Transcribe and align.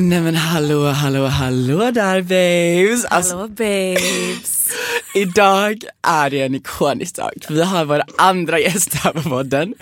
Nej 0.00 0.20
men 0.20 0.36
hallå, 0.36 0.86
hallå, 0.86 1.26
hallå 1.26 1.90
där 1.90 2.22
babes. 2.22 3.04
Alltså, 3.04 3.36
Hallå 3.36 3.48
babes. 3.48 4.68
idag 5.14 5.84
är 6.02 6.30
det 6.30 6.42
en 6.42 6.54
ikonisk 6.54 7.16
dag. 7.16 7.32
Vi 7.48 7.62
har 7.62 7.84
vår 7.84 8.02
andra 8.18 8.58
gäst 8.58 8.94
här 8.94 9.12
på 9.12 9.22
podden, 9.22 9.74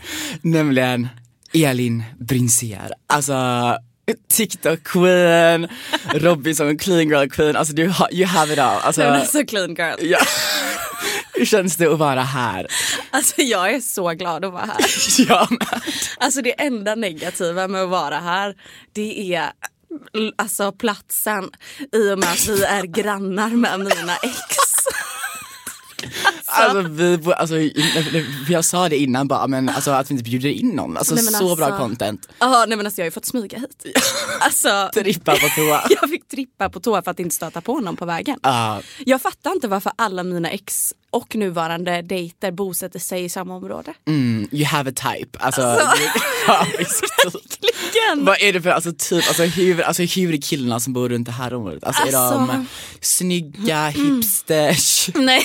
nämligen 0.43 1.09
Elin 1.55 2.05
Brinsier. 2.19 2.93
Alltså 3.07 3.35
TikTok 4.29 4.83
queen, 4.85 5.69
Robinson 6.15 6.79
clean 6.79 7.09
girl 7.09 7.29
queen, 7.29 7.57
alltså 7.57 7.75
du 7.75 7.89
har, 7.89 8.15
you 8.15 8.27
have 8.27 8.53
it 8.53 8.59
all. 8.59 8.81
Alltså, 8.81 9.01
Men 9.01 9.13
alltså 9.13 9.45
clean 9.45 9.75
girl. 9.75 9.97
ja. 10.11 10.19
Hur 11.35 11.45
känns 11.45 11.77
det 11.77 11.87
att 11.87 11.99
vara 11.99 12.23
här? 12.23 12.67
Alltså 13.11 13.43
jag 13.43 13.75
är 13.75 13.81
så 13.81 14.09
glad 14.11 14.45
att 14.45 14.53
vara 14.53 14.65
här. 14.65 14.77
Jag 15.29 15.51
med. 15.51 15.83
Alltså 16.19 16.43
det 16.43 16.61
enda 16.61 16.95
negativa 16.95 17.69
med 17.69 17.83
att 17.83 17.89
vara 17.89 18.19
här 18.19 18.55
det 18.93 19.35
är 19.35 19.51
alltså 20.37 20.73
platsen 20.73 21.51
i 21.93 22.13
och 22.13 22.19
med 22.19 22.29
att 22.29 22.49
vi 22.49 22.65
är 22.65 22.83
grannar 22.83 23.51
med 23.51 23.79
mina 23.79 24.17
ex. 24.17 24.39
Alltså, 26.51 26.81
vi, 26.89 27.21
alltså, 27.37 27.55
jag 28.49 28.65
sa 28.65 28.89
det 28.89 28.97
innan 28.97 29.29
bara, 29.29 29.47
men 29.47 29.69
alltså, 29.69 29.91
att 29.91 30.11
vi 30.11 30.13
inte 30.13 30.25
bjuder 30.25 30.49
in 30.49 30.69
någon. 30.69 30.97
Alltså, 30.97 31.15
Nej, 31.15 31.25
så 31.25 31.57
bra 31.57 31.67
alltså- 31.67 31.79
content. 31.83 32.29
Ja 32.39 32.65
nej 32.69 32.77
men 32.77 32.87
alltså 32.87 33.01
jag 33.01 33.05
har 33.05 33.07
ju 33.07 33.11
fått 33.11 33.27
smyga 33.27 33.59
hit. 33.59 33.85
Alltså 34.41 34.91
Trippa 34.95 35.33
på 35.33 35.49
toa. 35.57 35.83
jag 36.01 36.11
fick 36.11 36.29
trippa 36.29 36.69
på 36.71 36.81
toa 36.81 37.03
för 37.03 37.11
att 37.11 37.21
inte 37.21 37.35
stöta 37.35 37.61
på 37.61 37.81
någon 37.81 37.97
på 37.97 38.05
vägen. 38.05 38.39
Ja. 38.43 38.81
Jag 39.07 39.23
fattar 39.23 39.53
inte 39.53 39.69
varför 39.69 39.93
alla 39.97 40.23
mina 40.23 40.51
ex 40.51 40.95
och 41.11 41.37
nuvarande 41.37 42.03
dejter 42.03 42.51
bosätter 42.53 42.99
sig 42.99 43.25
i 43.25 43.29
samma 43.29 43.57
område. 43.57 43.95
Mm, 44.07 44.49
you 44.53 44.65
have 44.65 44.91
a 44.91 44.93
type. 44.97 45.39
Alltså. 45.39 45.61
Verkligen. 46.47 48.25
Vad 48.25 48.41
är 48.43 48.53
det 48.53 48.63
för 48.63 48.71
alltså, 48.71 48.93
typ, 48.99 49.29
alltså, 49.29 49.43
hur, 49.43 49.81
alltså, 49.81 50.03
hur 50.03 50.35
är 50.35 50.39
killarna 50.41 50.81
som 50.81 50.93
bor 50.93 51.09
runt 51.09 51.27
det 51.27 51.33
här 51.33 51.55
området? 51.55 51.85
Alltså, 51.85 52.03
är 52.03 52.13
de 52.13 52.17
Alltså- 52.19 52.53
Mm. 52.53 52.67
snygga, 53.01 53.89
hipsters? 53.89 55.09
Nej. 55.15 55.43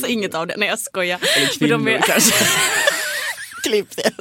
Så 0.00 0.06
inget 0.06 0.34
av 0.34 0.46
det, 0.46 0.54
nej 0.56 0.68
jag 0.68 0.78
skojar. 0.78 1.18
Eller 1.36 1.46
kvinnor 1.46 1.72
de 1.78 1.88
är- 1.88 2.00
kanske? 2.02 2.34
Klipp 3.62 3.96
det. 3.96 4.12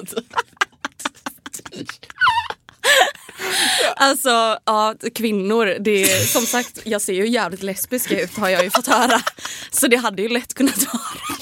Alltså 3.96 4.60
ja, 4.66 4.96
kvinnor, 5.16 5.76
det 5.80 6.04
är, 6.12 6.20
som 6.26 6.46
sagt 6.46 6.80
jag 6.84 7.02
ser 7.02 7.14
ju 7.14 7.28
jävligt 7.28 7.64
lesbisk 7.64 8.12
ut 8.12 8.38
har 8.38 8.50
jag 8.50 8.64
ju 8.64 8.70
fått 8.70 8.88
höra. 8.88 9.22
Så 9.72 9.88
det 9.88 9.96
hade 9.96 10.22
ju 10.22 10.30
lätt 10.30 10.54
kunnat 10.54 10.94
vara. 10.94 11.38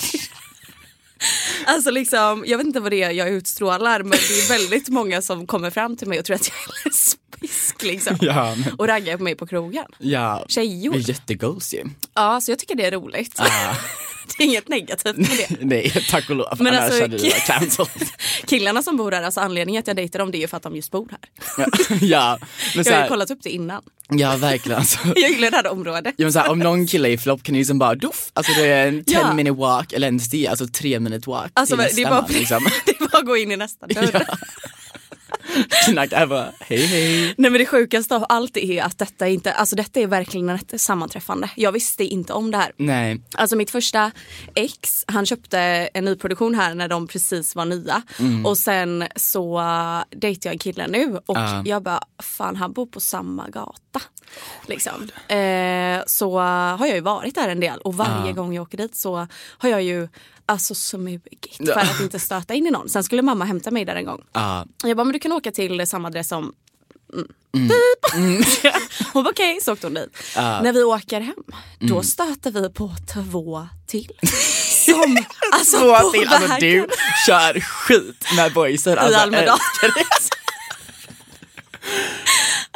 Alltså 1.65 1.91
liksom, 1.91 2.43
jag 2.47 2.57
vet 2.57 2.67
inte 2.67 2.79
vad 2.79 2.91
det 2.91 3.03
är 3.03 3.11
jag 3.11 3.29
utstrålar 3.29 3.99
men 4.03 4.11
det 4.11 4.17
är 4.17 4.49
väldigt 4.49 4.89
många 4.89 5.21
som 5.21 5.47
kommer 5.47 5.69
fram 5.69 5.97
till 5.97 6.07
mig 6.07 6.19
och 6.19 6.25
tror 6.25 6.35
att 6.35 6.47
jag 6.47 6.57
är 6.57 6.85
lesbisk 6.89 7.83
liksom. 7.83 8.17
Ja, 8.21 8.55
men- 8.55 8.73
Och 8.73 8.87
raggar 8.87 9.17
på 9.17 9.23
mig 9.23 9.35
på 9.35 9.47
krogen. 9.47 9.85
Ja, 9.97 10.45
Tjejor. 10.49 10.93
det 10.93 10.99
är 10.99 11.09
jättegos 11.09 11.73
ju. 11.73 11.83
Ja 12.13 12.41
så 12.41 12.51
jag 12.51 12.59
tycker 12.59 12.75
det 12.75 12.85
är 12.85 12.91
roligt. 12.91 13.35
det 14.37 14.43
är 14.43 14.47
inget 14.47 14.67
negativt 14.67 15.17
med 15.17 15.29
det. 15.37 15.57
Nej, 15.61 16.05
tack 16.09 16.29
och 16.29 16.35
lov. 16.35 16.47
Men 16.57 16.67
Annars 16.67 16.81
alltså, 16.81 17.01
hade 17.01 17.17
du 17.17 17.23
varit 17.29 17.45
cancelled. 17.45 18.09
Killarna 18.45 18.83
som 18.83 18.97
bor 18.97 19.11
här, 19.11 19.23
alltså 19.23 19.39
anledningen 19.39 19.79
att 19.79 19.87
jag 19.87 19.95
dejtar 19.95 20.19
dem 20.19 20.31
det 20.31 20.37
är 20.37 20.39
ju 20.39 20.47
för 20.47 20.57
att 20.57 20.63
de 20.63 20.75
just 20.75 20.91
bor 20.91 21.07
här. 21.11 21.19
Ja, 21.57 21.65
ja, 22.01 22.39
men 22.75 22.83
Jag 22.85 22.93
har 22.95 23.01
ju 23.03 23.07
kollat 23.09 23.31
upp 23.31 23.39
det 23.43 23.49
innan. 23.49 23.81
Ja 24.09 24.35
verkligen 24.37 24.79
alltså. 24.79 24.99
Jag 25.15 25.29
gillar 25.31 25.51
det 25.51 25.57
här 25.57 25.71
området. 25.71 26.13
Ja, 26.17 26.25
men 26.25 26.33
så 26.33 26.39
här, 26.39 26.49
om 26.51 26.59
någon 26.59 26.87
kille 26.87 27.09
är 27.09 27.11
i 27.13 27.17
flopp 27.17 27.43
kan 27.43 27.53
du 27.53 27.59
liksom 27.59 27.79
bara 27.79 27.95
doff, 27.95 28.29
alltså 28.33 28.51
det 28.53 28.67
är 28.67 28.87
en 28.87 29.03
10 29.03 29.19
Ja. 29.19 29.33
minute 29.33 29.57
walk 29.59 29.93
eller 29.93 30.07
ens 30.07 30.29
det, 30.29 30.47
alltså 30.47 30.67
3 30.67 30.99
minute 30.99 31.29
walk 31.29 31.51
Alltså, 31.53 31.75
det, 31.75 31.83
är 32.01 32.09
bara, 32.09 32.21
man 32.21 32.31
liksom. 32.31 32.63
det 32.85 32.91
är 32.91 33.09
bara 33.09 33.17
att 33.17 33.25
gå 33.25 33.37
in 33.37 33.51
i 33.51 33.57
nästa 33.57 33.87
dörr. 33.87 34.25
Knacka 35.85 36.27
bara, 36.27 36.51
hej 36.59 36.85
hej. 36.85 37.33
Nej 37.37 37.51
men 37.51 37.59
det 37.59 37.65
sjukaste 37.65 38.15
av 38.15 38.25
allt 38.29 38.57
är 38.57 38.83
att 38.83 38.97
detta 38.97 39.27
inte, 39.27 39.51
alltså 39.53 39.75
detta 39.75 39.99
är 39.99 40.07
verkligen 40.07 40.49
ett 40.49 40.81
sammanträffande. 40.81 41.49
Jag 41.55 41.71
visste 41.71 42.03
inte 42.03 42.33
om 42.33 42.51
det 42.51 42.57
här. 42.57 42.71
Nej, 42.77 43.21
Alltså 43.35 43.55
mitt 43.55 43.71
första 43.71 44.11
ex, 44.55 45.05
han 45.07 45.25
köpte 45.25 45.59
en 45.93 46.05
nyproduktion 46.05 46.55
här 46.55 46.75
när 46.75 46.87
de 46.87 47.07
precis 47.07 47.55
var 47.55 47.65
nya. 47.65 48.01
Och 48.45 48.57
sen 48.57 49.07
så 49.15 49.59
uh, 49.59 50.03
dejtade 50.09 50.47
jag 50.47 50.53
en 50.53 50.59
kille 50.59 50.87
nu 50.87 51.17
och 51.25 51.37
Ja. 51.37 51.63
jag 51.65 51.83
bara, 51.83 51.99
fan 52.23 52.55
han 52.55 52.73
bor 52.73 52.85
på 52.85 52.99
samma 52.99 53.49
gata. 53.49 54.01
Liksom. 54.67 55.09
Eh, 55.27 56.03
så 56.07 56.37
uh, 56.39 56.77
har 56.77 56.85
jag 56.85 56.95
ju 56.95 57.01
varit 57.01 57.35
där 57.35 57.49
en 57.49 57.59
del 57.59 57.79
och 57.79 57.93
varje 57.97 58.33
gång 58.33 58.53
jag 58.53 58.61
åker 58.61 58.77
dit 58.77 58.95
så 58.95 59.27
har 59.57 59.69
jag 59.69 59.83
ju 59.83 60.07
alltså 60.45 60.75
smugit 60.75 61.57
för 61.57 61.79
att 61.79 61.99
inte 62.01 62.19
stöta 62.19 62.53
in 62.53 62.67
i 62.67 62.71
någon. 62.71 62.89
Sen 62.89 63.03
skulle 63.03 63.21
mamma 63.21 63.45
hämta 63.45 63.71
mig 63.71 63.85
där 63.85 63.95
en 63.95 64.05
gång. 64.05 64.21
ja. 64.33 64.65
Jag 64.83 64.97
bara, 64.97 65.03
men 65.03 65.13
du 65.13 65.19
kan 65.19 65.31
åka 65.31 65.51
till 65.51 65.87
samma 65.87 66.07
adress 66.07 66.27
som 66.27 66.53
mm. 67.13 67.27
Pip. 68.11 68.73
hon 69.13 69.23
bara 69.23 69.29
okej, 69.31 69.59
så 69.61 69.73
åkte 69.73 69.87
hon 69.87 69.93
dit. 69.93 70.17
När 70.35 70.73
vi 70.73 70.83
åker 70.83 71.21
hem, 71.21 71.35
då 71.79 72.03
stöter 72.03 72.51
vi 72.51 72.69
på 72.69 72.95
två 73.13 73.67
till. 73.87 74.11
Som, 74.85 75.17
alltså 75.53 75.77
Två 75.79 76.11
till, 76.11 76.27
alltså 76.27 76.47
vägen 76.49 76.59
du 76.59 76.87
kör 77.25 77.59
skit 77.59 78.25
med 78.35 78.53
boysen. 78.53 78.93
i 78.93 78.97
Alltså, 78.97 79.19
Almedalen. 79.19 79.59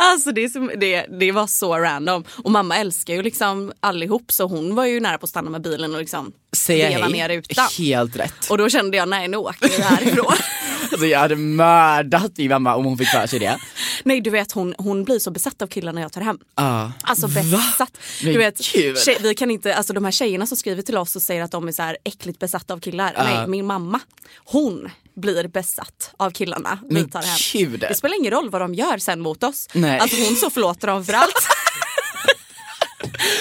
Alltså 0.02 0.32
det, 0.32 0.50
som, 0.50 0.72
det, 0.78 1.06
det 1.20 1.32
var 1.32 1.48
så 1.48 1.78
random. 1.78 2.24
Och 2.44 2.52
mamma 2.52 2.78
älskar 2.78 3.14
ju 3.14 3.22
liksom 3.22 3.72
allihop 3.80 4.32
så 4.32 4.48
hon 4.48 4.76
var 4.76 4.86
ju 4.86 5.00
nära 5.00 5.18
på 5.18 5.24
att 5.24 5.30
stanna 5.30 5.50
med 5.50 5.62
bilen 5.62 5.94
och 5.94 6.00
liksom 6.00 6.32
Säga 6.58 6.90
veva 6.90 7.04
hej, 7.04 7.14
ner 7.14 7.30
rutan. 7.30 7.66
helt 7.78 8.16
rätt. 8.16 8.50
Och 8.50 8.58
då 8.58 8.70
kände 8.70 8.98
jag 8.98 9.10
nej 9.10 9.28
nu 9.28 9.38
åker 9.38 9.70
vi 9.70 9.82
härifrån. 9.84 10.34
Alltså, 11.00 11.08
jag 11.08 11.20
hade 11.20 11.36
mördat 11.36 12.38
min 12.38 12.50
mamma 12.50 12.76
om 12.76 12.86
hon 12.86 12.98
fick 12.98 13.08
för 13.08 13.28
sig 13.28 13.40
det. 13.40 13.58
nej 14.04 14.22
du 14.22 14.30
vet 14.30 14.52
hon, 14.52 14.76
hon 14.78 15.04
blir 15.04 15.20
så 15.20 15.32
besatt 15.32 15.62
av 15.62 15.68
killarna 15.68 16.02
jag 16.02 16.12
tar 16.12 16.22
hem. 16.22 16.40
Ja. 16.56 16.92
Alltså 17.02 17.28
besatt. 17.28 17.98
Du 18.22 18.38
vet, 18.38 18.64
tjej, 18.64 19.18
vi 19.22 19.36
kan 19.36 19.52
inte, 19.52 19.76
alltså 19.76 19.94
de 19.94 20.06
här 20.06 20.12
tjejerna 20.12 20.46
som 20.46 20.58
skriver 20.58 20.82
till 20.82 20.98
oss 20.98 21.16
och 21.16 21.22
säger 21.22 21.44
att 21.44 21.52
de 21.52 21.68
är 21.68 21.72
så 21.72 21.82
här 21.84 21.98
äckligt 22.06 22.40
besatta 22.40 22.74
av 22.74 22.80
killar. 22.80 23.14
Nej, 23.18 23.48
min 23.48 23.66
mamma, 23.66 24.00
hon 24.46 24.90
blir 25.16 25.48
besatt 25.48 26.14
av 26.18 26.32
killarna 26.32 26.80
vi 26.90 27.04
tar 27.04 27.22
hem. 27.22 27.38
gud. 27.54 27.80
Det 27.80 27.96
spelar 27.96 28.18
ingen 28.20 28.32
roll 28.32 28.50
vad 28.50 28.62
de 28.62 28.74
gör 28.74 28.98
sen 28.98 29.20
mot 29.20 29.44
oss. 29.44 29.68
Nej. 29.74 30.00
Alltså 30.00 30.18
hon 30.26 30.36
så 30.36 30.50
förlåter 30.50 30.88
dem 30.88 31.06
för 31.06 31.14
allt. 31.14 31.34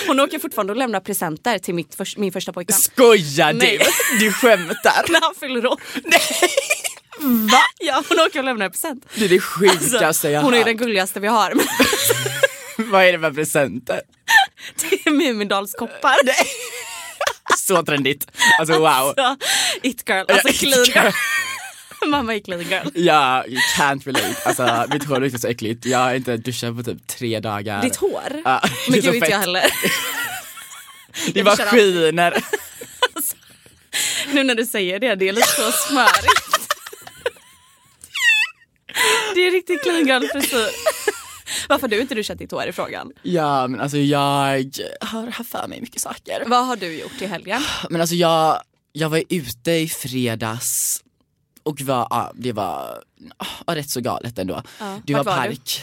Hon 0.06 0.20
åker 0.20 0.38
fortfarande 0.38 0.72
och 0.72 0.76
lämnar 0.76 1.00
presenter 1.00 1.58
till 1.58 1.74
mitt 1.74 1.94
förs- 1.94 2.16
min 2.16 2.32
första 2.32 2.52
pojkvän. 2.52 2.78
Skojar 2.78 3.52
du? 3.52 3.58
Nej. 3.58 3.80
Du 4.20 4.32
skämtar? 4.32 5.04
När 5.12 5.20
han 5.20 5.34
fyller 5.40 5.66
år. 5.66 5.80
Nej! 6.04 6.20
Va? 7.20 7.58
Ja 7.80 8.02
hon 8.08 8.20
åker 8.20 8.38
och 8.38 8.44
lämnar 8.44 8.66
en 8.66 8.70
present. 8.72 9.04
Det 9.14 9.24
är 9.24 9.28
det 9.28 9.40
sjukaste 9.40 10.06
Alltså, 10.06 10.28
jag 10.30 10.42
hon 10.42 10.54
är 10.54 10.64
den 10.64 10.76
gulligaste 10.76 11.20
vi 11.20 11.28
har. 11.28 11.52
Vad 12.90 13.04
är 13.04 13.12
det 13.12 13.18
för 13.18 13.30
presenter? 13.30 14.00
det 14.90 15.06
är 15.06 15.10
Mumindalskoppar. 15.10 16.16
Så 17.58 17.82
trendigt. 17.82 18.26
Alltså 18.60 18.78
wow. 18.78 18.86
Alltså, 18.88 19.36
it 19.82 20.02
girl, 20.08 20.24
alltså 20.28 20.48
clean 20.48 20.84
girl. 20.84 21.12
Mamma 22.06 22.34
är 22.34 22.40
clean 22.40 22.60
girl. 22.62 22.88
Ja, 22.94 23.44
you 23.46 23.60
can't 23.76 24.04
relate. 24.06 24.36
Alltså 24.44 24.84
mitt 24.92 25.04
hår 25.04 25.20
luktar 25.20 25.38
så 25.38 25.48
äckligt. 25.48 25.86
Jag 25.86 25.98
har 25.98 26.14
inte 26.14 26.36
duschat 26.36 26.76
på 26.76 26.82
typ 26.82 27.06
tre 27.06 27.40
dagar. 27.40 27.82
Ditt 27.82 27.96
hår? 27.96 28.42
Ja, 28.44 28.62
Men 28.88 29.00
gud 29.00 29.14
inte 29.14 29.30
jag 29.30 29.38
heller. 29.38 29.64
Det 31.32 31.42
bara 31.42 31.56
skiner. 31.56 32.44
Nu 34.32 34.44
när 34.44 34.54
du 34.54 34.66
säger 34.66 34.98
det, 34.98 35.14
det 35.14 35.28
är 35.28 35.32
lite 35.32 35.48
så 35.48 35.72
smörigt. 35.72 36.47
Det 39.38 39.46
är 39.46 39.50
riktigt 39.50 39.82
clean 39.82 40.06
girl 40.06 40.26
frisyr. 40.32 40.58
Varför 41.68 41.82
har 41.82 41.88
du 41.88 42.00
inte 42.00 42.14
duschat 42.14 42.38
ditt 42.38 42.50
hår 42.50 42.66
i 42.66 42.72
frågan? 42.72 43.12
Ja 43.22 43.68
men 43.68 43.80
alltså 43.80 43.98
jag 43.98 44.78
har 45.00 45.30
haft 45.30 45.50
för 45.50 45.68
mig 45.68 45.80
mycket 45.80 46.02
saker. 46.02 46.44
Vad 46.46 46.66
har 46.66 46.76
du 46.76 47.00
gjort 47.00 47.22
i 47.22 47.26
helgen? 47.26 47.62
Men 47.90 48.00
alltså 48.00 48.16
jag, 48.16 48.62
jag 48.92 49.08
var 49.08 49.22
ute 49.28 49.70
i 49.70 49.88
fredags 49.88 51.02
och 51.62 51.80
var, 51.80 52.06
ja, 52.10 52.32
det 52.34 52.52
var 52.52 53.02
ja, 53.66 53.74
rätt 53.74 53.90
så 53.90 54.00
galet 54.00 54.38
ändå. 54.38 54.62
Ja, 54.78 55.00
det 55.04 55.14
var 55.14 55.24
var 55.24 55.42
du? 55.42 55.48
park. 55.48 55.82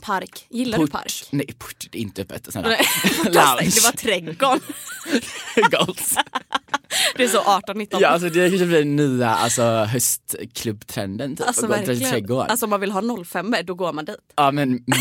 Park. 0.00 0.46
Gillar 0.50 0.78
du 0.78 0.86
park? 0.86 1.24
Nej 1.30 1.46
port, 1.58 1.86
det 1.90 1.98
är 1.98 2.02
inte 2.02 2.22
öppet. 2.22 2.48
Nej, 2.54 2.62
det 3.24 3.84
var 3.84 3.96
trädgården. 3.96 4.60
Goals. 5.70 6.14
Det 7.16 7.24
är 7.24 7.28
så 7.28 7.38
18-19. 7.38 7.86
Ja 8.00 8.08
alltså 8.08 8.28
det 8.28 8.48
kanske 8.48 8.66
blir 8.66 8.78
den 8.78 8.96
nya 8.96 9.30
alltså, 9.30 9.62
höstklubbtrenden 9.62 11.36
typ. 11.36 11.46
Alltså 11.46 11.66
gå 11.66 11.74
till 11.74 12.00
trädgården. 12.00 12.50
Alltså 12.50 12.66
om 12.66 12.70
man 12.70 12.80
vill 12.80 12.92
ha 12.92 13.24
05 13.24 13.54
då 13.64 13.74
går 13.74 13.92
man 13.92 14.04
dit. 14.04 14.16
Ja 14.36 14.50
men. 14.50 14.84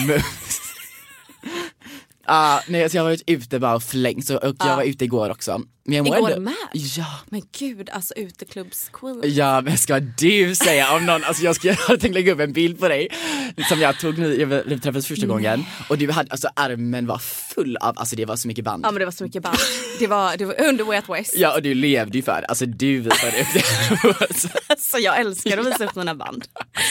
Ja, 2.26 2.62
nej 2.68 2.84
alltså 2.84 2.98
jag 2.98 3.04
har 3.04 3.10
varit 3.10 3.24
ute 3.28 3.60
bara 3.60 3.76
och 3.76 3.84
flängt 3.84 4.30
och 4.30 4.56
jag 4.60 4.76
var 4.76 4.84
ute 4.84 5.06
igår 5.06 5.30
också. 5.30 5.62
Men 5.92 5.98
jag 5.98 6.08
mår 6.08 6.18
Igår 6.18 6.30
ändå- 6.30 6.42
med? 6.42 6.56
Ja. 6.74 7.20
Men 7.30 7.42
gud, 7.60 7.90
alltså 7.90 8.14
uteklubbsqueen. 8.18 9.22
Ja 9.24 9.62
men 9.62 9.78
ska 9.78 10.00
du 10.00 10.56
säga 10.56 10.94
om 10.96 11.06
någon, 11.06 11.24
alltså 11.24 11.44
jag, 11.44 11.56
ska, 11.56 11.68
jag 11.68 11.76
hade 11.76 12.00
tänkt 12.00 12.14
lägga 12.14 12.34
upp 12.34 12.40
en 12.40 12.54
bild 12.54 12.80
på 12.80 12.88
dig 12.88 13.08
som 13.70 13.80
jag 13.82 14.00
tog 14.00 14.18
nu, 14.18 14.42
jag 14.42 14.48
vi 14.48 14.80
träffades 14.80 15.08
första 15.08 15.26
gången 15.28 15.66
och 15.90 15.98
du 15.98 16.12
hade, 16.12 16.32
alltså 16.32 16.50
armen 16.56 17.08
var 17.08 17.18
full 17.18 17.78
av, 17.78 18.00
alltså 18.00 18.16
det 18.16 18.26
var 18.26 18.36
så 18.36 18.48
mycket 18.48 18.66
band. 18.66 18.86
Ja 18.86 18.92
men 18.92 19.00
det 19.00 19.06
var 19.06 19.12
så 19.12 19.24
mycket 19.24 19.44
band. 19.44 19.58
Det 20.00 20.08
var, 20.08 20.38
det 20.38 20.46
var 20.46 20.62
under 20.62 20.84
Way 20.84 20.98
Out 20.98 21.10
West. 21.20 21.34
Ja 21.38 21.56
och 21.56 21.62
du 21.62 21.74
levde 21.74 22.18
ju 22.18 22.24
för 22.24 22.46
alltså 22.50 22.66
du 22.66 23.00
visade 23.00 23.42
upp 23.42 23.48
det. 23.54 23.64
Alltså 24.68 24.98
jag 24.98 25.20
älskar 25.20 25.58
att 25.58 25.66
visa 25.66 25.86
upp 25.86 25.96
mina 25.96 26.16
band. 26.16 26.46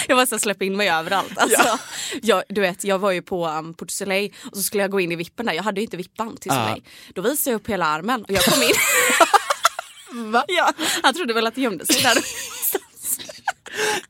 Jag 0.08 0.17
var 0.17 0.26
så 0.26 0.38
släppa 0.38 0.64
in 0.64 0.76
mig 0.76 0.91
överallt. 0.91 1.32
Alltså, 1.38 1.79
jag, 2.23 2.43
du 2.49 2.61
vet, 2.61 2.85
jag 2.85 2.99
var 2.99 3.11
ju 3.11 3.23
på 3.23 3.46
um, 3.49 3.75
Port 3.75 3.91
Soleil 3.91 4.32
och 4.50 4.56
så 4.56 4.62
skulle 4.62 4.82
jag 4.82 4.91
gå 4.91 5.00
in 5.00 5.12
i 5.12 5.17
vippen 5.17 5.46
där. 5.46 5.53
Jag 5.53 5.62
hade 5.62 5.81
ju 5.81 5.85
inte 5.85 5.96
vippband 5.96 6.41
till 6.41 6.50
Ja. 6.55 6.67
Soleil. 6.67 6.82
Då 7.14 7.23
visade 7.23 7.53
jag 7.55 7.61
upp 7.61 7.69
hela 7.69 7.87
armen 7.87 8.23
och 8.25 8.31
jag 8.31 8.43
kom 8.44 8.62
in. 8.62 8.69
Va? 10.13 10.45
ja, 10.49 10.73
han 11.03 11.15
trodde 11.15 11.35
väl 11.35 11.47
att 11.47 11.55
det 11.55 11.61
gömde 11.61 11.87
sig 11.87 12.03
där. 12.03 12.17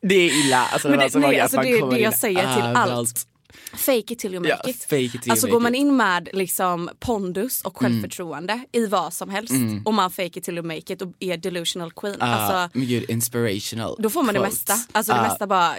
Det 0.01 0.15
är 0.15 0.45
illa, 0.45 0.65
alltså 0.65 0.87
Men 0.89 0.99
det, 0.99 1.05
det- 1.05 1.13
var 1.19 1.21
så 1.21 1.27
nej, 1.27 1.39
alltså 1.39 1.57
det 1.61 1.69
är 1.71 1.89
det 1.91 1.99
jag 1.99 2.17
säger 2.19 2.53
till 2.53 2.63
allt. 2.63 2.77
överallt. 2.77 3.27
Fake 3.73 3.97
it 4.13 4.19
till 4.19 4.33
you 4.33 4.39
make 4.43 4.59
Ja, 4.63 4.69
it. 4.69 4.83
fake 4.83 4.95
it 5.01 5.29
alltså 5.29 5.47
går 5.47 5.59
man 5.59 5.75
in 5.75 5.97
med 5.97 6.29
liksom 6.33 6.89
pondus 6.99 7.61
och 7.61 7.77
självförtroende 7.77 8.59
i 8.71 8.85
vad 8.85 9.13
som 9.13 9.29
helst 9.29 9.53
och 9.85 9.93
man 9.93 10.11
fake 10.11 10.39
it 10.39 10.43
till 10.43 10.53
you 10.57 10.67
make 10.67 10.93
it 10.93 11.01
och 11.01 11.07
är 11.19 11.37
delusional 11.37 11.91
queen. 11.91 12.15
Ja, 12.19 12.25
Alltså, 12.25 12.79
gud 12.79 13.09
inspirational 13.09 13.95
då 13.99 14.09
får 14.09 14.23
man 14.23 14.33
det 14.33 14.39
quotes. 14.39 14.59
mesta. 14.67 14.73
Alltså 14.91 15.11
det 15.13 15.17
Ja. 15.17 15.23
mesta 15.27 15.47
bara 15.47 15.75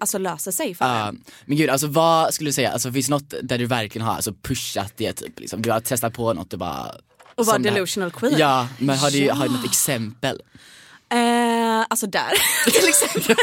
alltså, 0.00 0.18
löser 0.18 0.50
sig 0.50 0.74
för 0.74 0.84
Ja, 0.84 1.08
en. 1.08 1.24
men 1.44 1.56
gud 1.56 1.70
alltså 1.70 1.86
vad 1.86 2.34
skulle 2.34 2.48
du 2.48 2.52
säga, 2.54 2.70
alltså 2.72 2.92
finns 2.92 3.06
det 3.06 3.10
något 3.12 3.34
där 3.42 3.58
du 3.58 3.66
verkligen 3.66 4.06
har 4.06 4.14
alltså, 4.14 4.32
pushat 4.42 4.92
det 4.96 5.12
typ 5.12 5.40
liksom? 5.40 5.62
Du 5.62 5.70
har 5.70 5.80
testat 5.80 6.14
på 6.14 6.32
något 6.32 6.52
och 6.52 6.58
bara 6.58 6.94
Och 7.40 7.46
vara 7.46 7.58
delusional 7.58 8.10
queen. 8.10 8.38
Ja, 8.38 8.68
men 8.78 8.98
har 8.98 9.10
du, 9.10 9.18
Ja. 9.18 9.34
har 9.34 9.48
du 9.48 9.52
något 9.54 9.64
exempel? 9.64 10.42
Eh, 11.12 11.80
alltså 11.88 12.06
där 12.06 12.32
till 12.70 12.88
exempel. 12.88 13.36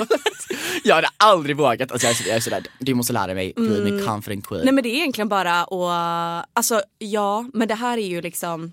Jag 0.84 0.96
hade 0.96 1.08
aldrig 1.18 1.58
vågat, 1.58 1.92
alltså 1.92 2.08
jag 2.08 2.12
är, 2.12 2.16
så- 2.24 2.28
jag 2.30 2.36
är 2.36 2.40
sådär, 2.40 2.64
du 2.80 2.94
måste 2.94 3.14
lära 3.14 3.34
mig 3.34 3.54
bli 3.56 3.82
min 3.92 4.06
confident 4.06 4.48
queen. 4.48 4.62
Mm. 4.62 4.66
Nej 4.66 4.74
men 4.74 4.84
det 4.84 4.90
är 4.90 4.96
egentligen 4.98 5.30
bara 5.30 5.62
att, 5.64 6.46
alltså 6.54 6.82
ja 7.00 7.46
men 7.54 7.68
det 7.68 7.76
här 7.76 7.98
är 7.98 8.08
ju 8.08 8.22
liksom 8.22 8.72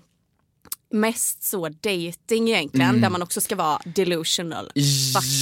mest 0.91 1.43
så 1.43 1.69
dating 1.69 2.49
egentligen 2.49 3.01
där 3.01 3.09
man 3.09 3.21
också 3.21 3.41
ska 3.41 3.55
vara 3.55 3.79
delusional. 3.85 4.71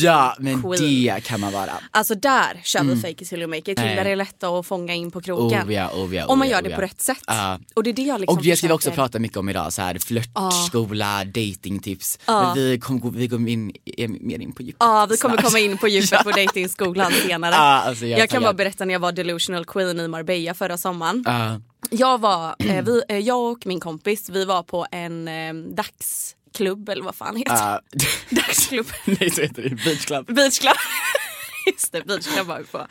ja 0.01 0.35
men 0.39 0.61
queen. 0.61 0.83
det 0.83 1.23
kan 1.23 1.39
man 1.39 1.53
vara. 1.53 1.71
Alltså 1.91 2.15
där 2.15 2.61
kör 2.63 2.83
vi 2.83 2.95
fake 2.95 3.23
it 3.23 3.29
till 3.29 3.39
you 3.39 3.47
make 3.47 3.71
it. 3.71 3.77
Nej. 3.77 3.89
Killar 3.89 4.05
är 4.05 4.15
lätta 4.15 4.47
att 4.47 4.65
fånga 4.65 4.93
in 4.93 5.11
på 5.11 5.21
kroken. 5.21 5.67
Oh 5.67 5.73
ja, 5.73 5.89
oh 5.95 6.15
ja, 6.15 6.25
Om 6.25 6.39
man 6.39 6.47
oh 6.47 6.51
gör 6.51 6.59
oh 6.61 6.63
det 6.63 6.75
på 6.75 6.81
rätt 6.81 7.01
sätt. 7.01 7.23
Ja. 7.27 7.59
Och 7.73 7.83
det 7.83 7.89
är 7.89 7.93
det 7.93 8.01
jag 8.01 8.21
liksom 8.21 8.37
Och 8.37 8.43
det 8.43 8.55
ska 8.55 8.67
vi 8.67 8.73
också 8.73 8.91
prata 8.91 9.19
mycket 9.19 9.37
om 9.37 9.49
idag, 9.49 9.73
så 9.73 9.81
här 9.81 9.99
flörtskola, 9.99 11.25
datingtips. 11.25 12.19
Men 12.27 12.55
vi 12.55 12.79
kommer 12.79 13.11
vi 13.11 13.29
kommer 13.29 13.51
in, 13.51 13.71
är 13.85 14.07
mer 14.07 14.39
in 14.39 14.51
på 14.51 14.63
djupet. 14.63 14.77
Ja 14.79 15.07
vi 15.09 15.17
kommer 15.17 15.35
snart. 15.35 15.45
komma 15.45 15.59
in 15.59 15.77
på 15.77 15.87
djupet 15.87 16.23
på 16.23 16.31
datingskolan 16.35 17.11
senare. 17.11 17.55
Alltså, 17.55 18.05
jag 18.05 18.19
jag 18.19 18.29
kan 18.29 18.43
bara 18.43 18.53
berätta 18.53 18.85
när 18.85 18.93
jag 18.93 18.99
var 18.99 19.11
delusional 19.11 19.65
queen 19.65 19.99
i 19.99 20.07
Marbella 20.07 20.53
förra 20.53 20.77
sommaren. 20.77 21.23
Ja. 21.89 21.97
Jag, 21.97 22.17
var, 22.21 22.55
eh, 22.59 22.83
vi, 22.83 23.01
eh, 23.09 23.17
jag 23.19 23.51
och 23.51 23.65
min 23.65 23.79
kompis 23.79 24.29
vi 24.29 24.45
var 24.45 24.63
på 24.63 24.85
en 24.91 25.27
eh, 25.27 25.53
dagsklubb 25.53 26.89
eller 26.89 27.03
vad 27.03 27.15
fan 27.15 27.35
heter 27.35 27.53
Ja. 27.53 27.81
det? 27.91 28.05
Dagsklubb. 28.35 28.85
Nej 29.05 29.29
så 29.31 29.41
heter 29.41 29.61
det, 29.61 29.69
beach 29.69 30.05
club. 30.05 30.25
Beach 30.35 30.59
club. 30.59 30.75
Just 31.71 31.91
det, 31.91 32.01
beach 32.05 32.27
club 32.33 32.47
var 32.47 32.57
vi 32.57 32.63
på. 32.63 32.87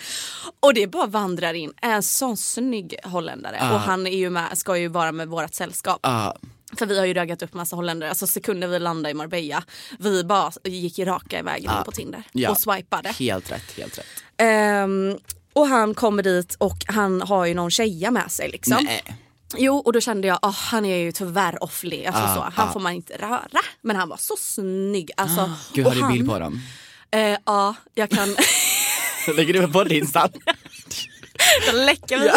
Och 0.61 0.75
det 0.75 0.87
bara 0.87 1.07
vandrar 1.07 1.55
in 1.55 1.73
en 1.83 2.03
sån 2.03 2.37
snygg 2.37 2.95
holländare 3.05 3.57
och 3.75 3.81
han 3.81 4.07
är 4.07 4.17
ju 4.17 4.31
med, 4.31 4.59
ska 4.59 4.77
ju 4.77 4.89
vara 4.89 5.13
med 5.13 5.29
vårt 5.29 5.55
sällskap. 5.55 6.01
Ja. 6.03 6.37
För 6.77 6.87
vi 6.87 6.99
har 6.99 7.07
ju 7.07 7.15
raggat 7.15 7.43
upp 7.43 7.55
massa 7.55 7.77
holländare, 7.77 8.11
alltså 8.11 8.27
sekunder 8.27 8.69
vi 8.69 8.79
landade 8.79 9.11
i 9.11 9.15
Marbella, 9.15 9.65
vi 9.99 10.25
bara 10.25 10.53
gick 10.65 10.99
raka 10.99 11.43
vägen 11.43 11.71
in 11.79 11.85
på 11.85 11.93
Tinder 11.93 12.23
Ja. 12.33 12.51
och 12.51 12.59
swipade. 12.59 13.09
Helt 13.09 13.53
rätt, 13.53 13.73
helt 13.77 13.99
rätt. 13.99 14.07
Ehm, 14.37 15.19
och 15.53 15.67
han 15.67 15.95
kommer 15.95 16.23
dit 16.23 16.55
och 16.59 16.77
han 16.87 17.21
har 17.23 17.47
ju 17.47 17.55
någon 17.55 17.71
tjeja 17.71 18.11
med 18.11 18.33
sig 18.33 18.49
liksom. 18.51 18.79
Nej. 18.85 19.03
Jo 19.57 19.77
och 19.77 19.93
då 19.93 20.01
kände 20.01 20.29
jag, 20.29 20.39
oh, 20.43 20.51
han 20.55 20.85
är 20.85 20.97
ju 20.97 21.13
tyvärr 21.13 21.63
off-ly, 21.63 22.07
alltså 22.07 22.23
Ah, 22.23 22.35
så. 22.35 22.41
han 22.55 22.69
ah. 22.69 22.73
får 22.73 22.81
man 22.81 22.93
inte 22.93 23.13
röra. 23.17 23.61
Men 23.83 23.97
han 23.97 24.09
var 24.09 24.17
så 24.17 24.35
snygg. 24.39 25.11
Alltså, 25.17 25.51
Gud 25.73 25.87
och 25.87 25.93
har 25.93 25.97
du 25.97 26.03
han, 26.03 26.13
bild 26.13 26.29
på 26.29 26.39
dem? 26.39 26.61
Eh, 27.11 27.37
ja, 27.47 27.75
jag 27.95 28.11
kan 28.11 28.37
Lägger 29.37 29.53
du 29.53 29.69
på 29.69 29.85
din 29.85 29.99
Insta? 30.03 30.29
jag 31.67 31.75
läcker 31.75 32.25
ja. 32.27 32.35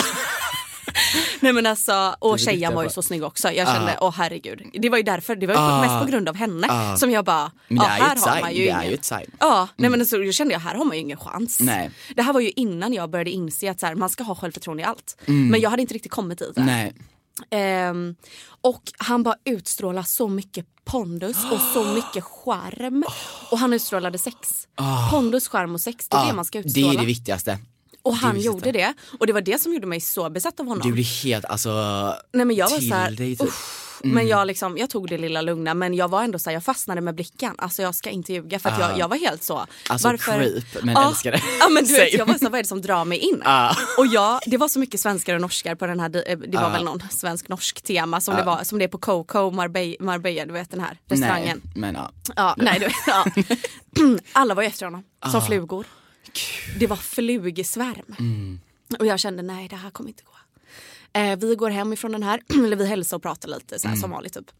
Nej 1.39 1.53
men 1.53 1.65
alltså, 1.65 2.15
och 2.19 2.39
tjejen 2.39 2.73
var 2.75 2.83
ju 2.83 2.89
så 2.89 3.01
snygg 3.01 3.23
också. 3.23 3.51
Jag 3.51 3.67
kände, 3.67 3.97
åh 4.01 4.13
herregud. 4.17 4.61
Det 4.73 4.89
var 4.89 4.97
ju 4.97 5.03
därför, 5.03 5.35
det 5.35 5.47
var 5.47 5.53
ju 5.53 5.59
Ah. 5.59 5.81
mest 5.81 6.05
på 6.05 6.11
grund 6.11 6.29
av 6.29 6.35
henne 6.35 6.67
Ah. 6.69 6.97
som 6.97 7.11
jag 7.11 7.25
bara, 7.25 7.51
ja 7.67 7.83
det 7.87 7.97
ju 7.97 8.03
här 8.03 8.15
har 8.35 8.41
man 8.41 8.53
ju 8.53 8.65
det 8.65 8.71
är 8.71 8.83
ju 8.83 8.93
ett 8.93 9.05
sign. 9.05 9.31
Ja, 9.39 9.67
nej 9.75 9.89
men 9.89 10.05
så, 10.05 10.23
jag 10.23 10.33
kände 10.33 10.53
jag 10.53 10.59
här 10.59 10.75
har 10.75 10.85
man 10.85 10.95
ju 10.97 11.01
ingen 11.01 11.17
chans. 11.17 11.59
Nej. 11.59 11.91
Det 12.15 12.21
här 12.21 12.33
var 12.33 12.39
ju 12.41 12.49
innan 12.55 12.93
jag 12.93 13.09
började 13.09 13.31
inse 13.31 13.71
att 13.71 13.79
så 13.79 13.85
här, 13.85 13.95
man 13.95 14.09
ska 14.09 14.23
ha 14.23 14.35
självförtroende 14.35 14.83
i 14.83 14.85
allt. 14.85 15.17
Men 15.25 15.61
jag 15.61 15.69
hade 15.69 15.81
inte 15.81 15.93
riktigt 15.93 16.11
kommit 16.11 16.39
dit. 16.39 16.57
Mm. 16.57 16.67
Nej. 16.67 16.93
Ehm, 17.51 18.15
och 18.61 18.81
han 18.97 19.23
bara 19.23 19.35
utstrålar 19.45 20.03
så 20.03 20.27
mycket 20.27 20.65
pondus 20.85 21.37
och 21.51 21.59
så 21.73 21.83
mycket 21.93 22.23
charm. 22.23 23.03
Och 23.51 23.59
han 23.59 23.73
utstrålade 23.73 24.17
sex. 24.17 24.67
Pondus, 25.11 25.47
charm 25.47 25.73
och 25.75 25.81
sex, 25.81 26.07
det 26.09 26.17
är 26.17 26.27
det 26.27 26.33
man 26.33 26.45
ska 26.45 26.59
det 26.61 26.65
utstråla. 26.67 26.93
är 26.93 26.97
det 26.97 27.05
viktigaste. 27.05 27.57
Och 28.05 28.15
han 28.15 28.39
gjorde 28.39 28.71
det. 28.71 28.93
Och 29.19 29.27
det 29.27 29.33
var 29.33 29.41
det 29.41 29.61
som 29.61 29.73
gjorde 29.73 29.87
mig 29.87 30.01
så 30.01 30.29
besatt 30.29 30.59
av 30.59 30.65
honom. 30.65 30.87
Du 30.87 30.93
blir 30.93 31.23
helt, 31.23 31.45
alltså, 31.45 31.69
Nej 32.33 32.45
men 32.45 32.55
jag 32.55 32.69
var 32.69 32.79
så 32.79 32.93
här, 32.93 33.11
dig 33.11 33.35
typ. 33.37 33.47
usch. 33.47 33.85
Men 34.03 34.27
jag, 34.27 34.47
liksom, 34.47 34.77
jag 34.77 34.89
tog 34.89 35.07
det 35.09 35.17
lilla 35.17 35.41
lugna 35.41 35.73
men 35.73 35.93
jag 35.93 36.07
var 36.07 36.23
ändå 36.23 36.39
så 36.39 36.49
här, 36.49 36.55
jag 36.55 36.63
fastnade 36.63 37.01
med 37.01 37.15
blicken. 37.15 37.55
Alltså 37.57 37.81
jag 37.81 37.95
ska 37.95 38.09
inte 38.09 38.33
ljuga 38.33 38.59
för 38.59 38.69
att 38.69 38.79
jag, 38.79 38.97
jag 38.97 39.07
var 39.07 39.17
helt 39.17 39.43
så. 39.43 39.65
Alltså 39.89 40.17
creep, 40.17 40.63
men 40.81 40.93
ja, 40.93 41.09
älskar 41.09 41.31
det. 41.31 41.41
Ja 41.59 41.69
men 41.69 41.85
du 41.85 41.93
vet, 41.93 42.13
jag 42.13 42.25
var 42.25 42.33
så 42.33 42.45
här, 42.45 42.49
vad 42.49 42.59
är 42.59 42.63
det 42.63 42.69
som 42.69 42.81
drar 42.81 43.05
mig 43.05 43.17
in? 43.17 43.41
Ja. 43.43 43.75
Och 43.97 44.07
jag, 44.07 44.39
det 44.45 44.57
var 44.57 44.67
så 44.67 44.79
mycket 44.79 44.99
svenskar 44.99 45.35
och 45.35 45.41
norskar 45.41 45.75
på 45.75 45.85
den 45.85 45.99
här, 45.99 46.29
eh, 46.31 46.37
det 46.37 46.57
var 46.57 46.69
väl 46.69 46.83
någon 46.83 47.01
svensk-norsk 47.09 47.81
tema 47.81 48.21
som 48.21 48.35
det 48.35 48.43
var, 48.43 48.63
som 48.63 48.79
det 48.79 48.85
är 48.85 48.89
på 48.89 48.97
Coco 48.97 49.51
Marbella, 49.51 49.95
Marbella, 49.99 50.45
du 50.45 50.53
vet 50.53 50.71
den 50.71 50.79
här 50.79 50.97
restaurangen. 51.09 51.61
Nej, 51.63 51.73
men 51.75 51.95
ja. 51.95 52.11
Ja, 52.35 52.55
nej, 52.57 52.79
du, 52.79 52.89
ja. 53.07 53.25
Alla 54.33 54.53
var 54.53 54.63
ju 54.63 54.67
efter 54.67 54.85
honom, 54.85 55.03
som 55.31 55.41
flugor. 55.41 55.85
Det 56.79 56.87
var 56.87 56.95
flugsvärm. 56.95 58.15
Och 58.99 59.05
jag 59.05 59.19
kände 59.19 59.43
nej 59.43 59.67
det 59.67 59.75
här 59.75 59.89
kommer 59.89 60.09
inte 60.09 60.23
gå. 60.23 60.31
Eh, 61.19 61.35
vi 61.37 61.55
går 61.55 61.69
hem 61.69 61.93
ifrån 61.93 62.11
den 62.11 62.23
här, 62.23 62.41
eller 62.65 62.75
vi 62.75 62.85
hälsar 62.87 63.17
och 63.17 63.23
pratar 63.23 63.49
lite 63.49 63.79
så 63.79 63.87
här, 63.87 63.95
som 63.95 64.11
vanligt 64.11 64.33
typ. 64.33 64.51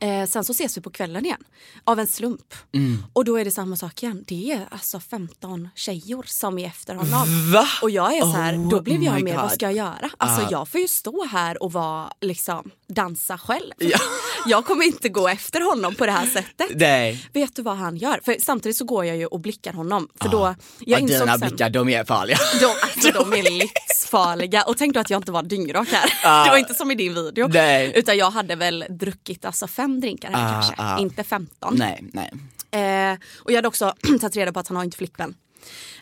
Eh, 0.00 0.26
sen 0.28 0.44
så 0.44 0.52
ses 0.52 0.76
vi 0.76 0.80
på 0.80 0.90
kvällen 0.90 1.24
igen 1.24 1.44
av 1.84 1.98
en 2.00 2.06
slump. 2.06 2.54
Mm. 2.74 3.04
Och 3.12 3.24
då 3.24 3.36
är 3.36 3.44
det 3.44 3.50
samma 3.50 3.76
sak 3.76 4.02
igen. 4.02 4.24
Det 4.26 4.52
är 4.52 4.66
alltså 4.70 5.00
15 5.00 5.68
tjejor 5.74 6.24
som 6.26 6.58
är 6.58 6.66
efter 6.66 6.94
honom. 6.94 7.52
Va? 7.52 7.66
Och 7.82 7.90
jag 7.90 8.16
är 8.16 8.20
så 8.20 8.26
här, 8.26 8.56
Oh 8.56 8.68
då 8.68 8.80
blev 8.82 9.02
jag 9.02 9.14
my 9.14 9.22
med, 9.22 9.34
vad 9.34 9.44
God. 9.44 9.52
ska 9.52 9.66
jag 9.66 9.72
göra? 9.76 10.10
Alltså 10.18 10.42
Ah. 10.46 10.48
jag 10.50 10.68
får 10.68 10.80
ju 10.80 10.88
stå 10.88 11.24
här 11.26 11.62
och 11.62 11.72
vara 11.72 12.12
liksom 12.20 12.70
dansa 12.88 13.38
själv. 13.38 13.72
Ja. 13.78 13.98
Jag 14.46 14.66
kommer 14.66 14.84
inte 14.86 15.08
gå 15.08 15.28
efter 15.28 15.60
honom 15.60 15.94
på 15.94 16.06
det 16.06 16.12
här 16.12 16.26
sättet. 16.26 16.66
Nej. 16.74 17.28
Vet 17.32 17.56
du 17.56 17.62
vad 17.62 17.76
han 17.76 17.96
gör? 17.96 18.20
För 18.24 18.36
samtidigt 18.40 18.76
så 18.76 18.84
går 18.84 19.04
jag 19.04 19.16
ju 19.16 19.26
och 19.26 19.40
blickar 19.40 19.72
honom. 19.72 20.08
För 20.22 20.28
då, 20.28 20.54
jag 20.78 21.02
och 21.02 21.08
dina 21.08 21.38
sen, 21.38 21.48
blickar, 21.48 21.70
de 21.70 21.88
är 21.88 22.04
farliga. 22.04 22.38
de, 22.60 22.66
alltså, 22.66 23.10
de 23.24 23.32
är 23.38 23.50
livsfarliga. 23.50 24.62
Och 24.62 24.76
tänk 24.76 24.94
då 24.94 25.00
att 25.00 25.10
jag 25.10 25.18
inte 25.18 25.32
var 25.32 25.42
dyngrak 25.42 25.88
här. 25.88 26.44
Det 26.44 26.50
var 26.50 26.58
inte 26.58 26.74
som 26.74 26.90
i 26.90 26.94
din 26.94 27.14
video. 27.14 27.48
Nej. 27.48 27.92
Utan 27.94 28.16
jag 28.16 28.30
hade 28.30 28.54
väl 28.56 28.84
druckit 28.88 29.44
alltså 29.44 29.66
fem 29.76 30.00
drinkar 30.00 30.30
här 30.30 30.48
Ah, 30.48 30.52
kanske. 30.52 30.74
ah. 30.78 30.98
Inte 30.98 31.24
15. 31.24 31.74
nej, 31.78 32.04
nej. 32.12 32.30
Eh, 32.70 33.18
och 33.38 33.50
jag 33.52 33.56
hade 33.56 33.68
också 33.68 33.94
tagit 34.20 34.36
reda 34.36 34.52
på 34.52 34.60
att 34.60 34.68
han 34.68 34.76
har 34.76 34.84
inte 34.84 34.96
flickvän. 34.96 35.34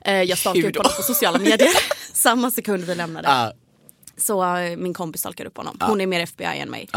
Eh, 0.04 0.22
jag 0.22 0.38
stalkade 0.38 0.68
upp 0.68 0.76
honom 0.76 0.92
på 0.96 1.02
sociala 1.02 1.38
medier. 1.48 1.70
Samma 2.12 2.50
sekund 2.50 2.84
vi 2.84 2.94
lämnade. 2.94 3.28
Ja, 3.28 3.52
Så 4.16 4.56
eh, 4.56 4.76
min 4.76 4.94
kompis 4.94 5.20
stalkade 5.20 5.48
upp 5.48 5.56
honom. 5.56 5.76
Hon 5.80 6.00
är 6.00 6.06
mer 6.06 6.20
FBI 6.20 6.44
än 6.60 6.70
mig. 6.70 6.88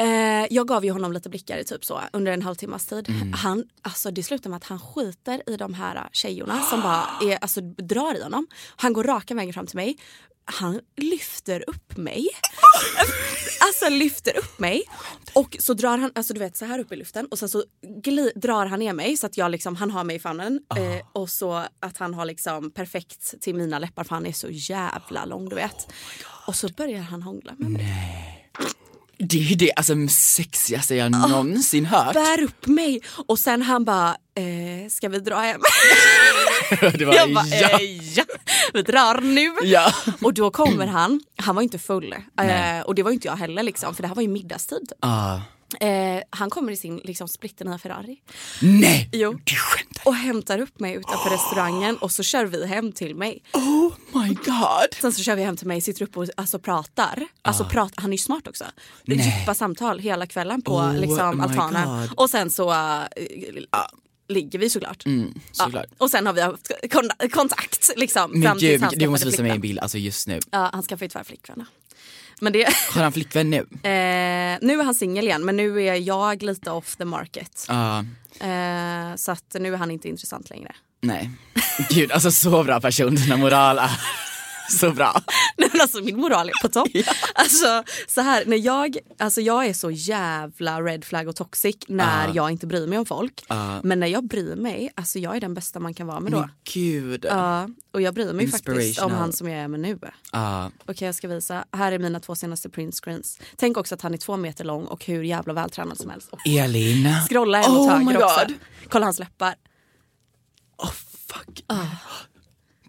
Eh, 0.00 0.46
jag 0.50 0.68
gav 0.68 0.84
ju 0.84 0.90
honom 0.90 1.12
lite 1.12 1.28
blickar 1.28 1.58
i 1.58 1.64
typ 1.64 1.84
så 1.84 2.00
under 2.12 2.32
en 2.32 2.42
halvtimmas 2.42 2.86
tid. 2.86 3.08
Mm. 3.08 3.32
Han, 3.32 3.64
alltså 3.82 4.10
det 4.10 4.22
slutar 4.22 4.50
med 4.50 4.56
att 4.56 4.64
han 4.64 4.80
skiter 4.80 5.42
i 5.46 5.56
de 5.56 5.74
här 5.74 6.08
tjejorna 6.12 6.62
som 6.62 6.80
bara 6.80 7.06
är, 7.22 7.38
alltså, 7.40 7.60
drar 7.60 8.14
i 8.14 8.22
honom. 8.22 8.46
Han 8.76 8.92
går 8.92 9.04
raka 9.04 9.34
vägen 9.34 9.52
fram 9.54 9.66
till 9.66 9.76
mig. 9.76 9.96
Han 10.44 10.80
lyfter 10.96 11.64
upp 11.66 11.96
mig. 11.96 12.28
alltså 13.60 13.88
lyfter 13.88 14.38
upp 14.38 14.58
mig. 14.58 14.82
Och 15.32 15.56
så 15.60 15.74
drar 15.74 15.98
han, 15.98 16.12
alltså 16.14 16.34
du 16.34 16.40
vet 16.40 16.56
så 16.56 16.64
här 16.64 16.78
upp 16.78 16.92
i 16.92 16.96
luften 16.96 17.26
och 17.26 17.38
sen 17.38 17.48
så 17.48 17.64
gli, 18.02 18.32
drar 18.34 18.66
han 18.66 18.78
ner 18.78 18.92
mig 18.92 19.16
så 19.16 19.26
att 19.26 19.36
jag 19.36 19.50
liksom, 19.50 19.76
han 19.76 19.90
har 19.90 20.04
mig 20.04 20.16
i 20.16 20.18
famnen. 20.18 20.60
Eh, 20.76 21.06
och 21.12 21.30
så 21.30 21.64
att 21.80 21.96
han 21.96 22.14
har 22.14 22.24
liksom 22.24 22.70
perfekt 22.70 23.40
till 23.40 23.54
mina 23.54 23.78
läppar 23.78 24.04
för 24.04 24.14
han 24.14 24.26
är 24.26 24.32
så 24.32 24.48
jävla 24.50 25.24
lång 25.24 25.48
du 25.48 25.56
vet. 25.56 25.92
och 26.46 26.56
så 26.56 26.68
börjar 26.68 27.02
han 27.02 27.22
hångla 27.22 27.54
med 27.58 27.70
mig. 27.70 28.39
Det 29.22 29.38
är 29.38 29.42
ju 29.42 29.56
det 29.56 29.72
alltså, 29.76 29.94
sexigaste 30.08 30.94
jag 30.94 31.12
någonsin 31.12 31.86
hört. 31.86 32.14
bär 32.14 32.42
upp 32.42 32.66
mig 32.66 33.02
och 33.28 33.38
sen 33.38 33.62
han 33.62 33.84
bara, 33.84 34.08
eh, 34.10 34.88
ska 34.90 35.08
vi 35.08 35.18
dra 35.18 35.36
hem? 35.36 35.60
det 36.98 37.04
var, 37.04 37.14
Jag 37.14 37.34
bara, 37.34 37.46
ja. 37.46 37.80
eh, 37.80 38.08
ja, 38.16 38.24
vi 38.72 38.82
drar 38.82 39.20
nu. 39.20 39.52
Ja. 39.62 39.92
Och 40.22 40.34
då 40.34 40.50
kommer 40.50 40.86
han, 40.86 41.20
han 41.36 41.54
var 41.54 41.62
inte 41.62 41.78
full 41.78 42.12
eh, 42.12 42.80
och 42.84 42.94
det 42.94 43.02
var 43.02 43.10
inte 43.10 43.28
jag 43.28 43.36
heller 43.36 43.62
liksom 43.62 43.94
för 43.94 44.02
det 44.02 44.08
här 44.08 44.14
var 44.14 44.22
ju 44.22 44.28
middagstid. 44.28 44.92
Ah. 45.00 45.38
Eh, 45.80 46.22
han 46.30 46.50
kommer 46.50 46.72
i 46.72 46.76
sin 46.76 46.96
liksom, 47.04 47.28
splitternya 47.28 47.78
Ferrari 47.78 48.16
Nej, 48.62 49.08
Jo. 49.12 49.32
du 49.44 49.54
skämtar. 49.56 50.02
och 50.08 50.14
hämtar 50.14 50.58
upp 50.58 50.80
mig 50.80 50.94
utanför 50.94 51.30
restaurangen 51.30 51.96
och 51.96 52.12
så 52.12 52.22
kör 52.22 52.44
vi 52.44 52.66
hem 52.66 52.92
till 52.92 53.14
mig. 53.14 53.42
Oh 53.52 53.92
my 54.12 54.28
god. 54.28 54.94
Sen 55.00 55.12
så 55.12 55.22
kör 55.22 55.36
vi 55.36 55.42
hem 55.42 55.56
till 55.56 55.66
mig, 55.66 55.80
sitter 55.80 56.02
upp 56.02 56.16
och 56.16 56.26
alltså, 56.36 56.58
pratar. 56.58 57.26
Alltså, 57.42 57.64
prat, 57.64 57.92
han 57.96 58.10
är 58.10 58.14
ju 58.14 58.18
smart 58.18 58.46
också. 58.48 58.64
Nej. 59.04 59.38
Djupa 59.40 59.54
samtal 59.54 59.98
hela 59.98 60.26
kvällen 60.26 60.62
på 60.62 60.72
Oh 60.76 60.94
liksom, 60.98 61.40
altanen. 61.40 62.00
God. 62.00 62.10
Och 62.18 62.30
sen 62.30 62.50
så 62.50 62.70
äh, 62.72 63.06
ligger 64.28 64.58
vi 64.58 64.70
såklart. 64.70 65.06
Mm, 65.06 65.34
såklart. 65.52 65.86
Ja. 65.90 65.94
Och 65.98 66.10
sen 66.10 66.26
har 66.26 66.32
vi 66.32 66.40
haft 66.40 66.70
kon- 66.92 67.28
kontakt 67.30 67.90
liksom, 67.96 68.30
Men 68.30 68.42
fram 68.42 68.58
gud, 68.58 68.84
du 68.96 69.08
måste 69.08 69.26
visa 69.26 69.42
mig 69.42 69.50
en 69.50 69.60
bild 69.60 69.78
alltså 69.78 69.98
just 69.98 70.26
nu. 70.28 70.38
Ja, 70.50 70.70
han 70.72 70.82
skaffade 70.82 71.04
ju 71.04 71.08
tyvärr 71.08 71.24
flickvän. 71.24 71.64
Men 72.40 72.52
det, 72.52 72.68
Har 72.90 73.02
han 73.02 73.12
flickvän 73.12 73.50
nu? 73.50 73.56
eh, 73.82 74.58
nu 74.60 74.80
är 74.80 74.84
han 74.84 74.94
singel 74.94 75.24
igen 75.26 75.44
men 75.44 75.56
nu 75.56 75.82
är 75.82 75.94
jag 75.94 76.42
lite 76.42 76.70
off 76.70 76.96
the 76.96 77.04
market. 77.04 77.64
Ja, 77.68 78.04
Eh, 78.40 79.16
så 79.16 79.32
att 79.32 79.56
nu 79.60 79.72
är 79.74 79.76
han 79.78 79.90
inte 79.90 80.08
intressant 80.08 80.50
längre. 80.50 80.72
nej. 81.00 81.30
Gud, 81.90 82.12
alltså 82.12 82.30
så 82.30 82.64
bra 82.64 82.80
person, 82.80 83.14
dina 83.14 83.36
moral 83.36 83.80
så 84.78 84.90
bra. 84.90 85.22
Nej, 85.58 85.68
men 85.72 85.80
alltså 85.80 86.00
min 86.02 86.16
moral 86.20 86.48
är 86.48 86.62
på 86.62 86.68
topp. 86.68 86.88
Alltså 87.34 87.82
så 88.08 88.20
här, 88.20 88.44
när 88.46 88.56
jag, 88.56 88.96
alltså 89.18 89.40
jag 89.40 89.66
är 89.66 89.72
så 89.72 89.90
jävla 89.90 90.80
red 90.82 91.04
flag 91.04 91.28
och 91.28 91.36
toxic 91.36 91.76
när 91.88 92.28
Ah. 92.28 92.32
jag 92.34 92.50
inte 92.50 92.66
bryr 92.66 92.86
mig 92.86 92.98
om 92.98 93.06
folk. 93.06 93.44
Ah. 93.48 93.78
Men 93.82 94.00
när 94.00 94.06
jag 94.06 94.24
bryr 94.26 94.56
mig, 94.56 94.90
alltså 94.94 95.18
jag 95.18 95.36
är 95.36 95.40
den 95.40 95.54
bästa 95.54 95.80
man 95.80 95.94
kan 95.94 96.06
vara 96.06 96.20
med 96.20 96.32
då. 96.32 96.38
Men 96.40 96.50
gud. 96.72 97.26
Ja, 97.28 97.68
och 97.92 98.02
jag 98.02 98.14
bryr 98.14 98.32
mig 98.32 98.50
faktiskt 98.50 98.98
om 99.02 99.12
han 99.12 99.32
som 99.32 99.48
jag 99.48 99.58
är 99.60 99.68
med 99.68 99.80
nu. 99.80 99.98
Ja. 100.32 100.70
Okej 100.86 101.06
jag 101.06 101.14
ska 101.14 101.28
visa, 101.28 101.64
här 101.72 101.92
är 101.92 101.98
mina 101.98 102.20
två 102.20 102.34
senaste 102.34 102.68
print 102.68 102.94
screens. 103.04 103.38
Tänk 103.56 103.76
också 103.76 103.94
att 103.94 104.02
han 104.02 104.14
är 104.14 104.18
två 104.18 104.36
meter 104.36 104.64
lång 104.64 104.84
och 104.84 105.04
hur 105.04 105.22
jävla 105.22 105.52
vältränad 105.52 105.98
som 105.98 106.10
helst. 106.10 106.28
Och 106.30 106.38
Elin. 106.46 107.08
scrolla 107.28 107.58
en 107.64 107.70
åt 107.70 107.78
Oh 107.78 107.90
höger 107.98 108.24
också. 108.24 108.46
Kolla 108.88 109.06
hans 109.06 109.18
läppar. 109.18 109.54
Oh 110.78 110.92
fuck. 111.28 111.64
Ah. 111.66 111.86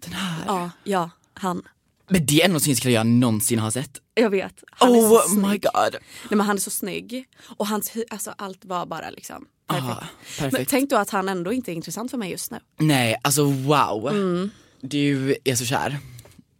Den 0.04 0.12
här. 0.12 0.44
Ja, 0.46 0.70
ja, 0.84 1.10
han. 1.42 1.62
Men 2.08 2.26
det 2.26 2.42
är 2.42 2.48
snyggaste 2.60 2.82
killar 2.82 2.94
jag 2.94 3.06
någonsin 3.06 3.58
har 3.58 3.70
sett. 3.70 3.90
Jag 4.14 4.30
vet. 4.30 4.54
Han 4.70 4.94
är 4.94 5.00
så 5.00 5.14
Oh 5.16 5.28
snygg. 5.28 5.42
my 5.46 5.58
god. 5.58 5.92
Nej, 5.92 6.00
men 6.36 6.40
han 6.40 6.56
är 6.56 6.60
så 6.60 6.70
snygg. 6.70 7.24
Och 7.56 7.66
hans, 7.66 7.92
alltså, 8.10 8.34
allt 8.38 8.64
var 8.64 8.86
bara 8.86 9.10
liksom 9.10 9.46
perfekt. 9.68 9.90
Ah, 9.90 10.04
perfekt. 10.38 10.52
Men 10.52 10.66
tänk 10.66 10.90
då 10.90 10.96
att 10.96 11.10
han 11.10 11.28
ändå 11.28 11.52
inte 11.52 11.72
är 11.72 11.74
intressant 11.74 12.10
för 12.10 12.18
mig 12.18 12.30
just 12.30 12.50
nu. 12.50 12.58
Nej, 12.78 13.16
alltså 13.22 13.44
wow. 13.44 14.08
Mm. 14.10 14.50
Du 14.80 15.36
är 15.44 15.54
så 15.54 15.64
kär. 15.64 15.98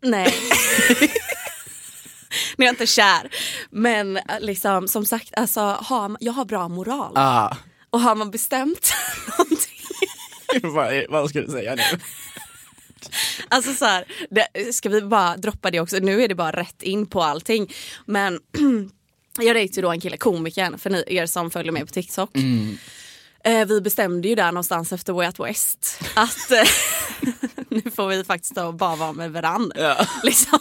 Nej. 0.03 0.35
Är 2.59 2.65
jag 2.65 2.73
inte 2.73 2.87
kär. 2.87 3.31
Men 3.71 4.17
äh, 4.17 4.23
liksom, 4.41 4.89
som 4.89 5.07
sagt, 5.07 5.31
alltså, 5.37 5.61
har, 5.61 6.17
jag 6.21 6.33
har 6.33 6.45
bra 6.45 6.69
moral. 6.69 7.12
Ah. 7.17 7.57
Och 7.91 8.01
har 8.01 8.15
man 8.15 8.31
bestämt 8.31 8.93
någonting. 9.39 10.73
vad, 10.75 11.05
vad 11.09 11.31
ska 11.31 11.41
du 11.41 11.49
säga 11.53 11.75
nu? 11.75 11.83
Alltså 13.49 13.73
så 13.75 13.85
här, 13.85 14.04
det, 14.30 14.73
ska 14.75 14.88
vi 14.88 15.02
bara 15.02 15.37
droppa 15.37 15.71
det 15.71 15.80
också? 15.80 15.97
Nu 15.97 16.23
är 16.23 16.28
det 16.28 16.35
bara 16.35 16.52
rätt 16.52 16.82
in 16.82 17.06
på 17.06 17.23
allting. 17.23 17.73
Men 18.06 18.40
jag 19.38 19.56
dejtade 19.56 19.76
ju 19.76 19.82
då 19.82 19.90
en 19.90 20.00
kille, 20.00 20.16
komikern, 20.16 20.78
för 20.78 20.90
ni, 20.90 21.04
er 21.06 21.26
som 21.26 21.50
följer 21.50 21.73
mig 21.73 21.82
på 21.87 21.92
TikTok. 21.92 22.30
Eh, 23.44 23.66
vi 23.66 23.80
bestämde 23.80 24.28
ju 24.28 24.35
där 24.35 24.52
någonstans 24.52 24.92
efter 24.92 25.12
Way 25.12 25.26
Out 25.26 25.40
West 25.40 26.00
att 26.14 26.50
eh, 26.50 26.64
nu 27.68 27.82
får 27.90 28.06
vi 28.09 28.25
faktiskt 28.25 28.54
då 28.54 28.73
bara 28.73 28.97
vara 28.97 29.12
med 29.12 29.32
varandra. 29.32 29.76
Ja. 29.80 30.06
Liksom. 30.23 30.59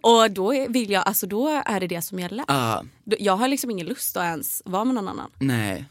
Och 0.00 0.30
då 0.30 0.66
vill 0.68 0.90
jag, 0.90 1.06
alltså 1.06 1.26
då 1.26 1.62
är 1.66 1.80
det 1.80 1.86
det 1.86 2.02
som 2.02 2.18
gäller. 2.20 2.44
Då- 3.04 3.16
Jag 3.20 3.36
har 3.36 3.48
liksom 3.48 3.70
ingen 3.70 3.86
lust 3.86 4.16
att 4.16 4.24
ens 4.24 4.62
vara 4.64 4.84
med 4.84 4.94
någon 4.94 5.08
annan. 5.08 5.30
nej. 5.38 5.84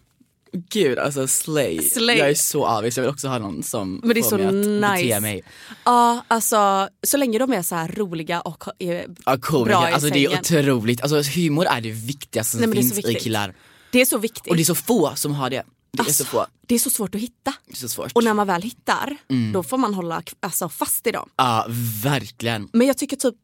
Gud 0.53 0.99
alltså 0.99 1.27
slay. 1.27 1.81
Slay. 1.81 2.17
Jag 2.17 2.29
är 2.29 2.33
så 2.35 2.65
avis, 2.65 2.97
jag 2.97 3.03
vill 3.03 3.11
också 3.11 3.27
ha 3.27 3.39
någon 3.39 3.63
som 3.63 3.99
Men 4.03 4.09
det 4.13 4.19
är 4.19 4.23
får 4.23 4.29
så 4.29 4.37
mig 4.37 4.47
att 4.47 5.01
bete 5.03 5.19
mig. 5.19 5.41
Ja, 5.85 6.25
alltså 6.27 6.89
så 7.07 7.17
länge 7.17 7.39
de 7.39 7.53
är 7.53 7.61
så 7.61 7.75
här 7.75 7.87
roliga 7.97 8.41
och 8.41 8.63
är 8.79 9.05
Ja, 9.25 9.37
komiker. 9.41 9.71
bra 9.71 9.89
i 9.89 9.93
Alltså 9.93 10.09
det 10.09 10.25
är 10.25 10.29
sängen. 10.43 10.67
otroligt. 10.69 11.01
Alltså 11.01 11.21
humor 11.39 11.65
är 11.65 11.81
det 11.81 11.91
viktigaste 11.91 12.51
som 12.57 12.69
Nej, 12.69 12.69
är 12.79 12.81
finns 12.81 12.99
i 12.99 13.13
killar. 13.15 13.55
Det 13.91 14.01
är 14.01 14.05
så 14.05 14.17
viktigt. 14.17 14.47
Och 14.49 14.55
det 14.55 14.61
är 14.61 14.65
så 14.65 14.75
få 14.75 15.11
som 15.15 15.33
har 15.33 15.49
det. 15.49 15.63
Det 15.93 15.99
är 15.99 16.05
Alltså, 16.05 16.23
så 16.23 16.29
få. 16.29 16.45
det 16.67 16.75
är 16.75 16.79
så 16.79 16.89
svårt 16.89 17.15
att 17.15 17.21
hitta. 17.21 17.53
Är 17.83 17.87
svårt. 17.87 18.11
Och 18.13 18.23
när 18.23 18.33
man 18.33 18.47
väl 18.47 18.61
hittar, 18.61 19.17
Mm. 19.29 19.51
då 19.51 19.63
får 19.63 19.77
man 19.77 19.93
hålla 19.93 20.23
alltså, 20.39 20.69
fast 20.69 21.07
i 21.07 21.11
dem. 21.11 21.29
Ja, 21.35 21.65
verkligen. 22.03 22.69
Men 22.73 22.87
jag 22.87 22.97
tycker 22.97 23.15
typ, 23.17 23.35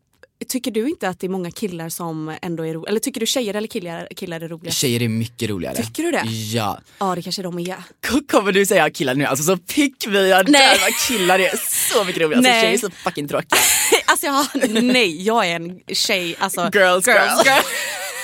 tycker 0.50 0.72
du 0.72 0.90
inte 0.90 1.10
att 1.10 1.20
det 1.20 1.28
är 1.28 1.30
många 1.30 1.52
killar 1.52 1.90
som 1.90 2.36
ändå 2.42 2.66
är 2.66 2.74
roliga? 2.74 2.90
Eller 2.90 3.00
tycker 3.00 3.20
du 3.20 3.26
tjejer 3.26 3.54
eller 3.54 3.68
killar, 3.68 4.08
killar 4.16 4.42
är 4.42 4.48
roliga? 4.48 4.72
Tjejer 4.72 5.02
är 5.02 5.08
mycket 5.08 5.50
roligare. 5.50 5.76
Tycker 5.76 6.04
du 6.04 6.12
det? 6.12 6.24
Ja. 6.54 6.80
Ja 7.00 7.16
det 7.16 7.22
kanske 7.22 7.42
de 7.42 7.60
är. 7.60 7.76
K- 8.10 8.20
Kommer 8.32 8.52
du 8.52 8.66
säga 8.66 8.90
killar 8.90 9.16
nu? 9.16 9.26
Alltså 9.26 9.44
så 9.44 9.58
pick 9.58 10.08
me, 10.08 10.20
jag 10.20 10.46
dör 10.46 10.82
vad 10.82 10.94
killar 11.08 11.40
är 11.40 11.52
så 11.92 12.04
mycket 12.04 12.22
roligare. 12.22 12.38
Alltså 12.38 12.52
tjejer 12.62 12.74
är 12.74 12.78
så 12.78 12.90
fucking 12.90 13.28
tråkiga. 13.28 13.60
alltså 14.06 14.26
jag, 14.26 14.46
nej, 14.84 15.24
jag 15.24 15.48
är 15.48 15.56
en 15.56 15.80
tjej. 15.96 16.36
Alltså, 16.40 16.70
Girls, 16.74 17.08
girl. 17.08 17.18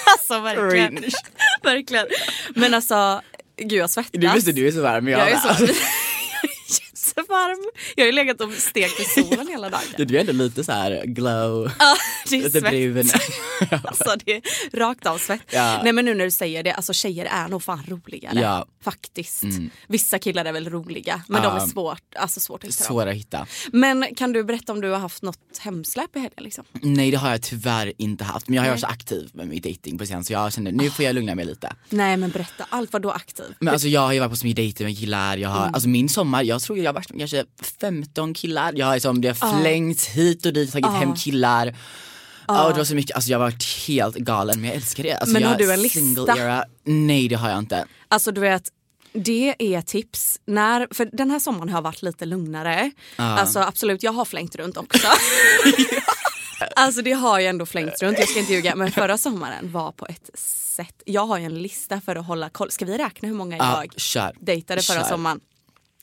alltså 0.05 0.39
verkligen. 0.39 1.03
Verkligen. 1.63 2.07
Men 2.55 2.73
alltså, 2.73 3.21
gud 3.57 3.71
jag 3.73 3.89
svettas. 3.89 4.11
Du 4.13 4.29
visste 4.33 4.51
du 4.51 4.67
är 4.67 4.71
så 4.71 4.81
varm, 4.81 5.07
jag, 5.07 5.19
jag 5.19 5.29
är 5.31 5.59
med. 5.61 5.75
Så, 7.13 7.19
jättevarm. 7.21 7.71
Jag 7.95 8.03
har 8.03 8.05
ju 8.05 8.11
legat 8.11 8.41
och 8.41 8.53
stekt 8.53 8.99
i 8.99 9.03
solen 9.03 9.47
hela 9.47 9.69
dagen. 9.69 9.81
Du 9.97 10.15
är 10.17 10.19
ändå 10.19 10.31
lite 10.33 10.63
så 10.63 10.71
här 10.71 11.03
glow, 11.05 11.71
Ja, 11.79 11.95
det 12.29 12.35
är 12.35 12.49
svett. 12.49 12.63
brun. 12.63 13.09
Alltså 13.83 14.15
det 14.25 14.31
är 14.35 14.41
rakt 14.79 15.05
av 15.05 15.17
svett. 15.17 15.41
Ja. 15.51 15.81
Nej 15.83 15.93
men 15.93 16.05
nu 16.05 16.13
när 16.15 16.25
du 16.25 16.31
säger 16.31 16.63
det, 16.63 16.71
alltså 16.73 16.93
tjejer 16.93 17.25
är 17.25 17.47
nog 17.47 17.63
fan 17.63 17.83
roligare. 17.87 18.39
Ja. 18.39 18.55
Mm. 18.55 18.67
Faktiskt. 18.83 19.43
Vissa 19.87 20.19
killar 20.19 20.45
är 20.45 20.51
väl 20.51 20.69
roliga 20.69 21.21
men 21.27 21.41
de 21.41 21.47
Ja. 21.57 21.63
är 21.63 21.67
svårt, 21.67 22.15
alltså 22.15 22.39
svårt 22.39 22.63
att 22.63 22.69
hitta. 22.69 22.83
Svåra 22.83 23.09
att 23.09 23.15
hitta. 23.15 23.47
Men 23.71 24.05
kan 24.15 24.33
du 24.33 24.43
berätta 24.43 24.71
om 24.73 24.81
du 24.81 24.89
har 24.89 24.99
haft 24.99 25.21
något 25.23 25.57
hemsläp 25.59 26.15
i 26.15 26.19
helgen? 26.19 26.43
Liksom? 26.43 26.65
Nej 26.81 27.11
det 27.11 27.17
har 27.17 27.31
jag 27.31 27.41
tyvärr 27.41 27.93
inte 27.97 28.23
haft. 28.23 28.47
Men 28.47 28.55
jag 28.55 28.63
har 28.63 28.69
varit 28.69 28.79
så 28.81 28.87
aktiv 28.87 29.29
med 29.33 29.47
min 29.47 29.61
dating 29.61 29.97
på 29.97 30.05
sen 30.05 30.23
så 30.23 30.33
jag 30.33 30.53
kände 30.53 30.71
nu 30.71 30.89
får 30.89 31.05
jag 31.05 31.15
lugna 31.15 31.35
mig 31.35 31.45
lite. 31.45 31.73
Nej 31.89 32.17
men 32.17 32.29
berätta 32.31 32.65
allt, 32.69 32.93
vad 32.93 33.01
då 33.01 33.11
aktiv? 33.11 33.45
Men 33.59 33.73
alltså 33.73 33.87
jag 33.87 34.01
har 34.01 34.13
ju 34.13 34.19
varit 34.19 34.29
på 34.31 34.35
så 34.37 34.45
mycket 34.45 34.55
dejter 34.55 34.85
med 34.85 34.99
killar, 34.99 35.37
jag 35.37 35.49
har, 35.49 35.61
Mm. 35.63 35.73
alltså 35.73 35.89
min 35.89 36.09
sommar, 36.09 36.43
jag 36.43 36.61
tror 36.61 36.77
jag 36.77 36.85
har 36.85 36.93
varit 37.09 37.09
med 37.11 37.19
kanske 37.19 37.45
15 37.79 38.33
killar. 38.33 38.73
Jag 38.75 38.85
har 38.85 38.93
liksom, 38.93 39.21
det 39.21 39.39
har 39.39 39.61
flängts 39.61 40.07
hit 40.07 40.45
och 40.45 40.53
dit, 40.53 40.71
tagit 40.71 40.91
hem 40.91 41.15
killar. 41.15 41.75
Ja, 42.47 42.63
och 42.63 42.71
det 42.71 42.77
var 42.77 42.85
så 42.85 42.95
mycket, 42.95 43.15
alltså 43.15 43.31
jag 43.31 43.39
har 43.39 43.45
varit 43.45 43.87
helt 43.87 44.15
galen 44.15 44.61
men 44.61 44.69
jag 44.69 44.75
älskar 44.77 45.03
det. 45.03 45.13
Alltså, 45.13 45.33
Men 45.33 45.43
har 45.43 45.55
du 45.55 45.73
en 45.73 45.81
lista? 45.81 46.37
Era, 46.37 46.65
nej 46.83 47.27
det 47.27 47.35
har 47.35 47.49
jag 47.49 47.59
inte. 47.59 47.85
Alltså 48.07 48.31
du 48.31 48.41
vet, 48.41 48.63
det 49.13 49.55
är 49.59 49.81
tips. 49.81 50.39
När, 50.45 50.87
för 50.91 51.09
den 51.13 51.31
här 51.31 51.39
sommaren 51.39 51.69
har 51.69 51.81
varit 51.81 52.01
lite 52.01 52.25
lugnare. 52.25 52.91
Alltså 53.15 53.59
absolut, 53.59 54.03
jag 54.03 54.11
har 54.11 54.25
flängt 54.25 54.55
runt 54.55 54.77
också. 54.77 55.07
alltså 56.75 57.01
det 57.01 57.11
har 57.11 57.39
jag 57.39 57.49
ändå 57.49 57.65
flängt 57.65 58.01
runt, 58.01 58.19
jag 58.19 58.29
ska 58.29 58.39
inte 58.39 58.53
ljuga. 58.53 58.75
Men 58.75 58.91
förra 58.91 59.17
sommaren 59.17 59.71
var 59.71 59.91
på 59.91 60.05
ett 60.05 60.29
sätt, 60.75 61.01
jag 61.05 61.25
har 61.25 61.37
ju 61.37 61.45
en 61.45 61.61
lista 61.61 62.01
för 62.01 62.15
att 62.15 62.25
hålla 62.25 62.49
koll. 62.49 62.71
Ska 62.71 62.85
vi 62.85 62.97
räkna 62.97 63.27
hur 63.27 63.35
många 63.35 63.57
Ja, 63.57 63.83
jag 63.83 63.99
kör. 63.99 64.35
dejtade 64.39 64.81
förra 64.81 65.01
Kör. 65.01 65.09
sommaren? 65.09 65.39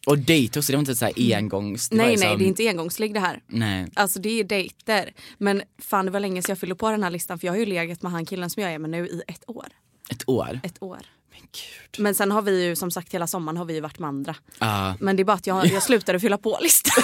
Och 0.06 0.18
dejt 0.18 0.58
också, 0.58 0.72
det 0.72 0.76
var 0.76 0.80
inte 0.80 0.94
så 0.96 1.04
här 1.04 1.14
engångs... 1.36 1.88
det 1.88 1.96
Nej 1.96 2.10
liksom- 2.10 2.28
nej, 2.28 2.38
det 2.38 2.44
är 2.44 2.46
inte 2.46 2.68
engångsligg 2.68 3.14
det 3.14 3.20
här. 3.20 3.40
Nej. 3.46 3.86
Alltså 3.94 4.18
det 4.18 4.40
är 4.40 4.44
dejter. 4.44 5.12
Men 5.38 5.62
fan 5.82 6.04
det 6.04 6.10
var 6.10 6.20
länge 6.20 6.42
sedan 6.42 6.52
jag 6.52 6.58
fyllde 6.58 6.74
på 6.74 6.90
den 6.90 7.02
här 7.02 7.10
listan 7.10 7.38
för 7.38 7.46
jag 7.46 7.52
har 7.52 7.58
ju 7.58 7.66
legat 7.66 8.02
med 8.02 8.12
han 8.12 8.26
killen 8.26 8.50
som 8.50 8.62
jag 8.62 8.72
är 8.72 8.78
med 8.78 8.90
nu 8.90 9.06
i 9.06 9.22
ett 9.26 9.42
år. 9.46 9.66
Ett 10.10 10.22
år. 10.28 10.60
Ett 10.62 10.82
år. 10.82 10.98
Men 11.30 11.40
gud. 11.40 12.02
Men 12.04 12.14
sen 12.14 12.30
har 12.30 12.42
vi 12.42 12.64
ju 12.64 12.76
som 12.76 12.90
sagt 12.90 13.14
hela 13.14 13.26
sommaren 13.26 13.56
har 13.56 13.64
vi 13.64 13.74
ju 13.74 13.80
varit 13.80 13.98
med 13.98 14.08
andra. 14.08 14.34
Ja, 14.58 14.94
Men 15.00 15.16
det 15.16 15.22
är 15.22 15.24
bara 15.24 15.32
att 15.36 15.46
jag, 15.46 15.66
jag 15.66 15.82
slutade 15.82 16.20
fylla 16.20 16.38
på 16.38 16.58
listan. 16.62 17.02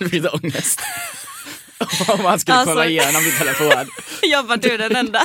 lite 0.10 0.28
ångest. 0.28 0.80
Om 2.08 2.22
man 2.22 2.38
skulle 2.38 2.54
Alltså- 2.56 2.74
kolla 2.74 2.86
igenom 2.86 3.22
min 3.24 3.32
telefon. 3.38 3.86
jag 4.22 4.46
bara 4.46 4.56
du 4.56 4.76
den 4.76 4.96
enda. 4.96 5.24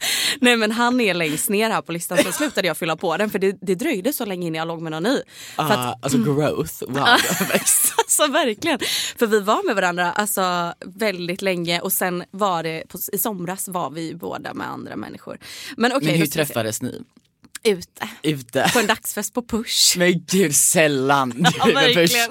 Nej 0.40 0.56
men 0.56 0.72
han 0.72 1.00
är 1.00 1.14
längst 1.14 1.48
ner 1.48 1.70
här 1.70 1.82
på 1.82 1.92
listan 1.92 2.18
så 2.18 2.32
slutade 2.32 2.66
jag 2.66 2.76
fylla 2.76 2.96
på 2.96 3.16
den 3.16 3.30
för 3.30 3.38
det, 3.38 3.56
det 3.60 3.74
dröjde 3.74 4.12
så 4.12 4.24
länge 4.24 4.46
innan 4.46 4.58
jag 4.58 4.68
låg 4.68 4.82
med 4.82 4.92
någon 4.92 5.02
ny. 5.02 5.20
För 5.56 5.62
att, 5.62 5.78
Ah, 5.78 5.98
alltså 6.02 6.18
growth, 6.18 6.84
wow. 6.88 7.06
växt. 7.52 7.94
alltså 7.98 8.26
verkligen. 8.26 8.78
För 9.18 9.26
vi 9.26 9.40
var 9.40 9.66
med 9.66 9.74
varandra 9.74 10.12
alltså, 10.12 10.74
väldigt 10.86 11.42
länge 11.42 11.80
och 11.80 11.92
sen 11.92 12.24
var 12.30 12.62
det, 12.62 12.82
på, 12.88 12.98
i 13.12 13.18
somras 13.18 13.68
var 13.68 13.90
vi 13.90 14.14
båda 14.14 14.54
med 14.54 14.68
andra 14.68 14.96
människor. 14.96 15.38
Men 15.76 15.92
okej, 15.92 16.08
Men 16.08 16.18
hur 16.18 16.26
träffades 16.26 16.82
ni? 16.82 17.02
Ute. 17.62 18.08
Ute? 18.22 18.70
På 18.72 18.78
en 18.78 18.86
dagsfest 18.86 19.34
på 19.34 19.42
Push. 19.42 19.98
Men 19.98 20.24
gud 20.26 20.54
sällan. 20.54 21.46
Ja, 21.58 21.64
verkligen. 21.64 22.30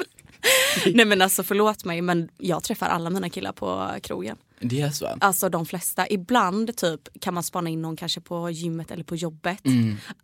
Nej 0.86 1.06
men 1.06 1.22
alltså 1.22 1.44
förlåt 1.44 1.86
mig 1.86 2.02
men 2.02 2.30
jag 2.38 2.64
träffar 2.64 2.88
alla 2.88 3.10
mina 3.10 3.30
killar 3.30 3.52
på 3.52 3.90
krogen. 4.04 4.38
Det 4.60 4.82
är 4.82 4.90
så? 4.90 5.18
Alltså 5.22 5.50
de 5.50 5.66
flesta. 5.66 6.08
Ibland 6.10 6.78
typ 6.78 7.22
kan 7.22 7.34
man 7.34 7.44
spana 7.44 7.70
in 7.70 7.82
någon 7.82 7.96
kanske 7.96 8.22
på 8.22 8.50
gymmet 8.50 8.92
eller 8.92 9.04
på 9.04 9.16
jobbet. 9.16 9.62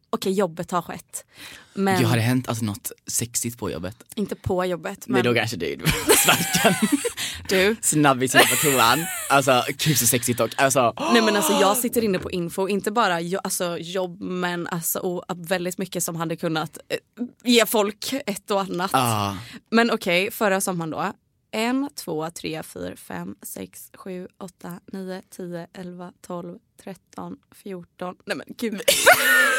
Okej 0.09 0.33
jobbet 0.33 0.71
har 0.71 0.81
skett. 0.81 1.25
Men 1.73 2.01
Jag 2.01 2.07
har 2.07 2.15
det 2.15 2.21
hänt 2.21 2.49
alltså, 2.49 2.65
något 2.65 2.91
sexigt 3.07 3.57
på 3.57 3.71
jobbet? 3.71 4.03
inte 4.15 4.35
på 4.35 4.65
jobbet. 4.65 5.07
Men 5.07 5.13
Men 5.13 5.23
då 5.23 5.33
kanske 5.33 5.57
det 5.57 5.73
är 5.73 5.77
du. 7.49 7.75
Snabbis 7.81 8.35
inne 8.35 8.43
på 8.43 8.55
toan. 8.55 9.05
Alltså 9.29 9.63
gud 9.77 9.97
så 9.97 10.07
sexigt 10.07 10.39
och 10.39 10.49
alltså. 10.57 10.93
Nej 11.13 11.21
men 11.21 11.35
alltså 11.35 11.53
jag 11.53 11.77
sitter 11.77 12.03
inne 12.03 12.19
på 12.19 12.31
info, 12.31 12.67
inte 12.67 12.91
bara 12.91 13.21
jo, 13.21 13.39
alltså, 13.43 13.77
jobb 13.77 14.21
men 14.21 14.67
alltså, 14.67 14.99
och 14.99 15.23
väldigt 15.51 15.77
mycket 15.77 16.03
som 16.03 16.15
hade 16.15 16.35
kunnat 16.35 16.77
eh, 16.89 16.97
ge 17.43 17.65
folk 17.65 18.13
ett 18.25 18.51
och 18.51 18.61
annat. 18.61 18.91
Ah, 18.93 19.35
Men 19.71 19.91
okej, 19.91 20.31
förra 20.31 20.61
sommaren 20.61 20.89
då. 20.89 21.13
En, 21.55 21.89
två, 21.95 22.29
tre, 22.29 22.63
fyra, 22.63 22.95
fem, 22.95 23.35
sex, 23.41 23.91
sju, 23.93 24.27
åtta, 24.37 24.79
nio, 24.85 25.21
tio, 25.29 25.67
elva, 25.73 26.13
tolv, 26.21 26.59
tretton, 26.77 27.39
fjorton. 27.51 28.15
Nej 28.25 28.37
men 28.37 28.47
gud. 28.57 28.81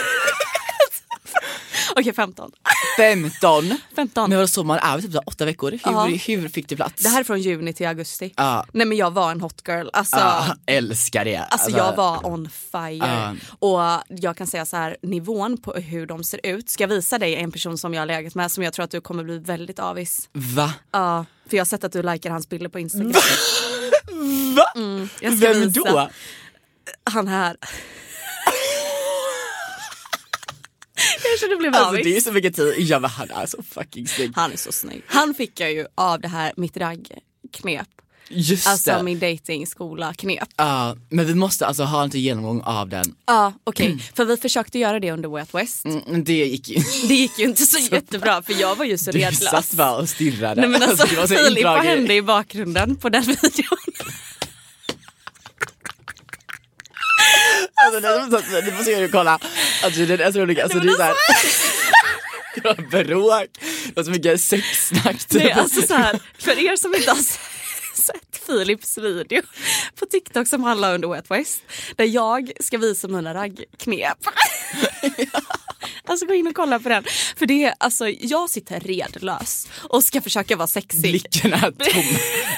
okej, 1.96 2.12
femton. 2.12 2.50
15. 2.96 3.78
15. 3.96 4.30
Men 4.30 4.38
vadå 4.38 4.48
sommar 4.48 4.78
är 4.82 5.00
typ 5.00 5.14
åtta 5.26 5.44
veckor? 5.44 5.70
Hur, 5.70 5.80
Ja. 5.84 6.04
hur 6.26 6.48
fick 6.48 6.68
det 6.68 6.76
plats? 6.76 7.02
Det 7.02 7.08
här 7.08 7.20
är 7.20 7.24
från 7.24 7.40
juni 7.40 7.72
till 7.72 7.86
augusti. 7.86 8.32
Ja. 8.36 8.66
Nej 8.72 8.86
men 8.86 8.96
jag 8.98 9.10
var 9.10 9.30
en 9.30 9.40
hot 9.40 9.62
girl. 9.68 9.88
Alltså, 9.92 10.16
Ah, 10.16 10.44
älskar 10.66 11.24
det. 11.24 11.36
Alltså 11.36 11.70
jag 11.70 11.96
var 11.96 12.26
on 12.26 12.48
fire. 12.72 12.96
Ja. 12.96 13.34
Och 13.58 14.02
jag 14.08 14.36
kan 14.36 14.46
säga 14.46 14.66
så 14.66 14.76
här, 14.76 14.96
nivån 15.02 15.58
på 15.58 15.72
hur 15.72 16.06
de 16.06 16.24
ser 16.24 16.40
ut. 16.46 16.70
Ska 16.70 16.82
jag 16.82 16.88
visa 16.88 17.18
dig 17.18 17.34
en 17.36 17.52
person 17.52 17.78
som 17.78 17.94
jag 17.94 18.00
har 18.00 18.06
legat 18.06 18.34
med 18.34 18.50
som 18.52 18.64
jag 18.64 18.72
tror 18.72 18.84
att 18.84 18.90
du 18.90 19.00
kommer 19.00 19.24
bli 19.24 19.38
väldigt 19.38 19.78
avis. 19.78 20.28
Va? 20.32 20.72
Ja, 20.92 21.24
för 21.48 21.56
jag 21.56 21.60
har 21.64 21.66
sett 21.66 21.84
att 21.84 21.92
du 21.92 22.02
likar 22.02 22.30
hans 22.30 22.48
bilder 22.48 22.68
på 22.68 22.78
Instagram. 22.78 23.12
Va? 24.56 24.64
Mm, 24.76 25.08
Vem 25.20 25.60
visa. 25.60 25.80
då? 25.84 26.10
Han 27.10 27.28
här. 27.28 27.56
Kanske 31.30 31.46
du 31.48 31.56
blev 31.56 31.74
Alltså 31.74 31.88
avis. 31.88 32.04
det 32.04 32.16
är 32.16 32.20
så 32.20 32.32
mycket 32.32 32.56
tid. 32.56 32.74
Ja 32.78 32.98
men 32.98 33.10
han 33.10 33.30
är 33.30 33.46
så 33.46 33.62
fucking 33.70 34.08
snygg. 34.08 34.32
Han 34.34 34.52
är 34.52 34.56
så 34.56 34.72
snygg. 34.72 35.02
Han 35.06 35.34
fick 35.34 35.60
jag 35.60 35.72
ju 35.72 35.86
av 35.94 36.20
det 36.20 36.28
här 36.28 36.52
mitt 36.56 36.76
raggknep. 36.76 37.86
Just 38.28 38.66
Alltså 38.66 38.90
det. 38.90 39.02
min 39.02 39.18
datingskola 39.18 40.14
knep. 40.14 40.48
Ja, 40.56 40.96
men 41.08 41.26
vi 41.26 41.34
måste 41.34 41.66
alltså 41.66 41.82
ha 41.84 42.02
en 42.02 42.10
till 42.10 42.20
genomgång 42.20 42.60
av 42.62 42.88
den. 42.88 43.14
Ja 43.26 43.52
okej, 43.64 43.98
för 44.16 44.24
vi 44.24 44.36
försökte 44.36 44.78
göra 44.78 45.00
det 45.00 45.10
under 45.12 45.28
Way 45.28 45.40
Out 45.42 45.54
West. 45.54 45.84
Mm, 45.84 46.02
men 46.06 46.24
det 46.24 46.32
gick 46.32 46.68
ju 46.68 46.76
Det 47.08 47.14
gick 47.14 47.38
ju 47.38 47.44
inte 47.44 47.62
så 47.66 47.78
jättebra 47.94 48.42
för 48.42 48.52
jag 48.60 48.76
var 48.76 48.84
ju 48.84 48.98
så 48.98 49.10
Du 49.10 49.18
redlös. 49.18 49.50
satt 49.50 49.72
bara 49.72 49.96
och 49.96 50.08
stirrade. 50.08 50.60
Nej 50.60 50.70
men 50.70 50.82
alltså, 50.82 51.06
det 51.06 51.16
var 51.16 51.26
så 51.26 51.34
Filip, 51.34 51.64
vad 51.64 51.84
hände 51.84 52.14
i 52.14 52.22
bakgrunden 52.22 52.96
på 52.96 53.08
den 53.08 53.22
videon? 53.42 53.78
Alltså, 57.74 58.00
det 58.00 58.08
är 58.08 58.50
så- 58.50 58.60
du 58.60 58.72
måste 58.76 58.90
ju 58.90 59.08
kolla. 59.08 59.38
Alltså 59.82 60.00
det 60.06 60.20
är 60.24 60.32
så 60.32 60.40
roligt. 60.40 60.58
Alltså, 60.62 60.78
det 60.78 60.88
är 60.88 60.96
såhär. 60.96 61.14
Det 62.54 62.64
var 62.64 63.04
bråk, 63.04 63.48
det 63.86 63.96
var 63.96 64.04
så 64.04 64.10
mycket 64.10 64.40
sexsnack. 64.40 65.24
typ. 65.24 65.42
Nej 65.42 65.52
alltså 65.52 65.82
så 65.82 65.94
här, 65.94 66.18
för 66.38 66.58
er 66.72 66.76
som 66.76 66.94
inte 66.94 67.10
har 67.10 67.18
sett 68.02 68.46
Philips 68.46 68.98
video 68.98 69.42
på 69.98 70.06
TikTok 70.06 70.48
som 70.48 70.64
handlar 70.64 70.94
under 70.94 71.08
Out 71.08 71.24
West 71.30 71.62
där 71.96 72.04
jag 72.04 72.52
ska 72.60 72.78
visa 72.78 73.08
mina 73.08 73.34
raggknep. 73.34 74.18
Alltså 76.06 76.26
gå 76.26 76.34
in 76.34 76.46
och 76.46 76.54
kolla 76.54 76.78
på 76.80 76.88
den. 76.88 77.04
För 77.36 77.46
det 77.46 77.64
är, 77.64 77.74
alltså 77.78 78.08
jag 78.08 78.50
sitter 78.50 78.80
redlös 78.80 79.68
och 79.82 80.04
ska 80.04 80.20
försöka 80.20 80.56
vara 80.56 80.66
sexig. 80.66 81.00
Blicken 81.00 81.52
är 81.52 81.60
tom. 81.70 82.04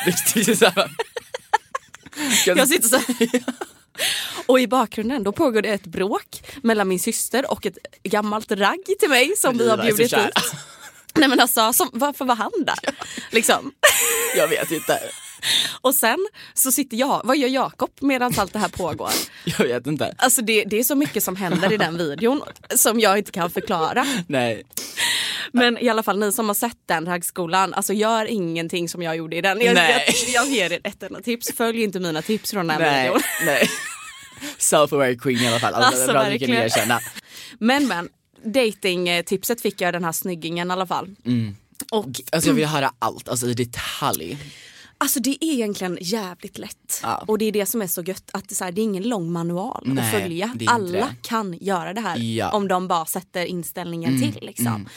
Jag 2.46 2.68
sitter 2.68 2.88
så 2.88 2.96
här. 2.96 3.66
Och 4.46 4.60
i 4.60 4.66
bakgrunden 4.66 5.22
då 5.22 5.32
pågår 5.32 5.62
det 5.62 5.68
ett 5.68 5.86
bråk 5.86 6.42
mellan 6.62 6.88
min 6.88 7.00
syster 7.00 7.50
och 7.50 7.66
ett 7.66 7.78
gammalt 8.02 8.52
ragg 8.52 8.84
till 8.98 9.08
mig 9.08 9.32
som 9.36 9.58
vi 9.58 9.70
har 9.70 9.76
bjudit 9.76 10.12
ut. 10.12 10.38
Nej 11.14 11.28
men 11.28 11.40
alltså 11.40 11.72
som, 11.72 11.90
varför 11.92 12.24
var 12.24 12.34
han 12.34 12.52
där? 12.66 12.94
Liksom. 13.30 13.72
Jag 14.36 14.48
vet 14.48 14.70
inte. 14.70 14.98
Och 15.80 15.94
sen 15.94 16.26
så 16.54 16.72
sitter 16.72 16.96
jag, 16.96 17.20
vad 17.24 17.36
gör 17.36 17.48
Jakob 17.48 17.90
medan 18.00 18.34
allt 18.36 18.52
det 18.52 18.58
här 18.58 18.68
pågår? 18.68 19.10
Jag 19.44 19.58
vet 19.58 19.86
inte. 19.86 20.14
Alltså 20.18 20.42
det, 20.42 20.64
det 20.64 20.78
är 20.78 20.84
så 20.84 20.94
mycket 20.94 21.22
som 21.22 21.36
händer 21.36 21.72
i 21.72 21.76
den 21.76 21.98
videon 21.98 22.42
som 22.74 23.00
jag 23.00 23.18
inte 23.18 23.30
kan 23.32 23.50
förklara. 23.50 24.06
Nej. 24.26 24.62
Men 25.52 25.78
i 25.78 25.88
alla 25.88 26.02
fall 26.02 26.18
ni 26.18 26.32
som 26.32 26.48
har 26.48 26.54
sett 26.54 26.78
den 26.86 27.06
raggskolan, 27.06 27.74
alltså 27.74 27.92
gör 27.92 28.26
ingenting 28.26 28.88
som 28.88 29.02
jag 29.02 29.16
gjorde 29.16 29.36
i 29.36 29.40
den. 29.40 29.60
Jag, 29.60 29.74
Nej. 29.74 30.04
jag, 30.06 30.44
jag 30.44 30.52
ger 30.52 30.72
er 30.72 30.80
ett 30.84 31.02
enda 31.02 31.20
tips, 31.20 31.52
följ 31.56 31.82
inte 31.82 32.00
mina 32.00 32.22
tips 32.22 32.50
från 32.50 32.66
den 32.66 32.76
här 32.82 32.90
Nej. 32.92 33.02
videon. 33.02 33.20
Nej. 33.46 33.70
Self-aware 34.58 35.18
queen 35.18 35.38
i 35.40 35.48
alla 35.48 35.58
fall. 35.58 35.74
Alltså, 35.74 35.90
Alltså, 36.00 36.12
bra 36.12 36.22
verkligen. 36.22 36.54
erkänna. 36.62 37.00
Men 37.58 37.86
men, 37.86 38.08
datingtipset 38.44 39.60
fick 39.60 39.80
jag 39.80 39.94
den 39.94 40.04
här 40.04 40.12
snyggingen 40.12 40.68
i 40.68 40.72
alla 40.72 40.86
fall. 40.86 41.16
Och 41.90 42.06
Alltså 42.32 42.50
jag 42.50 42.54
vill 42.54 42.66
höra 42.66 42.92
allt, 42.98 43.28
alltså 43.28 43.46
i 43.46 43.54
detalj. 43.54 44.38
Alltså 44.98 45.20
det 45.20 45.30
är 45.44 45.52
egentligen 45.52 45.98
jävligt 46.00 46.58
lätt. 46.58 47.00
Ja. 47.02 47.24
Och 47.26 47.38
det 47.38 47.44
är 47.44 47.52
det 47.52 47.66
som 47.66 47.82
är 47.82 47.86
så 47.86 48.02
gött 48.02 48.30
att 48.32 48.48
det, 48.48 48.52
är 48.52 48.56
så 48.56 48.64
här, 48.64 48.72
det 48.72 48.80
är 48.80 48.82
ingen 48.82 49.02
lång 49.02 49.32
manual 49.32 49.82
Nej, 49.86 50.04
att 50.04 50.10
följa. 50.20 50.54
Alla 50.66 50.90
det. 50.92 51.14
kan 51.22 51.58
göra 51.60 51.92
det 51.94 52.00
här 52.00 52.18
Ja. 52.18 52.50
om 52.50 52.68
de 52.68 52.88
bara 52.88 53.06
sätter 53.06 53.44
inställningen 53.46 54.20
till. 54.20 54.38
Liksom. 54.46 54.88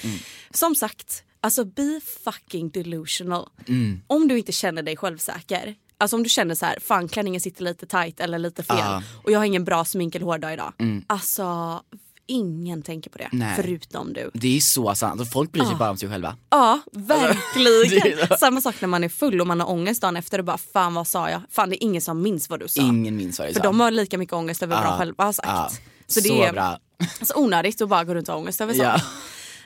Som 0.54 0.75
sagt, 0.75 1.23
alltså 1.41 1.65
be 1.65 2.02
fucking 2.23 2.69
delusional. 2.69 3.49
Mm. 3.67 4.02
Om 4.08 4.28
du 4.28 4.38
inte 4.38 4.52
känner 4.52 4.84
dig 4.84 4.97
självsäker. 4.97 5.75
Alltså 6.01 6.15
om 6.15 6.23
du 6.23 6.29
känner 6.29 6.55
så 6.55 6.65
här, 6.65 6.77
fan 6.81 7.07
klänningen 7.07 7.41
sitter 7.41 7.63
lite 7.63 7.85
tight 7.85 8.19
eller 8.19 8.39
lite 8.39 8.63
fel 8.63 8.77
Ja. 8.79 9.03
och 9.23 9.31
jag 9.31 9.39
har 9.39 9.45
ingen 9.45 9.65
bra 9.65 9.85
smink 9.85 10.15
eller 10.15 10.25
hårdag 10.25 10.53
idag. 10.53 10.73
Alltså 11.07 11.79
ingen 12.27 12.81
tänker 12.81 13.09
på 13.09 13.17
det 13.17 13.29
Nej. 13.31 13.53
förutom 13.55 14.13
du. 14.13 14.31
Det 14.33 14.55
är 14.57 14.59
så 14.59 14.95
sant, 14.95 15.21
och 15.21 15.31
folk 15.31 15.51
bryr 15.51 15.63
sig 15.63 15.75
bara 15.75 15.89
om 15.89 15.97
sig 15.97 16.09
själva. 16.09 16.35
Ja, 16.49 16.79
det 16.91 16.99
verkligen. 16.99 18.38
Samma 18.39 18.62
sak 18.62 18.75
när 18.81 18.88
man 18.88 19.03
är 19.03 19.09
full 19.09 19.41
och 19.41 19.47
man 19.47 19.59
har 19.59 19.69
ångest 19.69 20.01
dagen 20.01 20.17
efter 20.17 20.39
och 20.39 20.45
bara 20.45 20.57
fan 20.57 20.93
vad 20.93 21.07
sa 21.07 21.29
jag? 21.29 21.41
Fan 21.49 21.69
det 21.69 21.75
är 21.75 21.83
ingen 21.83 22.01
som 22.01 22.21
minns 22.21 22.49
vad 22.49 22.59
du 22.59 22.67
sa. 22.67 22.81
Ingen 22.81 23.15
minns 23.15 23.39
vad 23.39 23.47
jag 23.47 23.53
För 23.53 23.59
sa. 23.62 23.67
de 23.67 23.79
har 23.79 23.91
lika 23.91 24.17
mycket 24.17 24.33
ångest 24.33 24.63
över 24.63 24.75
vad 24.75 24.85
Ja, 24.85 24.89
de 24.91 24.97
själva 24.97 25.23
har 25.23 25.33
sagt. 25.33 25.47
ja. 25.47 25.69
Så 26.07 26.19
det 26.19 26.27
Så 26.29 26.43
är 26.43 26.53
bra. 26.53 26.79
alltså, 27.19 27.33
onödigt 27.38 27.81
att 27.81 27.89
bara 27.89 28.03
gå 28.03 28.13
runt 28.15 28.27
och 28.29 28.33
ha 28.35 28.41
ångest 28.41 28.62
över 28.62 28.73
Ja. 28.73 28.91
sånt. 28.99 29.03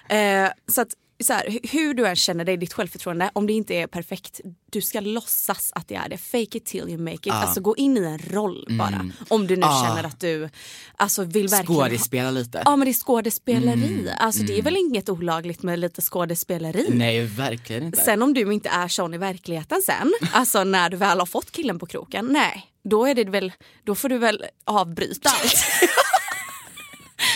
Eh, 0.10 0.50
så 0.74 0.82
att 0.82 0.88
så 1.24 1.34
här, 1.34 1.46
hu- 1.48 1.68
hur 1.72 1.94
du 1.94 2.08
än 2.08 2.16
känner 2.16 2.46
dig, 2.46 2.58
ditt 2.58 2.74
självförtroende, 2.74 3.30
om 3.34 3.48
det 3.48 3.54
inte 3.54 3.74
är 3.76 3.88
perfekt, 3.88 4.42
du 4.72 4.82
ska 4.82 5.00
låtsas 5.00 5.72
att 5.76 5.88
det 5.88 5.96
är 5.96 6.10
det. 6.10 6.18
Fake 6.18 6.58
it 6.58 6.66
till 6.66 6.90
you 6.90 6.98
make 6.98 7.14
it. 7.16 7.32
Alltså 7.32 7.62
gå 7.62 7.76
in 7.76 7.98
i 7.98 8.04
en 8.04 8.20
roll 8.20 8.66
bara. 8.80 9.10
Om 9.28 9.48
du 9.48 9.56
nu 9.56 9.66
Ah. 9.66 9.86
känner 9.88 10.04
att 10.04 10.20
du 10.20 10.50
alltså, 10.96 11.24
vill 11.24 11.48
verkligen 11.48 11.82
Skådespela 11.82 12.32
lite. 12.32 12.62
Ja 12.66 12.76
men 12.76 12.86
det 12.86 12.92
är 12.92 12.94
skådespeleri. 12.94 14.10
Alltså 14.20 14.44
det 14.44 14.58
är 14.58 14.62
väl 14.62 14.76
inget 14.78 15.10
olagligt 15.10 15.64
med 15.64 15.80
lite 15.80 16.02
skådespeleri. 16.02 16.88
Nej 16.90 17.26
verkligen 17.26 17.84
inte. 17.84 18.02
Sen 18.02 18.22
om 18.22 18.34
du 18.34 18.54
inte 18.54 18.70
är 18.70 18.88
sån 18.88 19.14
i 19.14 19.18
verkligheten 19.18 19.82
sen, 19.86 20.14
alltså 20.34 20.64
när 20.64 20.90
du 20.90 20.98
väl 20.98 21.20
har 21.20 21.26
fått 21.26 21.52
killen 21.52 21.80
på 21.80 21.86
kroken, 21.86 22.26
nej. 22.32 22.70
Då 22.90 23.06
är 23.06 23.16
det 23.16 23.24
väl, 23.24 23.52
då 23.84 23.96
får 23.96 24.10
du 24.10 24.18
väl 24.18 24.46
avbryta 24.66 25.30
allt. 25.30 25.56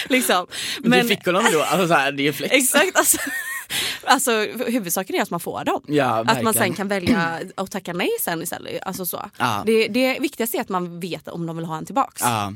liksom. 0.10 0.48
men, 0.80 1.02
du 1.02 1.08
fick 1.08 1.26
honom 1.26 1.46
då, 1.54 1.62
alltså 1.62 1.88
så 1.88 1.94
här, 1.94 2.12
det 2.12 2.28
är 2.28 2.32
flex. 2.32 2.54
Exakt. 2.56 2.98
Alltså, 2.98 3.18
alltså, 4.08 4.32
huvudsaken 4.68 5.16
är 5.16 5.22
att 5.22 5.30
man 5.30 5.40
får 5.40 5.64
dem. 5.64 5.82
Ja, 5.88 6.24
att 6.28 6.44
man 6.44 6.54
sen 6.54 6.74
kan 6.74 6.88
välja 6.88 7.40
att 7.56 7.72
tacka 7.72 7.94
nej 7.94 8.10
sen 8.22 8.42
istället. 8.42 8.82
Alltså 8.86 9.06
så. 9.06 9.30
Ja. 9.38 9.64
Det, 9.66 9.88
det 9.88 10.20
viktigaste 10.20 10.58
är 10.58 10.62
att 10.62 10.70
man 10.70 11.00
vet 11.00 11.28
om 11.28 11.46
de 11.46 11.58
vill 11.58 11.66
ha 11.66 11.78
en 11.78 11.86
tillbaks. 11.86 12.22
Ja. 12.22 12.54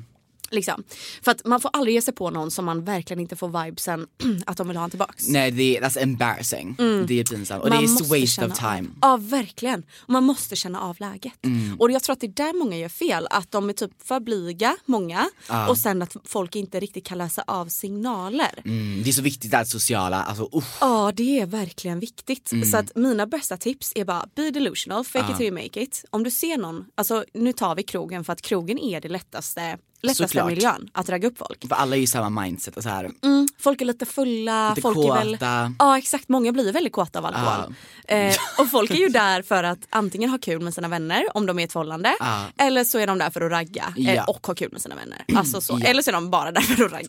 Liksom. 0.52 0.84
För 1.22 1.32
att 1.32 1.46
man 1.46 1.62
får 1.62 1.70
aldrig 1.74 1.94
ge 1.96 2.02
sig 2.02 2.14
på 2.14 2.30
någon 2.30 2.52
som 2.52 2.66
man 2.66 2.84
verkligen 2.84 3.20
inte 3.20 3.36
får 3.36 3.64
vibesen 3.64 4.08
att 4.46 4.58
de 4.58 4.68
vill 4.68 4.78
ha 4.78 4.84
en 4.84 4.90
tillbaks. 4.90 5.28
Nej 5.28 5.52
det 5.52 5.78
är 5.78 5.82
that's 5.82 6.02
embarrassing. 6.04 6.76
Det 6.78 7.20
är 7.20 7.24
pinsamt 7.26 7.64
och 7.64 7.72
Mm. 7.72 7.84
Man 7.84 7.96
det 7.96 8.16
är 8.16 8.22
waste 8.22 8.46
of 8.46 8.58
time. 8.58 8.90
Av. 9.02 9.22
Ja 9.22 9.38
verkligen. 9.38 9.84
Och 10.00 10.10
man 10.10 10.24
måste 10.24 10.56
känna 10.56 10.82
av 10.82 10.96
läget. 11.00 11.46
Mm. 11.46 11.80
Och 11.80 11.92
jag 11.92 12.04
tror 12.04 12.14
att 12.14 12.20
det 12.20 12.28
är 12.28 12.32
där 12.46 12.60
många 12.60 12.78
gör 12.78 12.90
fel. 12.90 13.28
Att 13.30 13.52
de 13.52 13.70
är 13.70 13.74
typ 13.74 13.92
för 14.04 14.20
blyga, 14.20 14.78
många. 14.86 15.30
Och 15.70 15.78
sen 15.78 16.02
att 16.02 16.16
folk 16.26 16.56
inte 16.56 16.80
riktigt 16.80 17.06
kan 17.06 17.18
läsa 17.18 17.44
av 17.48 17.68
signaler. 17.68 18.62
Mm, 18.66 19.04
det 19.04 19.10
är 19.10 19.14
så 19.14 19.22
viktigt 19.22 19.52
det 19.52 19.58
här 19.58 19.64
sociala, 19.64 20.24
alltså 20.24 20.50
usch. 20.58 20.78
Ja 20.82 21.12
det 21.16 21.40
är 21.40 21.46
verkligen 21.46 22.00
viktigt. 22.00 22.52
Mm. 22.52 22.72
Så 22.72 22.78
att 22.78 22.96
mina 22.96 23.28
bästa 23.28 23.58
tips 23.58 23.92
är 23.96 24.06
bara 24.06 24.26
be 24.36 24.52
delusional, 24.52 25.04
fake 25.06 25.32
it 25.32 25.38
till 25.38 25.46
you 25.46 25.56
make 25.64 25.82
it. 25.82 26.06
Om 26.10 26.24
du 26.24 26.32
ser 26.32 26.58
någon, 26.58 26.86
alltså 26.96 27.26
nu 27.34 27.54
tar 27.54 27.76
vi 27.76 27.84
krogen 27.84 28.24
för 28.24 28.34
att 28.34 28.42
krogen 28.42 28.80
är 28.80 29.02
det 29.02 29.10
lättaste, 29.10 29.78
lättaste 30.02 30.28
Såklart. 30.28 30.46
miljön 30.48 30.90
att 30.94 31.10
ragga 31.10 31.28
upp 31.28 31.38
folk. 31.38 31.68
För 31.68 31.76
alla 31.76 31.96
är 31.96 32.00
ju 32.00 32.08
samma 32.08 32.42
mindset 32.42 32.78
och 32.78 32.84
så 32.84 32.90
här. 32.90 33.12
Mm, 33.24 33.48
folk 33.60 33.82
är 33.82 33.86
lite 33.86 34.06
fulla, 34.06 34.70
Lite 34.70 34.82
folk 34.82 34.98
är 34.98 35.14
väl... 35.14 35.34
kåta. 35.38 35.74
Ja 35.80 35.98
exakt, 35.98 36.30
många 36.30 36.52
blir 36.52 36.74
väldigt 36.74 36.94
kåta 36.94 37.20
av 37.20 37.26
alkohol. 37.26 37.76
Eh, 38.08 38.36
och 38.58 38.72
folk 38.72 38.92
är 38.92 38.96
ju 38.96 39.08
där 39.10 39.42
för 39.42 39.64
att 39.64 39.80
antingen 39.90 40.30
ha 40.30 40.38
kul 40.38 40.62
med 40.62 40.74
sina 40.74 40.88
vänner 40.88 41.24
om 41.34 41.46
de 41.46 41.60
är 41.60 41.64
i 41.64 41.66
ett 41.66 41.72
förhållande. 41.74 42.16
Ja. 42.20 42.46
Eller 42.58 42.84
så 42.84 43.00
är 43.00 43.08
de 43.08 43.18
där 43.18 43.30
för 43.30 43.42
att 43.42 43.52
ragga 43.52 43.94
eh, 43.98 44.16
Ja. 44.16 44.24
och 44.24 44.48
ha 44.48 44.56
kul 44.56 44.70
med 44.72 44.82
sina 44.82 44.96
vänner. 44.96 45.26
Alltså 45.36 45.62
så. 45.62 45.78
Ja. 45.82 45.88
Eller 45.88 46.02
så 46.02 46.10
är 46.10 46.14
de 46.14 46.30
bara 46.30 46.52
där 46.52 46.62
för 46.62 46.86
att 46.86 46.92
ragga. 46.92 47.08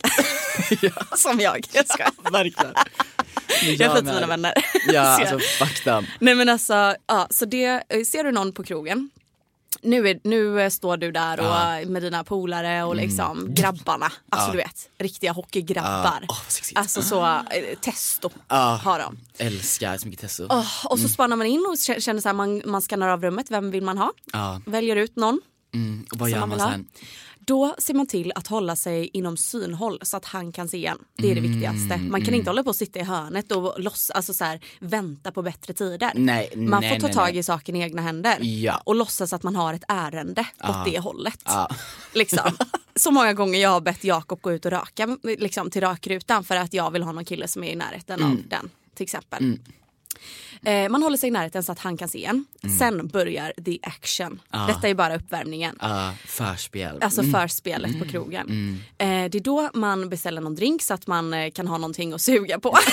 Som 1.16 1.40
jag. 1.40 1.66
Jag 1.72 1.88
skojar. 1.88 2.30
Verkligen. 2.32 2.74
Jag 3.62 3.98
i 3.98 4.02
med. 4.02 4.14
mina 4.14 4.26
vänner. 4.26 4.52
Ja 4.92 5.16
Så- 5.28 5.34
alltså 5.34 5.64
fuck 5.64 5.84
them. 5.84 6.06
Nej 6.20 6.34
men 6.34 6.48
alltså, 6.48 6.94
ja, 7.06 7.26
så 7.30 7.44
det, 7.44 7.64
eh, 7.88 8.02
ser 8.06 8.24
du 8.24 8.32
någon 8.32 8.52
på 8.52 8.62
krogen 8.62 9.10
nu, 9.82 10.08
är, 10.08 10.20
nu 10.24 10.70
står 10.70 10.96
du 10.96 11.12
där 11.12 11.40
och, 11.40 11.88
med 11.90 12.02
dina 12.02 12.24
polare 12.24 12.84
och 12.84 12.96
liksom 12.96 13.54
grabbarna. 13.54 14.12
Alltså 14.28 14.50
du 14.50 14.56
vet, 14.56 14.88
riktiga 14.98 15.32
hockeygrabbar. 15.32 16.16
Mm. 16.16 16.24
Ja. 16.28 16.36
Sexigt. 16.48 16.78
alltså 16.78 17.02
så, 17.02 17.24
eh, 17.24 17.78
testo 17.80 18.30
Ja. 18.48 18.80
har 18.84 18.98
de. 18.98 19.18
Älskar 19.38 19.98
så 19.98 20.06
mycket 20.06 20.20
Tesso. 20.20 20.46
Åh, 20.50 20.86
och 20.86 20.98
så 20.98 21.08
spanar 21.08 21.36
man 21.36 21.46
in 21.46 21.66
och 21.70 22.02
känner 22.02 22.20
så 22.20 22.28
här, 22.28 22.34
man, 22.34 22.62
man 22.64 22.82
skannar 22.82 23.08
av 23.08 23.22
rummet, 23.22 23.50
vem 23.50 23.70
vill 23.70 23.82
man 23.82 23.98
ha? 23.98 24.12
Ja. 24.32 24.60
Väljer 24.66 24.96
ut 24.96 25.16
någon. 25.16 25.40
Mm. 25.74 26.06
Och 26.12 26.18
vad 26.18 26.30
gör 26.30 26.38
man 26.40 26.48
man 26.48 26.58
sen? 26.58 26.86
Då 27.46 27.74
ser 27.78 27.94
man 27.94 28.06
till 28.06 28.32
att 28.34 28.46
hålla 28.46 28.76
sig 28.76 29.10
inom 29.12 29.36
synhåll 29.36 29.98
så 30.02 30.16
att 30.16 30.24
han 30.24 30.52
kan 30.52 30.68
se 30.68 30.86
en. 30.86 30.98
Det 31.16 31.30
är 31.30 31.34
det 31.34 31.40
Mm, 31.40 31.52
viktigaste. 31.52 31.98
Man 31.98 32.24
kan 32.24 32.34
inte 32.34 32.50
hålla 32.50 32.62
på 32.62 32.68
och 32.70 32.76
sitta 32.76 32.98
i 32.98 33.02
hörnet 33.02 33.52
och 33.52 33.80
loss, 33.80 34.10
alltså 34.10 34.34
så 34.34 34.44
här, 34.44 34.60
vänta 34.80 35.32
på 35.32 35.42
bättre 35.42 35.74
tider. 35.74 36.10
Nej, 36.14 36.52
man 36.56 36.80
nej, 36.80 36.90
får 36.90 37.00
ta 37.00 37.06
nej, 37.06 37.14
tag 37.14 37.36
i 37.36 37.42
saken 37.42 37.76
i 37.76 37.80
egna 37.80 38.02
händer 38.02 38.38
Ja. 38.40 38.82
och 38.84 38.94
låtsas 38.94 39.32
att 39.32 39.42
man 39.42 39.56
har 39.56 39.74
ett 39.74 39.84
ärende 39.88 40.46
åt 40.68 40.84
det 40.84 40.98
hållet. 40.98 41.42
Ja. 41.44 41.68
Liksom. 42.14 42.50
Så 42.96 43.10
många 43.10 43.32
gånger 43.32 43.60
jag 43.60 43.70
har 43.70 43.80
bett 43.80 44.04
Jakob 44.04 44.40
gå 44.40 44.52
ut 44.52 44.64
och 44.64 44.72
raka 44.72 45.16
liksom, 45.22 45.70
till 45.70 45.80
rakrutan 45.80 46.44
för 46.44 46.56
att 46.56 46.72
jag 46.74 46.90
vill 46.90 47.02
ha 47.02 47.12
någon 47.12 47.24
kille 47.24 47.48
som 47.48 47.64
är 47.64 47.72
i 47.72 47.76
närheten 47.76 48.20
Mm. 48.20 48.32
av 48.32 48.38
den 48.48 48.70
till 48.94 49.04
exempel. 49.04 49.58
Eh, 50.64 50.88
man 50.88 51.02
håller 51.02 51.16
sig 51.16 51.28
i 51.28 51.30
närheten 51.32 51.62
så 51.62 51.72
att 51.72 51.78
han 51.78 51.96
kan 51.96 52.08
se 52.08 52.24
en. 52.24 52.44
Mm. 52.62 52.78
Sen 52.78 53.08
börjar 53.08 53.52
the 53.64 53.78
action. 53.82 54.40
Detta 54.68 54.88
är 54.88 54.94
bara 54.94 55.16
uppvärmningen. 55.16 55.78
Ja, 55.80 56.14
förspel. 56.26 56.98
Alltså 57.00 57.22
förspelet 57.22 57.98
på 57.98 58.08
krogen. 58.08 58.80
Eh, 58.98 59.06
det 59.06 59.34
är 59.34 59.40
då 59.40 59.70
man 59.74 60.08
beställer 60.08 60.40
någon 60.40 60.54
drink 60.54 60.82
så 60.82 60.94
att 60.94 61.06
man 61.06 61.34
eh, 61.34 61.50
kan 61.50 61.66
ha 61.68 61.78
någonting 61.78 62.12
att 62.12 62.22
suga 62.22 62.58
på. 62.58 62.78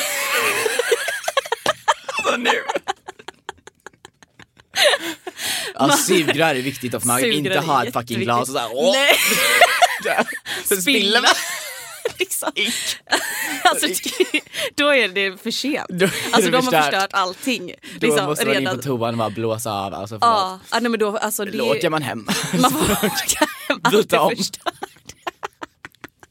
Ja, 5.74 5.90
sugrör 5.90 6.56
är 6.56 6.62
viktigt 6.62 6.94
och 6.94 7.06
man 7.06 7.18
vill 7.18 7.36
Sugrör 7.36 7.56
inte 7.56 7.68
ha 7.68 7.86
ett 7.86 7.94
fucking 7.94 8.20
glas 8.20 8.50
och 8.50 8.56
såhär 8.56 8.70
åh. 8.74 8.94
Nej. 8.94 10.26
Spiller 10.82 11.22
man. 11.22 11.32
Liksom. 12.20 12.52
alltså, 13.64 13.88
då 14.76 14.94
är 14.94 15.08
det 15.08 15.42
för 15.42 15.52
sent. 15.52 15.86
Då 15.90 16.06
alltså 16.06 16.52
de 16.52 16.66
har 16.66 16.72
förstört. 16.72 17.10
allting. 17.14 17.68
Då 18.00 18.08
liksom, 18.08 18.26
måste 18.26 18.46
man 18.46 18.56
in 18.56 18.66
på 18.66 18.78
toan 18.78 19.14
och 19.14 19.18
bara 19.18 19.30
blåsa 19.30 19.72
av. 19.72 19.94
Alltså. 19.94 20.18
Ja, 20.22 20.60
ja, 20.72 20.80
nej, 20.80 20.92
men 20.92 21.00
då, 21.00 21.18
alltså, 21.18 21.46
det, 21.46 21.58
Då 21.58 21.72
åker 21.72 21.90
man 21.90 22.02
hem. 22.02 22.28
man 22.62 22.72
får 22.72 22.92
åka 22.92 23.48
hem. 23.68 23.80
Allt 23.84 24.14
är 24.14 24.36
förstört. 24.36 24.74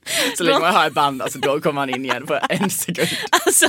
Så 0.36 0.44
länge 0.44 0.58
man 0.58 0.74
har 0.74 0.86
ett 0.86 0.92
band, 0.92 1.22
alltså, 1.22 1.38
då 1.38 1.60
kommer 1.60 1.72
man 1.72 1.90
in 1.90 2.04
igen 2.04 2.26
på 2.26 2.38
en 2.48 2.70
sekund. 2.70 3.08
Alltså, 3.30 3.68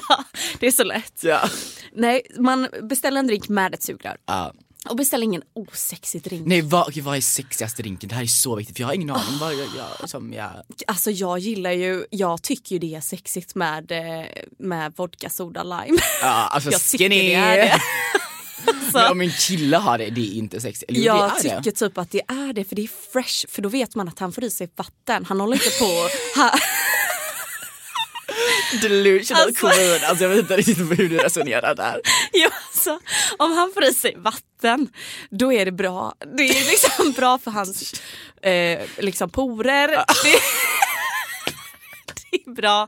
det 0.59 0.67
är 0.67 0.71
så 0.71 0.83
lätt. 0.83 1.23
Ja. 1.23 1.49
Nej, 1.93 2.21
man 2.37 2.67
beställer 2.81 3.19
en 3.19 3.27
drink 3.27 3.49
med 3.49 3.73
ett 3.73 3.83
sugrör. 3.83 4.17
Ja. 4.25 4.53
Och 4.89 4.95
beställ 4.95 5.23
ingen 5.23 5.41
osexig 5.53 6.21
drink. 6.23 6.47
Nej 6.47 6.61
vad, 6.61 6.97
vad 6.97 7.17
är 7.17 7.21
sexigaste 7.21 7.81
drinken? 7.81 8.09
Det 8.09 8.15
här 8.15 8.23
är 8.23 8.27
så 8.27 8.55
viktigt 8.55 8.77
för 8.77 8.81
jag 8.81 8.87
har 8.87 8.93
ingen 8.93 9.09
aning 9.09 9.37
vad 9.39 9.53
jag 9.53 9.67
gör 9.75 10.07
som 10.07 10.33
jag... 10.33 10.49
Alltså 10.87 11.11
jag 11.11 11.39
gillar 11.39 11.71
ju, 11.71 12.05
jag 12.09 12.41
tycker 12.41 12.75
ju 12.75 12.79
det 12.79 12.95
är 12.95 13.01
sexigt 13.01 13.55
med, 13.55 13.91
eh, 13.91 14.25
med 14.59 14.93
vodka, 14.95 15.29
soda, 15.29 15.63
lime. 15.63 15.99
Ja, 16.21 16.27
alltså 16.27 16.71
Jag 16.71 16.81
skinny! 16.81 17.09
det 17.09 17.33
är 17.33 17.57
det. 17.57 17.81
Men 18.93 19.11
om 19.11 19.21
en 19.21 19.31
kille 19.31 19.77
har 19.77 19.97
det, 19.97 20.09
det 20.09 20.21
är 20.21 20.33
inte 20.37 20.61
sexigt. 20.61 20.91
Eller 20.91 21.01
Jag 21.05 21.31
det 21.35 21.41
tycker 21.41 21.61
det. 21.61 21.71
typ 21.71 21.97
att 21.97 22.11
det 22.11 22.21
är 22.27 22.53
det 22.53 22.63
för 22.63 22.75
det 22.75 22.81
är 22.83 23.11
fresh 23.13 23.47
för 23.49 23.61
då 23.61 23.69
vet 23.69 23.95
man 23.95 24.07
att 24.07 24.19
han 24.19 24.31
får 24.31 24.43
i 24.43 24.49
sig 24.51 24.69
vatten. 24.75 25.25
Han 25.25 25.39
håller 25.39 25.53
inte 25.53 25.69
på 25.79 25.85
Delusional 28.81 29.43
Alltså- 29.43 29.67
queen. 29.69 29.99
Alltså 30.09 30.23
jag 30.23 30.29
vet 30.29 30.39
inte 30.39 30.57
riktigt 30.57 30.77
hur 30.77 31.09
du 31.09 31.17
resonerar 31.17 31.75
där. 31.75 32.01
ja, 32.31 32.49
alltså, 32.67 32.99
Om 33.37 33.51
han 33.51 33.71
får 33.73 33.83
i 33.83 33.93
sig 33.93 34.15
vatten 34.17 34.87
då 35.29 35.53
är 35.53 35.65
det 35.65 35.71
bra. 35.71 36.13
Det 36.37 36.43
är 36.43 36.69
liksom 36.71 37.11
bra 37.15 37.37
för 37.37 37.51
hans 37.51 37.93
eh, 38.41 38.79
liksom 38.97 39.29
porer. 39.29 39.87
Det, 39.87 39.95
det 42.31 42.37
är 42.45 42.51
bra 42.53 42.87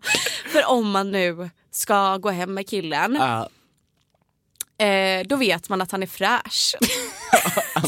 för 0.52 0.66
om 0.66 0.92
man 0.92 1.12
nu 1.12 1.50
ska 1.72 2.18
gå 2.18 2.30
hem 2.30 2.54
med 2.54 2.70
killen. 2.70 3.16
Ja, 3.20 3.50
Eh, 4.86 5.26
då 5.28 5.36
vet 5.36 5.70
man 5.70 5.82
att 5.82 5.92
han 5.92 6.04
är 6.04 6.08
fräsch. 6.08 6.76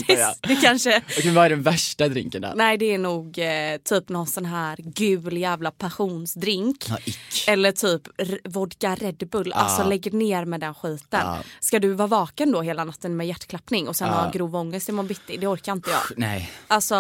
Det, 0.08 0.56
kanske... 0.62 1.02
Okej, 1.20 1.32
vad 1.32 1.46
är 1.46 1.50
den 1.50 1.62
värsta 1.62 2.08
drinken 2.08 2.42
då? 2.42 2.54
Nej 2.56 2.78
det 2.78 2.86
är 2.94 2.98
nog 2.98 3.38
eh, 3.40 3.78
typ 3.84 4.10
någon 4.10 4.28
sån 4.28 4.46
här 4.46 4.76
gul 4.80 5.38
jävla 5.38 5.72
passionsdrink. 5.72 6.86
Ick. 7.06 7.48
Eller 7.48 7.72
typ 7.72 8.02
vodka 8.44 8.96
Red 8.96 9.28
Bull. 9.32 9.54
Alltså 9.54 9.84
lägg 9.90 10.14
ner 10.14 10.46
med 10.46 10.60
den 10.60 10.74
skiten. 10.74 11.20
Ja. 11.24 11.38
Ska 11.60 11.80
du 11.80 11.94
vara 11.94 12.08
vaken 12.08 12.52
då 12.52 12.62
hela 12.62 12.84
natten 12.84 13.18
med 13.18 13.28
hjärtklappning 13.28 13.88
och 13.88 13.96
sen 13.96 14.08
Ja. 14.08 14.14
ha 14.14 14.32
grov 14.32 14.56
ångest 14.56 14.90
imorgon 14.90 15.08
bitti? 15.08 15.38
Det 15.38 15.48
orkar 15.48 15.72
inte 15.72 15.90
jag. 15.90 16.18
Nej. 16.18 16.52
Alltså 16.68 16.98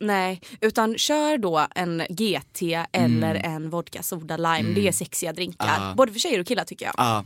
nej, 0.00 0.40
utan 0.60 0.98
kör 0.98 1.38
då 1.38 1.66
en 1.74 2.02
GT 2.08 2.62
eller 2.92 3.34
Mm. 3.34 3.54
en 3.56 3.70
vodka 3.70 4.02
soda 4.02 4.36
lime. 4.36 4.74
Det 4.74 4.88
är 4.88 4.92
sexiga 4.92 5.32
drinkar. 5.32 5.94
Både 5.94 6.12
för 6.12 6.18
tjejer 6.20 6.40
och 6.40 6.46
killar 6.46 6.64
tycker 6.64 6.84
jag. 6.96 7.24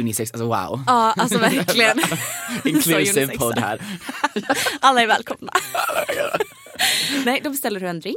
Unisex, 0.00 0.32
alltså 0.32 0.44
wow. 0.46 0.82
Ja, 0.86 1.12
alltså 1.16 1.38
verkligen. 1.38 2.00
Inclusive 2.64 3.38
podd 3.38 3.58
här. 3.58 3.80
Alla 4.80 5.02
är 5.02 5.06
välkomna. 5.06 5.52
Nej, 7.24 7.40
då 7.44 7.50
beställer 7.50 7.80
du 7.80 7.88
en 7.88 8.00
drink 8.00 8.16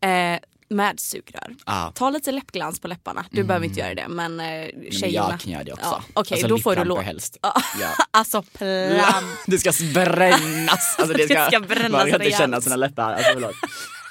eh, 0.00 0.38
med 0.68 1.00
sugrör. 1.00 1.54
Ja. 1.66 1.92
Ta 1.94 2.10
lite 2.10 2.32
läppglans 2.32 2.80
på 2.80 2.88
läpparna. 2.88 3.24
Du 3.30 3.44
behöver 3.44 3.66
inte 3.66 3.80
göra 3.80 3.94
det 3.94 4.08
men 4.08 4.40
eh, 4.40 4.46
tjejerna. 4.90 5.28
jag 5.30 5.40
kan 5.40 5.52
göra 5.52 5.64
det 5.64 5.72
också. 5.72 5.84
Ja, 5.84 6.02
Okej, 6.12 6.34
Alltså, 6.34 6.48
då 6.48 6.58
får 6.58 6.76
du 6.76 6.84
lov. 6.84 7.02
helst. 7.02 7.36
Ja. 7.42 7.54
alltså 8.10 8.42
plam. 8.42 9.24
Det 9.46 9.58
ska 9.58 9.72
brännas. 9.94 10.96
Alltså, 10.98 11.16
det, 11.16 11.26
Det 11.26 11.34
ska, 11.34 11.46
ska 11.46 11.60
brännas 11.60 11.92
Man 11.92 12.10
kan 12.10 12.22
inte 12.22 12.36
känna 12.38 12.60
sina 12.60 12.76
läppar. 12.76 13.12
Alltså. 13.12 13.52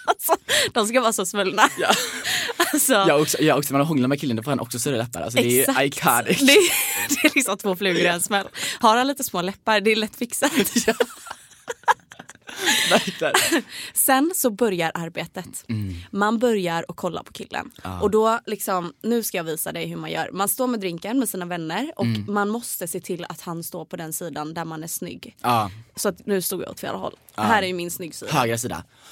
Alltså, 0.15 0.36
de 0.74 0.88
ska 0.88 1.02
vara 1.02 1.13
så 1.13 1.26
svullna. 1.26 1.70
Ja. 1.78 1.91
Alltså, 2.58 2.94
Jag 2.94 3.22
också, 3.22 3.41
jag 3.41 3.58
också, 3.58 3.74
man 3.74 3.82
hånglar 3.86 4.08
med 4.08 4.20
killen 4.20 4.36
då 4.38 4.44
får 4.44 4.52
han 4.52 4.60
också 4.60 4.80
större 4.80 4.98
läppar. 4.98 5.22
Alltså, 5.22 5.38
det 5.41 5.63
är 5.68 5.84
iconic. 5.84 6.39
Det, 6.39 6.46
det 7.10 7.28
är 7.28 7.36
liksom 7.36 7.58
två 7.58 7.76
flugor 7.76 8.02
i 8.02 8.08
en 8.08 8.22
smäll. 8.22 8.48
Har 8.80 8.98
han 8.98 9.08
lite 9.08 9.24
små 9.24 9.41
läppar, 9.41 9.80
det 9.82 9.91
är 9.91 9.96
lätt 9.96 10.15
fixat. 10.15 10.52
Verkligen. 10.58 10.96
Sen 13.94 14.32
så 14.36 14.50
börjar 14.50 14.91
arbetet. 14.94 15.65
Man 16.12 16.39
börjar 16.39 16.89
och 16.91 16.98
kolla 16.98 17.24
på 17.24 17.34
killen. 17.34 17.72
Och 18.02 18.12
då 18.12 18.39
liksom, 18.46 18.94
nu 19.04 19.24
ska 19.24 19.38
jag 19.38 19.44
visa 19.44 19.72
dig 19.72 19.86
hur 19.88 19.96
man 19.98 20.12
gör. 20.12 20.30
Man 20.32 20.50
står 20.50 20.68
med 20.68 20.80
drinken 20.80 21.20
med 21.20 21.30
sina 21.30 21.46
vänner 21.46 21.91
och 21.96 22.06
man 22.28 22.50
måste 22.50 22.88
se 22.88 23.00
till 23.00 23.26
att 23.30 23.41
han 23.41 23.63
står 23.63 23.86
på 23.86 23.96
den 23.96 24.13
sidan 24.13 24.54
där 24.54 24.65
man 24.65 24.84
är 24.84 24.88
snygg. 24.88 25.36
Ja, 25.41 25.72
Så 25.96 26.10
att 26.10 26.26
nu 26.26 26.41
stod 26.41 26.62
jag 26.62 26.70
åt 26.70 26.80
fel 26.80 26.96
håll. 26.96 27.15
Här 27.36 27.63
är 27.63 27.74
min 27.74 27.91
snygg 27.91 28.15
sida. 28.15 28.32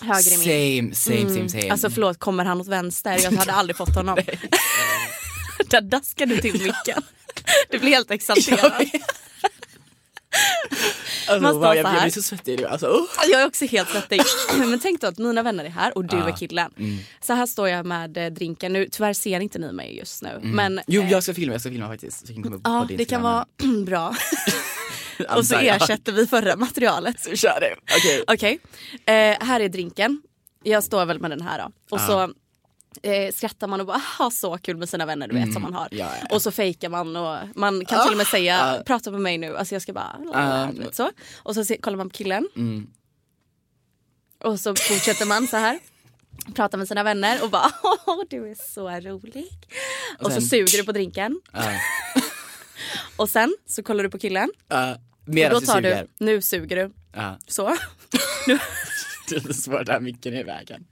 högra 0.05 0.21
sida. 0.27 0.37
Min. 0.45 0.95
Same, 0.95 1.17
same, 1.19 1.33
same, 1.35 1.49
same. 1.49 1.69
Alltså 1.71 1.89
förlåt, 1.89 2.19
kommer 2.19 2.45
han 2.45 2.61
åt 2.61 2.67
vänster? 2.67 3.19
Jag 3.23 3.31
hade 3.31 3.51
aldrig 3.53 3.77
fått 3.77 3.95
honom. 3.95 4.17
Där 5.69 5.81
daskar 5.81 6.25
du 6.25 6.37
till 6.37 6.53
micken. 6.53 7.03
Du 7.69 7.79
blir 7.79 7.89
helt 7.89 8.11
exalterad. 8.11 8.85
Alltså, 11.27 11.53
så 11.53 11.65
jag, 11.65 11.77
jag 11.77 12.01
blir 12.01 12.11
så 12.11 12.21
svettig 12.21 12.59
nu. 12.59 12.67
Alltså, 12.67 12.87
oh. 12.87 13.07
Jag 13.31 13.41
är 13.41 13.47
också 13.47 13.65
helt 13.65 13.89
svettig. 13.89 14.21
Men 14.57 14.79
tänk 14.79 15.01
då 15.01 15.07
att 15.07 15.17
mina 15.17 15.43
vänner 15.43 15.65
är 15.65 15.69
här 15.69 15.97
och 15.97 16.05
du 16.05 16.17
är 16.17 16.37
killen. 16.37 16.71
Mm. 16.77 16.97
Så 17.21 17.33
här 17.33 17.45
står 17.45 17.69
jag 17.69 17.85
med 17.85 18.17
eh, 18.17 18.25
drinken. 18.25 18.73
Nu, 18.73 18.87
tyvärr 18.91 19.13
ser 19.13 19.39
inte 19.39 19.59
ni 19.59 19.71
mig 19.71 19.97
just 19.97 20.21
nu. 20.21 20.39
Men 20.43 20.73
Mm. 20.73 20.83
Jo, 20.87 21.01
eh, 21.01 21.11
jag 21.11 21.23
ska 21.23 21.33
filma, 21.33 21.53
jag 21.53 21.61
ska 21.61 21.69
filma 21.69 21.87
faktiskt. 21.87 22.27
Så 22.27 22.33
kan 22.33 22.61
ja, 22.63 22.87
det 22.97 23.05
kan 23.05 23.21
vara 23.21 23.45
bra. 23.85 24.15
Och 25.37 25.45
så 25.45 25.55
ersätter 25.55 26.11
vi 26.11 26.27
förra 26.27 26.55
materialet. 26.55 27.19
Så 27.19 27.35
kör 27.35 27.59
det. 27.59 27.75
Okej. 27.97 28.23
Okej, 28.27 28.59
eh, 29.05 29.47
här 29.47 29.59
är 29.59 29.69
drinken. 29.69 30.21
Jag 30.63 30.83
står 30.83 31.05
väl 31.05 31.19
med 31.19 31.31
den 31.31 31.41
här 31.41 31.59
då. 31.59 31.95
Och 31.95 32.01
så 32.01 32.33
eh, 33.03 33.33
skrattar 33.33 33.67
man 33.67 33.79
och 33.79 33.85
bara 33.85 34.01
ha 34.17 34.31
så 34.31 34.57
kul 34.57 34.77
med 34.77 34.89
sina 34.89 35.05
vänner 35.05 35.27
du 35.27 35.35
vet 35.35 35.53
som 35.53 35.61
man 35.61 35.73
har. 35.73 35.87
Mm. 35.91 35.97
ja, 35.99 36.11
ja. 36.21 36.35
Och 36.35 36.41
så 36.41 36.51
fejkar 36.51 36.89
man 36.89 37.15
och 37.15 37.37
man 37.55 37.85
kan 37.85 38.03
till 38.03 38.11
och 38.11 38.17
med 38.17 38.27
säga 38.27 38.83
prata 38.85 39.11
med 39.11 39.21
mig 39.21 39.37
nu. 39.37 39.57
Alltså 39.57 39.75
jag 39.75 39.81
ska 39.81 39.93
bara 39.93 40.17
Ah. 40.33 40.67
du 40.73 40.79
vet, 40.83 40.95
så. 40.95 41.11
Och 41.37 41.55
så 41.55 41.65
se, 41.65 41.77
kollar 41.77 41.97
man 41.97 42.09
på 42.09 42.15
killen. 42.17 42.47
Mm. 42.55 42.87
Och 44.43 44.59
så 44.59 44.75
fortsätter 44.75 45.25
man 45.25 45.47
så 45.47 45.57
här. 45.57 45.79
Pratar 46.55 46.77
med 46.77 46.87
sina 46.87 47.03
vänner 47.03 47.43
och 47.43 47.49
bara 47.49 47.71
åh 48.05 48.23
du 48.29 48.51
är 48.51 48.55
så 48.73 48.89
rolig. 48.89 49.49
Och, 50.19 50.25
så 50.31 50.31
sen- 50.31 50.41
suger 50.49 50.77
du 50.77 50.83
på 50.83 50.91
drinken. 50.91 51.41
Ja. 51.53 51.61
Och 53.15 53.29
sen 53.29 53.55
så 53.65 53.83
kollar 53.83 54.03
du 54.03 54.09
på 54.09 54.19
killen. 54.19 54.49
Uh, 54.73 54.91
Och 55.45 55.51
då 55.51 55.61
tar 55.61 55.75
suger. 55.75 56.07
du, 56.19 56.25
nu 56.25 56.41
suger 56.41 56.75
du. 56.75 56.91
Så. 57.47 57.75
är 59.31 59.39
så 59.39 59.53
svårt 59.53 59.89
att 59.89 60.03
micken 60.03 60.33
i 60.33 60.43
vägen. 60.43 60.85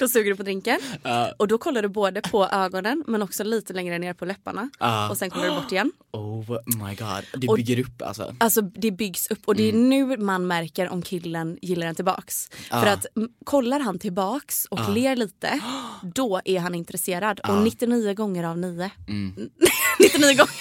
Då 0.00 0.08
suger 0.08 0.30
du 0.30 0.36
på 0.36 0.42
drinken. 0.42 0.80
Ja. 1.02 1.32
Och 1.38 1.48
då 1.48 1.58
kollar 1.58 1.82
du 1.82 1.88
både 1.88 2.20
på 2.20 2.46
ögonen 2.46 3.04
men 3.06 3.22
också 3.22 3.44
lite 3.44 3.72
längre 3.72 3.98
ner 3.98 4.14
på 4.14 4.24
läpparna. 4.24 4.70
Ja. 4.78 5.10
Och 5.10 5.16
sen 5.18 5.30
kollar 5.30 5.44
du 5.48 5.50
bort 5.54 5.72
igen. 5.72 5.92
Oh 6.12 6.50
my 6.66 6.94
god. 6.94 7.40
Det 7.40 7.48
Och- 7.48 7.56
bygger 7.56 7.80
upp 7.80 8.02
alltså. 8.02 8.34
Alltså 8.40 8.60
det 8.60 8.90
byggs 8.90 9.26
upp 9.30 9.40
och 9.44 9.56
det 9.56 9.62
är 9.62 9.72
Mm. 9.72 9.88
nu 9.88 10.16
man 10.16 10.46
märker 10.46 10.88
om 10.88 11.02
killen 11.02 11.58
gillar 11.62 11.86
den 11.86 11.94
tillbaks. 11.94 12.50
För 12.70 12.86
att 12.86 13.06
kollar 13.44 13.80
han 13.80 13.98
tillbaks 13.98 14.64
och 14.70 14.90
ler 14.94 15.16
lite, 15.16 15.60
då 16.14 16.40
är 16.44 16.60
han 16.60 16.74
intresserad. 16.74 17.40
Och 17.40 17.62
99 17.62 18.14
gånger 18.14 18.44
av 18.44 18.58
9. 18.58 18.90
Mm. 19.08 19.34
99 20.00 20.26
gånger 20.36 20.54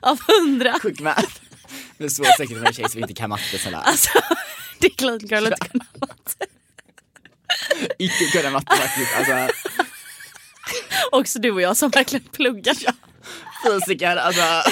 av 0.00 0.18
100. 0.42 0.74
Quick 0.82 1.00
math. 1.00 1.40
Det 1.98 2.04
är 2.04 2.08
så 2.08 2.24
säkert 2.38 2.56
med 2.58 2.66
en 2.66 2.72
tjej 2.72 2.90
som 2.90 3.00
inte 3.02 3.14
kan 3.14 3.30
matte 3.30 3.58
sådär. 3.58 3.80
Alltså, 3.84 4.08
det 4.78 4.86
är 4.86 4.90
klart 4.90 5.22
girl 5.22 5.46
inte 5.46 5.68
kunna 5.68 5.84
matte. 6.00 6.46
Icke 7.98 8.30
kunna 8.32 8.50
matte 8.50 8.76
faktiskt. 8.76 9.16
Alltså 9.16 9.54
Också 11.12 11.38
du 11.38 11.50
och 11.50 11.60
jag 11.60 11.76
som 11.76 11.90
verkligen 11.90 12.24
pluggar. 12.24 12.76
fysiker, 13.66 14.16
alltså. 14.16 14.70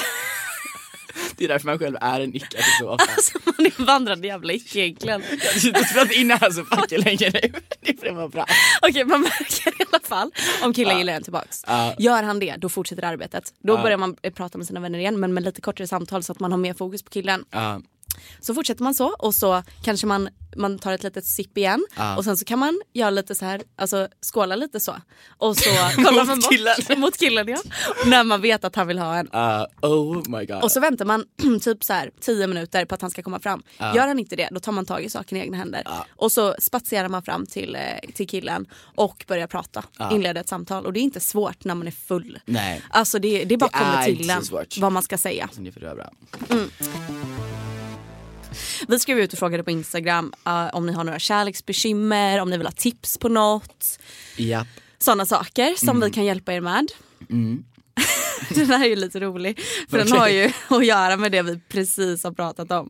Det 1.35 1.43
är 1.43 1.47
därför 1.47 1.65
man 1.65 1.79
själv 1.79 1.97
är 2.01 2.19
en 2.19 2.35
icke. 2.35 2.57
Alltså 2.97 3.37
man 3.45 3.65
är 3.65 3.79
en 3.79 3.85
vandrande 3.85 4.27
jävla 4.27 4.53
icke 4.53 4.79
egentligen. 4.79 5.23
Jag 5.63 5.73
har 5.73 5.83
spelat 5.83 6.11
in 6.11 6.31
här 6.31 6.51
så 6.51 6.65
fucking 6.65 6.99
länge 6.99 7.31
nu. 7.33 7.53
Det 7.81 8.11
vara 8.11 8.27
bra. 8.27 8.45
Okej 8.81 9.05
man 9.05 9.21
märker 9.21 9.81
i 9.81 9.85
alla 9.91 9.99
fall 10.03 10.31
om 10.63 10.73
killen 10.73 10.97
gillar 10.97 11.13
en 11.13 11.23
tillbaks. 11.23 11.63
Ja. 11.67 11.95
Gör 11.99 12.23
han 12.23 12.39
det 12.39 12.55
då 12.57 12.69
fortsätter 12.69 13.03
arbetet. 13.03 13.53
Då 13.63 13.77
börjar 13.77 13.97
man 13.97 14.15
eh, 14.21 14.33
prata 14.33 14.57
med 14.57 14.67
sina 14.67 14.79
vänner 14.79 14.99
igen 14.99 15.19
men 15.19 15.33
med 15.33 15.43
lite 15.43 15.61
kortare 15.61 15.87
samtal 15.87 16.23
så 16.23 16.31
att 16.31 16.39
man 16.39 16.51
har 16.51 16.59
mer 16.59 16.73
fokus 16.73 17.03
på 17.03 17.09
killen. 17.09 17.45
Så 18.39 18.53
fortsätter 18.53 18.83
man 18.83 18.95
så 18.95 19.07
och 19.19 19.35
så 19.35 19.63
kanske 19.83 20.07
man, 20.07 20.29
man 20.57 20.79
tar 20.79 20.91
ett 20.93 21.03
litet 21.03 21.25
sipp 21.25 21.57
igen 21.57 21.85
Ja. 21.95 22.17
och 22.17 22.23
sen 22.23 22.37
så 22.37 22.45
kan 22.45 22.59
man 22.59 22.81
göra 22.93 23.09
lite 23.09 23.35
så 23.35 23.45
här, 23.45 23.61
alltså 23.75 24.07
skåla 24.33 24.55
lite 24.55 24.79
så. 24.79 24.95
Och 25.37 25.57
så 25.57 25.69
kollar 25.95 26.25
man 26.25 26.39
bort 26.39 26.51
killen. 26.51 26.75
mot 26.99 27.17
killen 27.17 27.47
ja. 27.47 27.57
När 28.05 28.23
man 28.23 28.41
vet 28.41 28.63
att 28.63 28.75
han 28.75 28.87
vill 28.87 28.99
ha 28.99 29.15
en. 29.15 29.27
Uh, 29.27 29.65
oh 29.81 30.29
my 30.29 30.45
god. 30.45 30.63
Och 30.63 30.71
så 30.71 30.79
väntar 30.79 31.05
man 31.05 31.25
typ 31.61 31.83
så 31.83 31.93
här 31.93 32.11
10 32.19 32.47
minuter 32.47 32.85
på 32.85 32.95
att 32.95 33.01
han 33.01 33.11
ska 33.11 33.21
komma 33.23 33.39
fram. 33.39 33.63
Gör 33.79 34.07
han 34.07 34.19
inte 34.19 34.35
det 34.35 34.49
då 34.51 34.59
tar 34.59 34.71
man 34.71 34.85
tag 34.85 35.03
i 35.03 35.09
saken 35.09 35.37
i 35.37 35.41
egna 35.41 35.57
händer. 35.57 35.83
Och 36.15 36.31
så 36.31 36.55
spatserar 36.59 37.09
man 37.09 37.23
fram 37.23 37.45
till, 37.45 37.75
eh, 37.75 38.11
till 38.13 38.27
killen 38.27 38.65
och 38.95 39.25
börjar 39.27 39.47
prata. 39.47 39.83
Inleder 40.11 40.41
ett 40.41 40.49
samtal. 40.49 40.85
Och 40.85 40.93
det 40.93 40.99
är 40.99 41.01
inte 41.01 41.19
svårt 41.19 41.63
när 41.63 41.75
man 41.75 41.87
är 41.87 41.91
full. 41.91 42.39
Nej. 42.45 42.81
Alltså 42.89 43.19
det, 43.19 43.43
det 43.43 43.57
bara 43.57 43.69
Det 43.69 43.77
kommer 43.77 43.97
är 43.97 44.41
till 44.61 44.81
vad 44.81 44.91
man 44.91 45.03
ska 45.03 45.17
säga. 45.17 45.49
Så 45.53 45.61
Vi 48.87 48.99
skrev 48.99 49.19
ut 49.19 49.33
och 49.33 49.39
frågade 49.39 49.63
på 49.63 49.71
Instagram 49.71 50.33
eh, 50.45 50.67
om 50.75 50.85
ni 50.85 50.93
har 50.93 51.03
några 51.03 51.19
kärleksbekymmer, 51.19 52.39
om 52.41 52.49
ni 52.49 52.57
vill 52.57 52.67
ha 52.67 52.71
tips 52.71 53.17
på 53.17 53.29
något. 53.29 53.99
Japp. 54.37 54.67
Sådana 54.99 55.25
saker 55.25 55.73
som 55.77 55.89
Mm. 55.89 56.01
vi 56.01 56.11
kan 56.13 56.25
hjälpa 56.25 56.53
er 56.53 56.61
med. 56.61 56.87
den 58.49 58.65
här 58.69 58.83
är 58.85 58.89
ju 58.89 58.95
lite 58.95 59.19
rolig 59.19 59.59
för 59.89 59.97
den 59.97 60.11
har 60.11 60.27
ju 60.27 60.51
att 60.67 60.85
göra 60.85 61.17
med 61.17 61.31
det 61.31 61.41
vi 61.41 61.59
precis 61.69 62.23
har 62.23 62.31
pratat 62.31 62.71
om. 62.71 62.89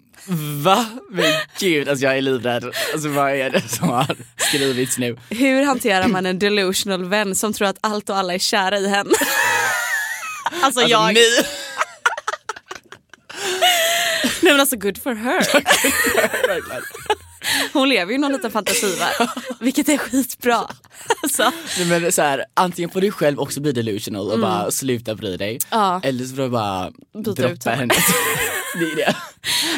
Va? 0.64 0.86
Men 1.12 1.26
gud, 1.60 1.90
alltså 1.90 2.06
jag 2.06 2.18
är 2.18 2.22
livrädd. 2.22 2.64
Alltså 2.94 3.10
vad 3.10 3.32
är 3.32 3.50
det 3.50 3.62
som 3.70 3.90
har 3.90 4.16
skrivits 4.38 4.98
nu? 4.98 5.18
Hur 5.30 5.64
hanterar 5.66 6.08
man 6.08 6.26
en 6.26 6.40
delusional 6.40 7.06
vän 7.06 7.36
som 7.36 7.54
tror 7.54 7.68
att 7.68 7.78
allt 7.82 8.10
och 8.10 8.18
alla 8.18 8.34
är 8.34 8.40
kära 8.40 8.78
i 8.80 8.88
henne? 8.90 9.10
alltså, 10.52 10.66
Alltså, 10.66 10.82
jag, 10.82 11.14
ni... 11.14 11.20
nej 14.44 14.54
men 14.54 14.60
alltså 14.60 14.76
good 14.76 14.98
for 14.98 15.16
her. 15.16 15.42
Hon 17.74 17.90
lever 17.90 18.12
ju 18.12 18.16
i 18.16 18.22
någon 18.22 18.32
liten 18.32 18.52
fantasivärld, 18.52 19.30
vilket 19.60 19.90
är 19.90 19.98
skitbra. 19.98 20.68
Alltså, 21.24 21.52
Nej, 21.78 22.00
men 22.00 22.12
så 22.12 22.22
här, 22.22 22.46
antingen 22.54 22.90
får 22.90 23.02
du 23.02 23.12
själv 23.12 23.40
också 23.40 23.62
bli 23.62 23.72
delusional 23.72 24.32
och 24.32 24.40
bara 24.40 24.72
sluta 24.72 25.16
bry 25.16 25.38
dig. 25.38 25.50
Mm. 25.50 25.60
Ja. 25.86 26.02
Eller 26.04 26.26
så 26.26 26.36
får 26.36 26.44
du 26.44 26.50
bara 26.50 26.92
Byta 27.24 27.32
droppa 27.42 27.70
henne. 27.70 27.94
Det 28.80 28.92
är 28.92 28.96
det. 28.96 29.16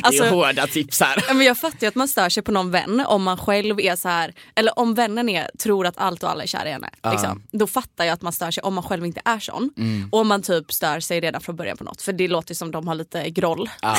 Alltså- 0.01 0.23
det 0.23 0.29
är 0.29 0.31
hårda 0.33 0.67
tips 0.67 0.99
här. 0.99 1.23
Men 1.33 1.45
jag 1.45 1.57
fattar 1.57 1.77
ju 1.81 1.87
att 1.87 1.95
man 1.95 2.07
stör 2.07 2.29
sig 2.29 2.43
på 2.43 2.51
någon 2.51 2.71
vän 2.71 3.03
om 3.07 3.23
man 3.23 3.37
själv 3.37 3.79
är 3.79 3.95
så 3.95 4.09
här 4.09 4.33
eller 4.55 4.79
om 4.79 4.93
vännen 4.93 5.29
är, 5.29 5.49
tror 5.59 5.85
att 5.87 5.97
allt 5.97 6.23
och 6.23 6.29
alla 6.29 6.43
är 6.43 6.47
kära 6.47 6.69
i 6.69 6.71
henne. 6.71 6.89
Liksom. 7.11 7.43
Då 7.51 7.67
fattar 7.67 8.05
jag 8.05 8.13
att 8.13 8.21
man 8.21 8.33
stör 8.33 8.51
sig 8.51 8.63
om 8.63 8.73
man 8.73 8.83
själv 8.83 9.05
inte 9.05 9.21
är 9.25 9.39
sån. 9.39 9.69
Mm. 9.77 10.09
Och 10.11 10.19
om 10.19 10.27
man 10.27 10.41
typ 10.41 10.73
stör 10.73 10.99
sig 10.99 11.19
redan 11.19 11.41
från 11.41 11.55
början 11.55 11.77
på 11.77 11.83
något. 11.83 12.01
För 12.01 12.13
det 12.13 12.27
låter 12.27 12.53
som 12.55 12.71
de 12.71 12.87
har 12.87 12.95
lite 12.95 13.29
groll. 13.29 13.69
Ja, 13.81 13.97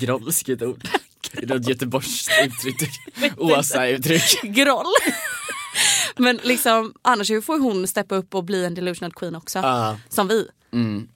grollskt 0.00 0.48
ord. 0.62 0.88
Det 1.32 1.42
är 1.42 1.46
något 1.46 1.68
göteborgskt 1.68 2.30
uttryck. 2.44 3.00
Åsa-uttryck. 3.36 4.42
groll. 4.42 4.84
Men 6.16 6.40
liksom, 6.42 6.92
annars 7.02 7.28
får 7.28 7.58
hon 7.60 7.86
steppa 7.86 8.14
upp 8.14 8.34
och 8.34 8.44
bli 8.44 8.64
en 8.64 8.74
delusional 8.74 9.12
queen 9.12 9.34
också. 9.34 9.58
Ja. 9.58 9.98
Som 10.08 10.28
vi. 10.28 10.48
Mm. 10.72 11.08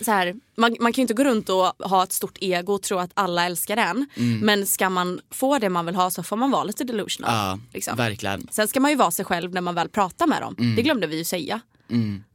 Så 0.00 0.10
här, 0.10 0.34
man, 0.56 0.76
man 0.80 0.92
kan 0.92 1.00
ju 1.00 1.02
inte 1.02 1.14
gå 1.14 1.24
runt 1.24 1.48
och 1.48 1.64
ha 1.78 2.02
ett 2.02 2.12
stort 2.12 2.38
ego 2.40 2.72
och 2.74 2.82
tro 2.82 2.98
att 2.98 3.10
alla 3.14 3.44
älskar 3.46 3.76
en. 3.76 4.06
Men 4.42 4.66
ska 4.66 4.90
man 4.90 5.20
få 5.30 5.58
det 5.58 5.68
man 5.68 5.86
vill 5.86 5.94
ha 5.94 6.10
så 6.10 6.22
får 6.22 6.36
man 6.36 6.50
vara 6.50 6.64
lite 6.64 6.84
delusional. 6.84 7.30
Mm. 7.34 7.46
Ja, 7.46 7.58
liksom. 7.72 7.96
verkligen. 7.96 8.48
Sen 8.50 8.68
ska 8.68 8.80
man 8.80 8.90
ju 8.90 8.96
vara 8.96 9.10
sig 9.10 9.24
själv 9.24 9.52
när 9.54 9.60
man 9.60 9.74
väl 9.74 9.88
pratar 9.88 10.26
med 10.26 10.42
dem. 10.42 10.56
Mm. 10.58 10.76
Det 10.76 10.82
glömde 10.82 11.06
vi 11.06 11.16
ju 11.18 11.24
säga. 11.24 11.60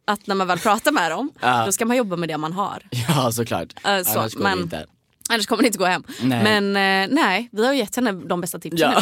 Att 0.05 0.27
när 0.27 0.35
man 0.35 0.47
väl 0.47 0.59
pratar 0.59 0.91
med 0.91 1.11
dem, 1.11 1.31
Ja. 1.41 1.65
då 1.65 1.71
ska 1.71 1.85
man 1.85 1.97
jobba 1.97 2.15
med 2.15 2.29
det 2.29 2.37
man 2.37 2.53
har. 2.53 2.87
Ja, 3.07 3.31
såklart. 3.31 3.73
Äh, 3.85 4.03
så, 4.03 4.19
Annars 4.19 4.33
går 4.33 4.43
men- 4.43 4.57
det 4.57 4.63
inte. 4.63 4.85
Annars 5.31 5.45
kommer 5.45 5.63
det 5.63 5.67
inte 5.67 5.77
gå 5.79 5.85
hem. 5.85 6.03
Nej. 6.21 6.43
Men 6.43 6.65
eh, 6.75 7.15
nej, 7.15 7.49
vi 7.51 7.65
har 7.65 7.73
ju 7.73 7.79
gett 7.79 7.95
henne 7.95 8.11
de 8.11 8.41
bästa 8.41 8.59
tipsen 8.59 8.79
Ja. 8.91 9.01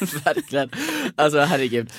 Verkligen. 0.24 0.70
Alltså 1.16 1.38
herregud. 1.38 1.92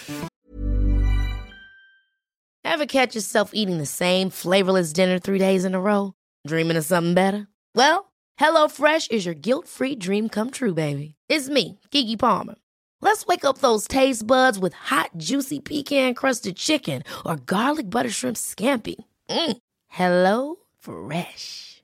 Ever 2.64 2.86
catch 2.86 3.16
yourself 3.16 3.52
eating 3.54 3.78
the 3.80 3.86
same 3.86 4.30
flavorless 4.30 4.94
dinner 4.94 5.20
three 5.20 5.40
days 5.40 5.66
in 5.66 5.76
a 5.76 5.80
row? 5.80 6.14
Dreaming 6.48 6.78
of 6.78 6.86
something 6.86 7.14
better? 7.14 7.48
Well, 7.76 8.12
HelloFresh 8.40 9.12
is 9.12 9.26
your 9.26 9.36
guilt 9.36 9.68
free 9.68 9.96
dream 9.96 10.30
come 10.30 10.52
true, 10.52 10.74
baby. 10.74 11.16
It's 11.28 11.50
me, 11.50 11.80
Gigi 11.92 12.18
Palmer. 12.18 12.56
Let's 13.02 13.26
wake 13.26 13.46
up 13.46 13.58
those 13.60 13.88
taste 13.88 14.26
buds 14.26 14.58
with 14.60 14.74
hot, 14.74 15.10
juicy 15.18 15.60
pecan 15.60 16.14
crusted 16.14 16.56
chicken 16.56 17.04
or 17.26 17.36
garlic 17.36 17.90
butter 17.90 18.10
shrimp 18.12 18.38
scampi. 18.38 18.96
Mm. 19.30 19.58
Hello 19.90 20.56
Fresh. 20.80 21.84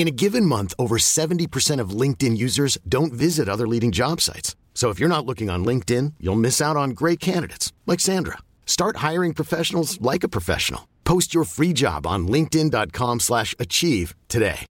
In 0.00 0.08
a 0.08 0.10
given 0.22 0.46
month, 0.46 0.72
over 0.78 0.96
70% 0.96 1.82
of 1.82 2.00
LinkedIn 2.00 2.34
users 2.38 2.78
don't 2.88 3.12
visit 3.12 3.48
other 3.50 3.68
leading 3.68 3.90
job 3.92 4.20
sites. 4.22 4.56
So 4.72 4.88
if 4.88 4.98
you're 4.98 5.14
not 5.14 5.26
looking 5.26 5.50
on 5.50 5.62
LinkedIn, 5.66 6.14
you'll 6.18 6.40
miss 6.40 6.60
out 6.62 6.74
on 6.78 6.90
great 6.94 7.20
candidates 7.20 7.74
like 7.86 8.00
Sandra. 8.00 8.38
Start 8.64 8.96
hiring 9.10 9.34
professionals 9.34 10.00
like 10.00 10.24
a 10.24 10.28
professional. 10.28 10.80
Post 11.04 11.34
your 11.34 11.44
free 11.44 11.74
job 11.74 12.06
on 12.06 12.26
linkedin.com/achieve 12.28 14.14
today. 14.28 14.64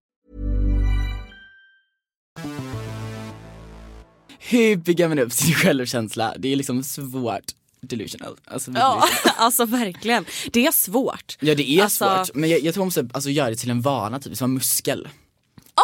Hur 4.38 4.76
bygger 4.76 5.08
man 5.08 5.18
upp 5.18 5.32
sin 5.32 5.54
självkänsla? 5.54 6.34
Det 6.38 6.52
är 6.52 6.56
liksom 6.56 6.82
svårt. 6.82 7.44
Delusional. 7.82 8.36
Alltså, 8.44 8.70
Ja, 8.74 9.04
alltså 9.36 9.64
verkligen. 9.64 10.24
Det 10.52 10.66
är 10.66 10.72
svårt. 10.72 11.36
ja 11.40 11.54
det 11.54 11.70
är 11.70 11.82
Alltså- 11.82 12.24
svårt 12.24 12.34
men 12.34 12.50
jag, 12.50 12.60
jag 12.60 12.74
tror 12.74 12.82
man 12.82 12.86
måste 12.86 13.08
alltså, 13.12 13.30
göra 13.30 13.50
det 13.50 13.56
till 13.56 13.70
en 13.70 13.80
vana, 13.80 14.20
typ 14.20 14.36
som 14.36 14.50
en 14.50 14.54
muskel. 14.54 15.08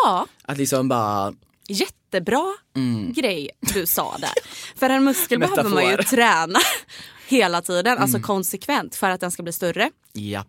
Ja, 0.05 0.27
Att 0.43 0.59
liksom 0.59 0.89
bara, 0.89 1.35
jättebra 1.69 2.55
Mm. 2.77 3.13
grej 3.13 3.51
du 3.61 3.87
sa 3.87 4.17
där. 4.19 4.31
För 4.79 4.91
en 4.91 5.05
muskel 5.05 5.39
behöver 5.41 5.69
man 5.71 5.91
ju 5.91 5.97
träna 5.97 6.59
hela 7.29 7.63
tiden, 7.63 7.93
Mm. 7.93 8.03
alltså 8.03 8.21
konsekvent 8.21 8.95
för 8.97 9.11
att 9.11 9.21
den 9.21 9.31
ska 9.31 9.43
bli 9.43 9.53
större. 9.53 9.91
japp. 10.13 10.49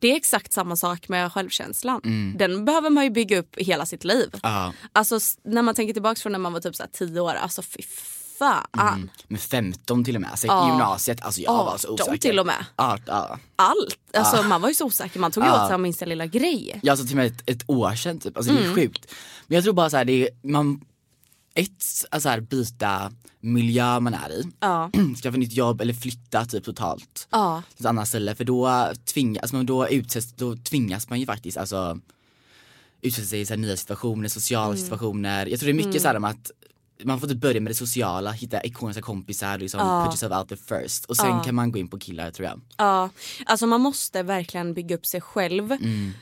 Det 0.00 0.08
är 0.12 0.16
exakt 0.16 0.52
samma 0.52 0.76
sak 0.76 1.08
med 1.08 1.32
självkänslan. 1.32 2.00
Den 2.36 2.64
behöver 2.64 2.90
man 2.90 3.04
ju 3.04 3.10
bygga 3.10 3.38
upp 3.38 3.56
hela 3.58 3.86
sitt 3.86 4.04
liv. 4.04 4.28
Mm. 4.32 4.40
Ja. 4.42 4.72
Alltså 4.92 5.18
när 5.44 5.62
man 5.62 5.74
tänker 5.74 5.92
tillbaka 5.94 6.20
från 6.20 6.32
när 6.32 6.38
man 6.38 6.52
var 6.52 6.60
typ 6.60 6.76
så 6.76 6.82
här 6.82 6.90
10 6.92 7.20
år, 7.20 7.34
alltså 7.34 7.62
fy 7.62 7.82
fan. 8.38 9.10
Med 9.28 9.40
15 9.40 10.04
till 10.04 10.14
och 10.14 10.20
med, 10.20 10.30
alltså, 10.30 10.46
Ja. 10.46 10.66
i 10.66 10.70
gymnasiet, 10.70 11.22
alltså 11.22 11.40
jag 11.40 11.52
var 11.64 11.78
så 11.78 11.92
18 11.92 12.04
osäker. 12.08 12.18
till 12.28 12.38
och 12.38 12.46
med. 12.46 12.64
Ja, 12.76 12.98
ja. 13.06 13.38
Allt. 13.56 13.98
Alltså 14.14 14.42
man 14.42 14.60
var 14.60 14.68
ju 14.68 14.74
så 14.74 14.84
osäker, 14.86 15.20
man 15.20 15.32
tog 15.32 15.44
ju 15.44 15.50
åt 15.50 15.66
sig 15.66 15.74
av 15.74 15.80
minsta 15.80 16.04
lilla 16.04 16.26
grej. 16.26 16.80
Ja, 16.82 16.92
alltså 16.92 17.06
till 17.06 17.14
och 17.14 17.16
med 17.24 17.26
ett, 17.26 17.42
ett 17.46 17.70
år 17.70 17.94
sedan 17.94 18.18
typ, 18.20 18.36
alltså 18.36 18.52
det 18.52 18.58
Mm. 18.58 18.70
är 18.70 18.74
sjukt. 18.74 19.14
Men 19.46 19.54
jag 19.54 19.64
tror 19.64 19.74
bara 19.74 19.90
så 19.90 19.96
här, 19.96 20.04
det 20.04 20.12
är, 20.12 20.28
man, 20.48 20.80
ett, 21.54 21.70
alltså 22.10 22.28
här, 22.28 22.40
byta 22.40 23.12
miljö 23.40 24.00
man 24.00 24.14
är 24.14 24.30
i, 24.32 24.44
Ja. 24.60 24.90
skaffa 25.22 25.36
nytt 25.36 25.52
jobb 25.52 25.80
eller 25.80 25.94
flytta 25.94 26.44
typ 26.44 26.64
totalt 26.64 27.28
Ja. 27.30 27.62
till 27.76 27.84
ett 27.84 27.88
annat 27.88 28.08
ställe 28.08 28.34
för 28.34 28.44
då 28.44 28.92
tvingas, 29.04 29.42
alltså, 29.42 29.56
man- 29.56 29.66
då, 29.66 29.88
utsätts, 29.88 30.32
då 30.32 30.56
tvingas 30.56 31.08
man 31.08 31.20
ju 31.20 31.26
faktiskt 31.26 31.56
alltså 31.56 31.98
utsätta 33.00 33.26
sig 33.28 33.40
i 33.40 33.46
så 33.46 33.56
nya 33.56 33.76
situationer, 33.76 34.28
sociala 34.28 34.66
Mm. 34.66 34.78
situationer. 34.78 35.46
Jag 35.46 35.60
tror 35.60 35.72
det 35.72 35.80
är 35.82 35.86
mycket 35.86 36.02
så 36.02 36.08
här 36.08 36.16
om 36.16 36.24
att 36.24 36.50
man 37.02 37.20
får 37.20 37.26
typ 37.28 37.38
börja 37.40 37.60
med 37.60 37.70
det 37.70 37.74
sociala, 37.74 38.32
hitta 38.32 38.62
ikoniska 38.66 39.02
kompisar, 39.02 39.58
liksom 39.58 39.80
put 39.80 40.06
yourself 40.06 40.32
out 40.32 40.48
there 40.48 40.80
first. 40.82 41.04
Och 41.04 41.16
sen 41.16 41.40
kan 41.44 41.54
man 41.54 41.72
gå 41.72 41.78
in 41.78 41.88
på 41.88 41.98
killar 41.98 42.30
tror 42.30 42.48
jag. 42.48 42.60
Ja, 42.76 43.10
alltså 43.46 43.66
man 43.66 43.80
måste 43.80 44.22
verkligen 44.22 44.74
bygga 44.74 44.94
upp 44.96 45.06
sig 45.06 45.20
själv 45.20 45.72
Mm. 45.72 46.12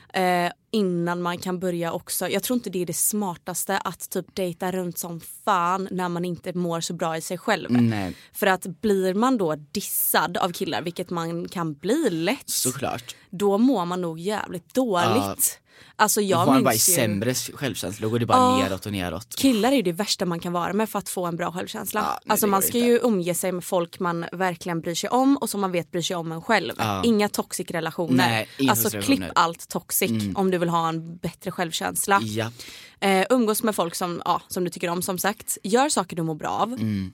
eh, 0.47 0.51
innan 0.71 1.21
man 1.21 1.37
kan 1.37 1.59
börja 1.59 1.91
också. 1.91 2.29
Jag 2.29 2.43
tror 2.43 2.55
inte 2.57 2.69
det 2.69 2.81
är 2.81 2.85
det 2.85 2.93
smartaste 2.93 3.77
att 3.77 4.09
typ 4.09 4.35
dejta 4.35 4.71
runt 4.71 4.97
som 4.97 5.19
fan 5.45 5.87
när 5.91 6.09
man 6.09 6.25
inte 6.25 6.53
mår 6.53 6.81
så 6.81 6.93
bra 6.93 7.17
i 7.17 7.21
sig 7.21 7.37
själv. 7.37 7.71
Nej. 7.71 8.15
För 8.33 8.47
att 8.47 8.65
blir 8.81 9.13
man 9.13 9.37
då 9.37 9.55
dissad 9.55 10.37
av 10.37 10.51
killar, 10.51 10.81
vilket 10.81 11.09
man 11.09 11.47
kan 11.49 11.73
bli 11.73 12.09
lätt, 12.09 12.49
Såklart. 12.49 13.15
då 13.29 13.57
mår 13.57 13.85
man 13.85 14.01
nog 14.01 14.19
jävligt 14.19 14.73
dåligt. 14.73 15.59
Alltså 15.95 16.19
Då 16.19 16.25
jag 16.25 16.45
får 16.45 16.53
man 16.53 16.63
bara 16.63 16.73
ju, 16.73 16.79
sämre 16.79 17.33
självkänsla, 17.33 18.05
då 18.07 18.11
går 18.11 18.19
det 18.19 18.25
bara 18.25 18.37
Ja. 18.37 18.57
neråt 18.63 18.85
och 18.85 18.91
neråt. 18.91 19.35
Killar 19.35 19.71
är 19.71 19.75
ju 19.75 19.81
det 19.81 19.91
värsta 19.91 20.25
man 20.25 20.39
kan 20.39 20.53
vara 20.53 20.73
med 20.73 20.89
för 20.89 20.99
att 20.99 21.09
få 21.09 21.25
en 21.25 21.35
bra 21.35 21.51
självkänsla. 21.51 21.99
Ja, 21.99 22.19
nej, 22.25 22.31
alltså 22.31 22.47
man 22.47 22.61
ska 22.61 22.77
inte. 22.77 22.89
ju 22.89 22.99
umge 23.03 23.33
sig 23.35 23.51
med 23.51 23.63
folk 23.63 23.99
man 23.99 24.25
verkligen 24.31 24.81
bryr 24.81 24.95
sig 24.95 25.09
om 25.09 25.37
och 25.37 25.49
som 25.49 25.61
man 25.61 25.71
vet 25.71 25.91
bryr 25.91 26.01
sig 26.01 26.15
om 26.15 26.31
en 26.31 26.41
själv. 26.41 26.73
Inga 27.03 27.29
toxic 27.29 27.71
relationer. 27.71 28.15
Nej, 28.29 28.47
inga 28.57 28.71
alltså 28.71 28.89
klipp. 28.89 29.19
Mm. 29.19 29.31
allt 29.35 29.69
toxic 29.69 30.11
om 30.35 30.51
du 30.51 30.57
vill 30.57 30.69
ha 30.69 30.89
en 30.89 31.17
bättre 31.17 31.51
självkänsla. 31.51 32.19
Ja. 32.23 32.51
Eh, 32.99 33.25
umgås 33.29 33.63
med 33.63 33.75
folk 33.75 33.95
som, 33.95 34.21
ja, 34.25 34.41
som 34.47 34.63
du 34.63 34.69
tycker 34.69 34.89
om 34.89 35.01
som 35.01 35.17
sagt. 35.17 35.57
Gör 35.63 35.89
saker 35.89 36.15
du 36.15 36.23
mår 36.23 36.35
bra 36.35 36.49
av. 36.49 36.73
Mm. 36.73 37.11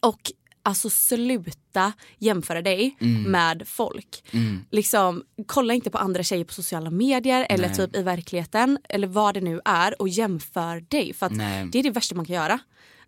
Och 0.00 0.32
alltså 0.62 0.90
sluta 0.90 1.92
jämföra 2.18 2.62
dig 2.62 2.96
Mm. 3.00 3.22
med 3.22 3.62
folk. 3.68 4.24
Liksom, 4.70 5.22
kolla 5.46 5.74
inte 5.74 5.90
på 5.90 5.98
andra 5.98 6.22
tjejer 6.22 6.44
på 6.44 6.52
sociala 6.54 6.90
medier 6.90 7.46
eller 7.50 7.66
Nej. 7.68 7.76
typ 7.76 7.96
i 7.96 8.02
verkligheten 8.02 8.78
eller 8.88 9.06
vad 9.06 9.34
det 9.34 9.40
nu 9.40 9.60
är 9.64 10.00
och 10.02 10.08
jämför 10.08 10.80
dig. 10.88 11.12
För 11.14 11.28
det 11.72 11.78
är 11.78 11.82
det 11.82 11.90
värsta 11.90 12.14
man 12.14 12.24
kan 12.24 12.34
göra. 12.36 12.58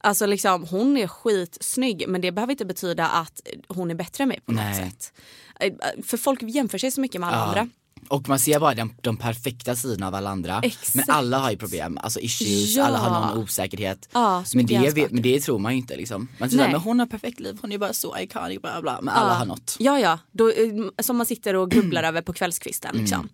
Alltså 0.05 0.27
liksom, 0.27 0.65
hon 0.65 0.97
är 0.97 1.07
skitsnygg 1.07 2.05
men 2.09 2.21
det 2.21 2.33
behöver 2.33 2.51
inte 2.51 2.65
betyda 2.65 3.09
att 3.09 3.41
hon 3.69 3.91
är 3.91 3.95
bättre 3.95 4.23
än 4.23 4.29
mig 4.29 4.41
på 4.41 4.53
något 4.53 4.63
Nej. 4.65 4.75
sätt. 4.91 5.13
Eh, 5.61 5.73
För 6.05 6.17
folk 6.17 6.43
jämför 6.43 6.79
sig 6.79 6.91
så 6.91 7.01
mycket 7.01 7.21
med 7.21 7.29
alla 7.31 7.39
Ja. 7.39 7.45
andra. 7.45 7.69
Och 8.09 8.29
man 8.29 8.39
ser 8.39 8.61
bara 8.61 8.75
de, 8.75 8.95
de 9.01 9.17
perfekta 9.17 9.77
sidorna 9.77 10.07
av 10.07 10.15
alla 10.15 10.31
andra. 10.31 10.61
Exakt. 10.63 10.95
Men 10.95 11.05
alla 11.09 11.39
har 11.39 11.51
ju 11.51 11.57
problem, 11.57 11.99
alltså 12.03 12.21
issues, 12.21 12.77
Ja. 12.77 12.85
alla 12.85 12.99
har 12.99 13.21
någon 13.27 13.43
osäkerhet. 13.45 14.09
Ja, 14.13 14.45
men, 14.55 14.67
det, 14.67 15.11
men 15.13 15.23
det 15.23 15.41
tror 15.41 15.59
man 15.59 15.73
ju 15.73 15.79
inte 15.79 15.97
liksom. 15.97 16.29
Man 16.39 16.49
tror 16.49 16.61
men 16.61 16.75
hon 16.75 16.99
har 16.99 17.07
perfekt 17.07 17.41
liv, 17.41 17.59
hon 17.61 17.73
är 17.73 17.79
bara 17.79 17.93
så 17.93 18.19
iconic, 18.19 18.61
bla 18.63 18.83
bla. 18.83 18.99
Men 19.03 19.15
alla 19.15 19.35
har 19.35 19.47
något. 19.47 19.77
Ja, 19.79 19.99
ja. 19.99 20.19
Då, 20.33 20.49
eh, 20.49 20.55
som 21.03 21.17
man 21.17 21.27
sitter 21.27 21.57
och 21.57 21.71
grubblar 21.71 22.03
över 22.09 22.23
på 22.23 22.33
kvällskvisten. 22.33 22.97
Liksom. 22.97 23.29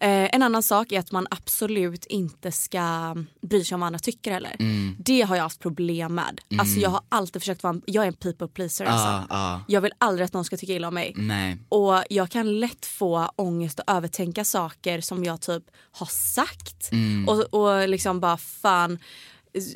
Eh, 0.00 0.34
en 0.34 0.42
annan 0.42 0.62
sak 0.62 0.92
är 0.92 0.98
att 1.00 1.12
man 1.12 1.26
absolut 1.30 2.06
inte 2.06 2.52
ska 2.52 3.16
bry 3.42 3.64
sig 3.64 3.74
om 3.74 3.80
vad 3.80 3.86
andra 3.86 3.98
tycker 3.98 4.32
heller. 4.32 4.56
Det 4.98 5.22
har 5.22 5.36
jag 5.36 5.42
haft 5.42 5.60
problem 5.60 6.14
med. 6.14 6.40
Alltså, 6.58 6.80
jag 6.80 6.90
har 6.90 7.00
alltid 7.08 7.42
försökt 7.42 7.62
vara 7.62 7.74
en, 7.74 7.82
jag 7.86 8.04
är 8.04 8.08
en 8.08 8.14
people 8.14 8.48
pleaser. 8.48 8.84
Alltså. 8.84 9.06
Ja, 9.08 9.24
ja. 9.30 9.60
Jag 9.68 9.80
vill 9.80 9.92
aldrig 9.98 10.24
att 10.24 10.32
någon 10.32 10.44
ska 10.44 10.56
tycka 10.56 10.72
illa 10.72 10.88
om 10.88 10.94
mig. 10.94 11.12
Nej. 11.16 11.56
Och 11.68 12.02
jag 12.10 12.30
kan 12.30 12.60
lätt 12.60 12.86
få 12.86 13.30
ångest 13.36 13.78
och 13.78 13.90
övertänka 14.14 14.44
saker 14.44 15.00
som 15.00 15.24
jag 15.24 15.40
typ 15.40 15.62
har 15.92 16.06
sagt. 16.06 16.92
Mm. 16.92 17.28
Och, 17.28 17.54
och 17.54 17.88
liksom 17.88 18.20
bara 18.20 18.36
fan, 18.36 18.98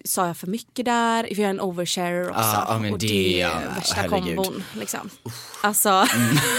sa 0.05 0.27
jag 0.27 0.37
för 0.37 0.47
mycket 0.47 0.85
där? 0.85 1.25
För 1.25 1.43
jag 1.43 1.47
är 1.47 1.51
en 1.51 1.61
oversharer 1.61 2.31
också. 2.31 2.41
Ja, 2.69 2.79
men 2.81 2.93
och 2.93 2.99
det- 2.99 3.07
det 3.07 3.41
är 3.41 3.75
värsta 3.75 3.95
herregud. 3.95 4.37
kombon. 4.37 4.65
Liksom. 4.75 5.11
Alltså, 5.63 6.07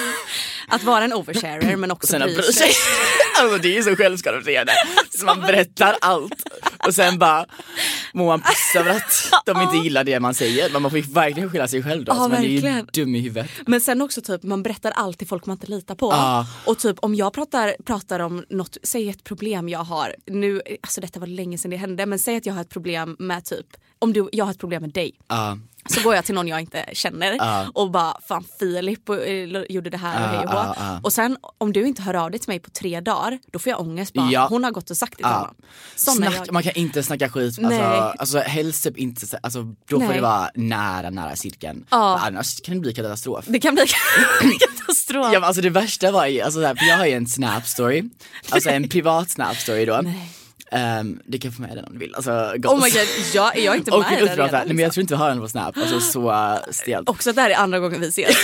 att 0.69 0.83
vara 0.83 1.03
en 1.03 1.13
oversharer 1.13 1.75
men 1.75 1.91
också 1.91 2.15
Mm. 2.15 2.29
Sen 2.29 2.29
att 2.29 2.35
bry 2.37 2.45
bry 2.45 2.53
sig. 2.53 2.71
Alltså 3.41 3.57
det 3.57 3.67
är 3.67 3.75
ju 3.75 3.83
så 3.83 3.95
självskadebeteende. 3.95 4.73
Så 5.09 5.25
man 5.25 5.39
berättar 5.39 5.95
allt 6.01 6.43
och 6.87 6.95
sen 6.95 7.19
bara 7.19 7.45
mår 8.13 8.25
man 8.25 8.41
piss 8.41 8.75
över 8.75 8.91
att 8.95 9.31
de 9.45 9.61
inte 9.61 9.77
gillar 9.77 10.03
det 10.03 10.19
man 10.19 10.33
säger. 10.33 10.69
Men 10.73 10.81
man 10.81 10.91
får 10.91 10.99
ju 10.99 11.05
verkligen 11.13 11.51
skylla 11.51 11.67
sig 11.67 11.83
själv 11.83 12.05
då. 12.05 12.11
Ja, 12.11 12.15
så 12.15 12.29
man 12.29 12.33
är 12.43 12.47
ju 12.47 12.85
dum 12.93 13.15
i 13.15 13.19
huvudet. 13.19 13.51
Men 13.67 13.81
sen 13.81 14.01
också 14.01 14.21
typ 14.21 14.43
man 14.43 14.63
berättar 14.63 14.91
allt 14.91 15.17
till 15.17 15.27
folk 15.27 15.45
man 15.45 15.55
inte 15.55 15.67
litar 15.67 15.95
på. 15.95 16.11
Ja. 16.11 16.47
Och 16.65 16.77
typ 16.77 16.97
om 16.99 17.15
jag 17.15 17.33
pratar, 17.33 17.75
pratar 17.85 18.19
om 18.19 18.45
något, 18.49 18.77
säg 18.83 19.09
ett 19.09 19.23
problem 19.23 19.69
jag 19.69 19.79
har. 19.79 20.15
Nu, 20.25 20.61
alltså 20.81 21.01
detta 21.01 21.19
var 21.19 21.27
länge 21.27 21.57
sedan 21.57 21.71
det 21.71 21.77
hände 21.77 22.05
men 22.05 22.19
säg 22.19 22.37
att 22.37 22.45
jag 22.45 22.53
har 22.53 22.61
ett 22.61 22.69
problem 22.69 23.15
med 23.19 23.45
typ, 23.45 23.67
om 23.99 24.13
du, 24.13 24.29
jag 24.31 24.45
har 24.45 24.51
ett 24.51 24.59
problem 24.59 24.81
med 24.81 24.91
dig. 24.91 25.11
Ja. 25.27 25.57
Så 25.85 26.01
går 26.01 26.15
jag 26.15 26.25
till 26.25 26.35
någon 26.35 26.47
jag 26.47 26.59
inte 26.59 26.85
känner 26.93 27.31
Ja. 27.33 27.67
och 27.73 27.91
bara 27.91 28.17
fan 28.27 28.45
Filip 28.59 29.09
eh, 29.09 29.15
gjorde 29.69 29.89
det 29.89 29.97
här 29.97 30.15
och 30.29 30.35
Ja, 30.35 30.37
hej 30.39 30.47
och 30.47 30.53
ja, 30.53 30.75
ja. 30.79 30.99
Och 31.03 31.13
sen 31.13 31.37
om 31.57 31.73
du 31.73 31.87
inte 31.87 32.01
hör 32.01 32.13
av 32.13 32.31
dig 32.31 32.39
till 32.39 32.49
mig 32.49 32.59
på 32.59 32.69
tre 32.69 32.99
dagar 33.01 33.39
då 33.51 33.59
får 33.59 33.69
jag 33.69 33.79
ångest 33.79 34.13
bara. 34.13 34.31
Ja. 34.31 34.47
Hon 34.49 34.63
har 34.63 34.71
gått 34.71 34.89
och 34.89 34.97
sagt 34.97 35.11
det 35.11 35.17
till 35.17 35.25
honom. 35.25 35.55
Snack, 35.95 36.33
jag. 36.47 36.51
man 36.53 36.63
kan 36.63 36.73
inte 36.75 37.03
snacka 37.03 37.29
skit, 37.29 37.55
Nej. 37.59 37.79
alltså, 37.81 38.17
alltså 38.19 38.39
helst 38.39 38.83
typ 38.83 38.97
inte, 38.97 39.27
så- 39.27 39.37
alltså, 39.43 39.63
då 39.63 39.99
får 39.99 40.07
Nej. 40.07 40.15
det 40.15 40.21
vara 40.21 40.49
nära, 40.55 41.09
nära 41.09 41.35
cirkeln. 41.35 41.85
Annars 41.89 42.61
kan 42.61 42.73
det 42.75 42.79
bli 42.81 42.93
katastrof. 42.93 43.45
Det 43.47 43.59
kan 43.59 43.75
bli 43.75 43.83
katastrof. 44.59 45.25
Ja, 45.33 45.39
men 45.39 45.43
alltså 45.43 45.61
det 45.61 45.69
värsta 45.69 46.11
var 46.11 46.25
ju, 46.27 46.41
alltså, 46.41 46.61
här, 46.61 46.77
jag 46.89 46.97
har 46.97 47.05
ju 47.05 47.13
en 47.13 47.27
snap 47.27 47.67
story, 47.67 48.03
alltså 48.49 48.69
en 48.69 48.89
privat 48.89 49.29
snap 49.29 49.57
story 49.57 49.85
då. 49.85 50.01
Um, 50.71 51.19
du 51.25 51.39
kan 51.39 51.51
få 51.51 51.61
med 51.61 51.75
den 51.75 51.85
om 51.85 51.93
du 51.93 51.99
vill. 51.99 52.15
Alltså, 52.15 52.31
Oh 52.31 52.75
my 52.83 52.89
god, 52.89 53.07
jag, 53.33 53.57
jag 53.57 53.73
är 53.73 53.77
inte 53.77 53.91
och 53.95 53.99
med 53.99 54.11
den 54.11 54.19
utprata, 54.19 54.43
redan. 54.43 54.51
nej 54.51 54.67
men 54.67 54.77
jag 54.79 54.87
Liksom. 54.87 54.91
tror 54.93 55.01
inte 55.01 55.13
vi 55.13 55.17
har 55.17 55.29
den 55.29 55.39
på 55.39 55.47
snap, 55.49 55.77
alltså 55.77 55.99
så 55.99 56.31
uh, 56.31 56.57
stelt. 56.71 57.09
Också 57.09 57.29
att 57.29 57.35
det 57.35 57.41
här 57.41 57.49
är 57.49 57.55
andra 57.55 57.79
gången 57.79 58.01
vi 58.01 58.07
ses. 58.07 58.27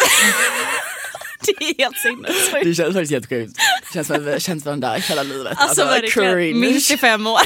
det 1.46 1.52
är 1.66 1.78
helt 1.84 1.98
sinnessjukt. 1.98 2.64
Det 2.66 2.76
känns 2.76 2.94
faktiskt 2.94 3.12
helt 3.12 3.30
sjukt. 3.30 3.54
Det 3.88 3.94
känns 3.94 4.08
som 4.08 4.16
att 4.16 4.22
vi 4.22 4.32
har 4.32 4.40
känt 4.40 4.66
varandra 4.66 4.94
hela 4.94 5.24
livet. 5.24 5.54
Alltså, 5.58 5.86
verkligen, 5.86 6.34
cringe. 6.34 6.60
minst 6.60 6.92
i 6.92 6.98
fem 6.98 7.28
år. 7.28 7.40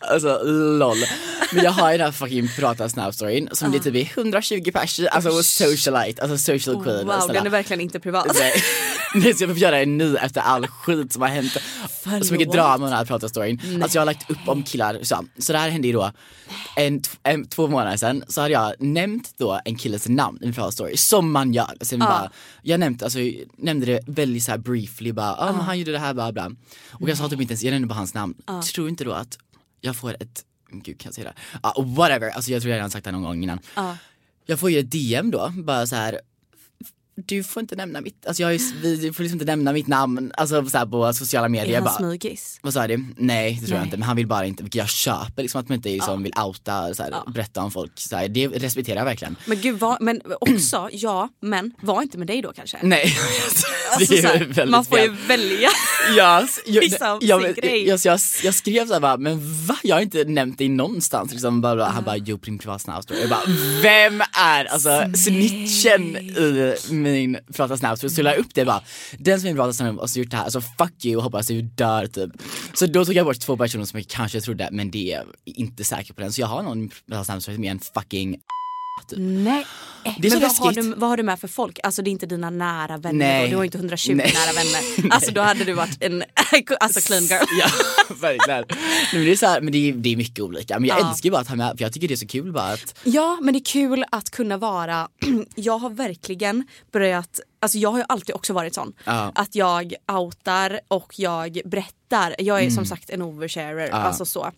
Alltså 0.00 0.42
lol. 0.78 0.96
Men 1.52 1.64
jag 1.64 1.72
har 1.72 1.92
ju 1.92 1.98
den 1.98 2.04
här 2.04 2.12
fucking 2.12 2.48
prata 2.56 2.88
snap 2.88 3.14
storyn 3.14 3.48
som 3.52 3.72
det 3.72 3.78
typ 3.78 3.94
är 3.94 4.18
120 4.18 4.70
pers, 4.72 5.00
alltså 5.00 5.42
socialite, 5.42 6.22
alltså 6.22 6.38
social 6.38 6.84
queen. 6.84 7.06
Wow, 7.06 7.28
den 7.32 7.46
är 7.46 7.50
verkligen 7.50 7.80
inte 7.80 8.00
privat. 8.00 8.26
Nej. 8.38 8.52
Nej, 9.14 9.34
så 9.34 9.44
jag 9.44 9.50
får 9.50 9.58
göra 9.58 9.80
en 9.80 9.98
ny 9.98 10.16
efter 10.16 10.40
all 10.40 10.66
skit 10.66 11.12
som 11.12 11.22
har 11.22 11.28
hänt. 11.28 11.56
Så 12.22 12.32
mycket 12.32 12.52
drama 12.52 12.78
med 12.78 12.88
den 12.88 12.98
här 12.98 13.04
prata 13.04 13.28
storyn. 13.28 13.82
Alltså 13.82 13.96
jag 13.96 14.00
har 14.00 14.06
lagt 14.06 14.30
upp 14.30 14.38
om 14.46 14.62
killar, 14.62 14.98
så, 15.02 15.24
så 15.38 15.52
det 15.52 15.58
här 15.58 15.70
hände 15.70 15.88
ju 15.88 15.92
då 15.92 16.10
en, 16.76 17.02
en, 17.22 17.46
två 17.46 17.68
månader 17.68 17.96
sedan 17.96 18.24
så 18.28 18.40
hade 18.40 18.52
jag 18.52 18.74
nämnt 18.78 19.34
då 19.38 19.60
en 19.64 19.76
killes 19.76 20.08
namn 20.08 20.38
i 20.42 20.44
min 20.44 20.54
prata 20.54 20.70
story 20.70 20.96
som 20.96 21.32
man 21.32 21.52
gör. 21.52 21.70
Alltså, 21.80 21.98
bara, 21.98 22.30
jag 22.62 22.80
nämnt, 22.80 23.02
alltså, 23.02 23.18
nämnde 23.56 23.86
det 23.86 24.00
väldigt 24.06 24.42
så 24.42 24.50
här 24.50 24.58
briefly 24.58 25.12
bara, 25.12 25.36
ah, 25.36 25.52
men 25.52 25.60
han 25.60 25.78
gjorde 25.78 25.92
det 25.92 25.98
här 25.98 26.14
bla 26.14 26.32
bla. 26.32 26.50
Och 26.90 27.08
jag 27.08 27.18
sa 27.18 27.28
typ 27.28 27.40
inte 27.40 27.52
ens, 27.52 27.62
jag 27.62 27.70
nämnde 27.70 27.88
bara 27.88 27.94
hans 27.94 28.14
namn. 28.14 28.34
Tror 28.74 28.88
inte 28.88 29.04
då 29.04 29.12
att 29.12 29.38
jag 29.86 29.96
får 29.96 30.16
ett, 30.22 30.44
gud 30.70 31.00
kan 31.00 31.08
jag 31.08 31.14
säga 31.14 31.24
det? 31.32 31.58
Ah, 31.60 31.82
whatever, 31.82 32.30
alltså 32.30 32.50
jag 32.50 32.62
tror 32.62 32.70
jag 32.70 32.76
redan 32.76 32.90
sagt 32.90 33.04
det 33.04 33.12
någon 33.12 33.22
gång 33.22 33.42
innan. 33.42 33.58
Jag 34.46 34.60
får 34.60 34.70
ju 34.70 34.78
ett 34.78 34.90
DM 34.90 35.30
då, 35.30 35.52
bara 35.56 35.86
så 35.86 35.96
här 35.96 36.20
du 37.16 37.42
får 37.42 37.60
inte 37.60 37.76
nämna 37.76 38.00
mitt, 38.00 38.26
alltså 38.26 38.42
jag 38.42 38.54
är, 38.54 38.80
vi, 38.82 38.96
du 38.96 39.12
får 39.12 39.22
liksom 39.22 39.36
inte 39.40 39.44
nämna 39.52 39.72
mitt 39.72 39.86
namn 39.86 40.32
alltså 40.36 40.66
så 40.66 40.78
här 40.78 40.86
på 40.86 41.12
sociala 41.12 41.48
medier. 41.48 41.68
Är 41.68 41.72
Jag 41.72 41.82
han 41.82 41.96
smygis? 41.96 42.58
vad 42.62 42.72
sa 42.72 42.86
du? 42.86 43.04
Nej 43.16 43.58
det 43.60 43.66
tror 43.66 43.70
jag 43.76 43.78
Nej. 43.80 43.86
inte 43.86 43.96
men 43.96 44.02
han 44.06 44.16
vill 44.16 44.26
bara 44.26 44.46
inte, 44.46 44.64
jag 44.72 44.88
köper 44.88 45.42
liksom 45.42 45.60
att 45.60 45.68
man 45.68 45.76
inte 45.76 45.88
liksom 45.88 46.22
vill 46.22 46.32
outa, 46.46 46.94
så 46.94 47.02
här, 47.02 47.14
berätta 47.32 47.62
om 47.62 47.70
folk. 47.70 47.92
Så 47.94 48.16
här, 48.16 48.28
det 48.28 48.48
respekterar 48.48 48.96
jag 48.98 49.04
verkligen. 49.04 49.36
Men 49.46 49.60
gud, 49.60 49.78
var, 49.78 49.98
men 50.00 50.20
också, 50.40 50.88
ja, 50.92 51.28
men 51.40 51.72
var 51.80 52.02
inte 52.02 52.18
med 52.18 52.26
dig 52.26 52.42
då 52.42 52.52
kanske? 52.52 52.78
Nej, 52.82 53.16
Alltså, 53.92 54.14
här, 54.14 54.66
man 54.66 54.84
får 54.84 54.98
ju 54.98 55.08
välja. 55.28 55.68
Ja, 56.16 56.46
jag, 56.66 56.84
Liksom, 56.84 57.18
jag, 57.22 57.40
sin 57.40 57.46
jag, 57.46 57.56
grej. 57.56 57.88
jag, 57.88 58.00
jag, 58.04 58.20
jag 58.42 58.54
skrev 58.54 58.86
såhär 58.86 59.00
bara, 59.00 59.16
men 59.16 59.66
va? 59.66 59.76
Jag 59.82 59.96
har 59.96 60.02
inte 60.02 60.24
nämnt 60.24 60.58
dig 60.58 60.68
någonstans. 60.68 61.32
Liksom, 61.32 61.60
bara, 61.60 61.84
Han 61.84 62.04
bara, 62.04 62.16
jo 62.16 62.36
din 62.36 62.58
privata. 62.58 63.02
Jag 63.08 63.28
bara, 63.30 63.40
vem 63.82 64.22
är 64.32 64.64
alltså 64.64 64.90
snitchen 65.14 66.16
i 66.16 66.76
min 67.12 67.38
privata 67.52 67.76
snabbt, 67.76 68.12
Så 68.12 68.22
la 68.22 68.30
jag 68.30 68.38
upp 68.38 68.54
det 68.54 68.64
bara, 68.64 68.82
den 69.18 69.40
som 69.40 69.46
vill 69.46 69.56
prata 69.56 69.72
snabbt 69.72 70.00
och 70.00 70.10
så 70.10 70.18
gjort 70.18 70.30
det 70.30 70.36
här, 70.36 70.44
alltså 70.44 70.60
fuck 70.60 71.04
you 71.04 71.16
och 71.16 71.22
hoppas 71.22 71.46
du 71.46 71.62
dör 71.62 72.06
typ. 72.06 72.30
Så 72.74 72.86
då 72.86 73.04
tog 73.04 73.14
jag 73.14 73.26
bort 73.26 73.40
två 73.40 73.56
personer 73.56 73.84
som 73.84 73.98
jag 74.00 74.08
kanske 74.08 74.40
trodde, 74.40 74.68
men 74.72 74.90
det 74.90 75.12
är 75.12 75.24
inte 75.44 75.84
säker 75.84 76.14
på 76.14 76.20
den. 76.20 76.32
Så 76.32 76.40
jag 76.40 76.48
har 76.48 76.62
någon 76.62 76.90
prata 77.08 77.24
snabbt 77.24 77.42
som 77.42 77.64
är 77.64 77.70
en 77.70 77.80
fucking 77.94 78.36
Nej. 79.16 79.66
Det 80.18 80.28
är 80.28 80.30
så 80.30 80.38
men 80.40 80.48
vad 80.48 80.56
har, 80.58 80.72
du, 80.72 80.94
vad 80.94 81.08
har 81.10 81.16
du 81.16 81.22
med 81.22 81.40
för 81.40 81.48
folk? 81.48 81.78
Alltså 81.82 82.02
det 82.02 82.10
är 82.10 82.12
inte 82.12 82.26
dina 82.26 82.50
nära 82.50 82.96
vänner 82.96 83.18
Nej. 83.18 83.50
du 83.50 83.56
har 83.56 83.64
inte 83.64 83.78
120 83.78 84.12
Nej. 84.14 84.34
nära 84.34 84.52
vänner. 84.52 85.10
Alltså 85.14 85.30
då 85.32 85.40
hade 85.40 85.64
du 85.64 85.72
varit 85.72 86.02
en 86.02 86.24
alltså 86.80 87.00
clean 87.00 87.22
girl. 87.22 87.44
Ja, 87.60 87.68
verkligen. 88.20 88.64
Men 89.12 89.24
det 89.24 89.32
är, 89.32 89.36
så 89.36 89.46
här, 89.46 89.60
men 89.60 89.72
det 89.72 89.88
är, 89.88 89.92
det 89.92 90.12
är 90.12 90.16
mycket 90.16 90.40
olika. 90.40 90.78
Men 90.80 90.88
jag 90.88 91.00
Ja. 91.00 91.10
älskar 91.10 91.30
bara 91.30 91.40
att 91.40 91.48
ha 91.48 91.56
med, 91.56 91.78
för 91.78 91.84
jag 91.84 91.92
tycker 91.92 92.08
det 92.08 92.14
är 92.14 92.16
så 92.16 92.26
kul 92.26 92.52
bara 92.52 92.72
att 92.72 92.98
Ja 93.04 93.38
men 93.42 93.54
det 93.54 93.58
är 93.58 93.64
kul 93.64 94.04
att 94.10 94.30
kunna 94.30 94.56
vara, 94.56 95.08
jag 95.54 95.78
har 95.78 95.90
verkligen 95.90 96.66
börjat, 96.92 97.40
alltså 97.60 97.78
jag 97.78 97.90
har 97.90 97.98
ju 97.98 98.04
alltid 98.08 98.34
också 98.34 98.52
varit 98.52 98.74
sån. 98.74 98.92
Ja. 99.04 99.32
Att 99.34 99.54
jag 99.54 99.94
outar 100.12 100.80
och 100.88 101.12
jag 101.16 101.60
berättar. 101.64 102.34
Jag 102.38 102.62
är 102.62 102.70
som 102.70 102.86
sagt 102.86 103.10
en 103.10 103.22
oversharer. 103.22 103.90
Alltså 103.90 104.24
så. 104.24 104.50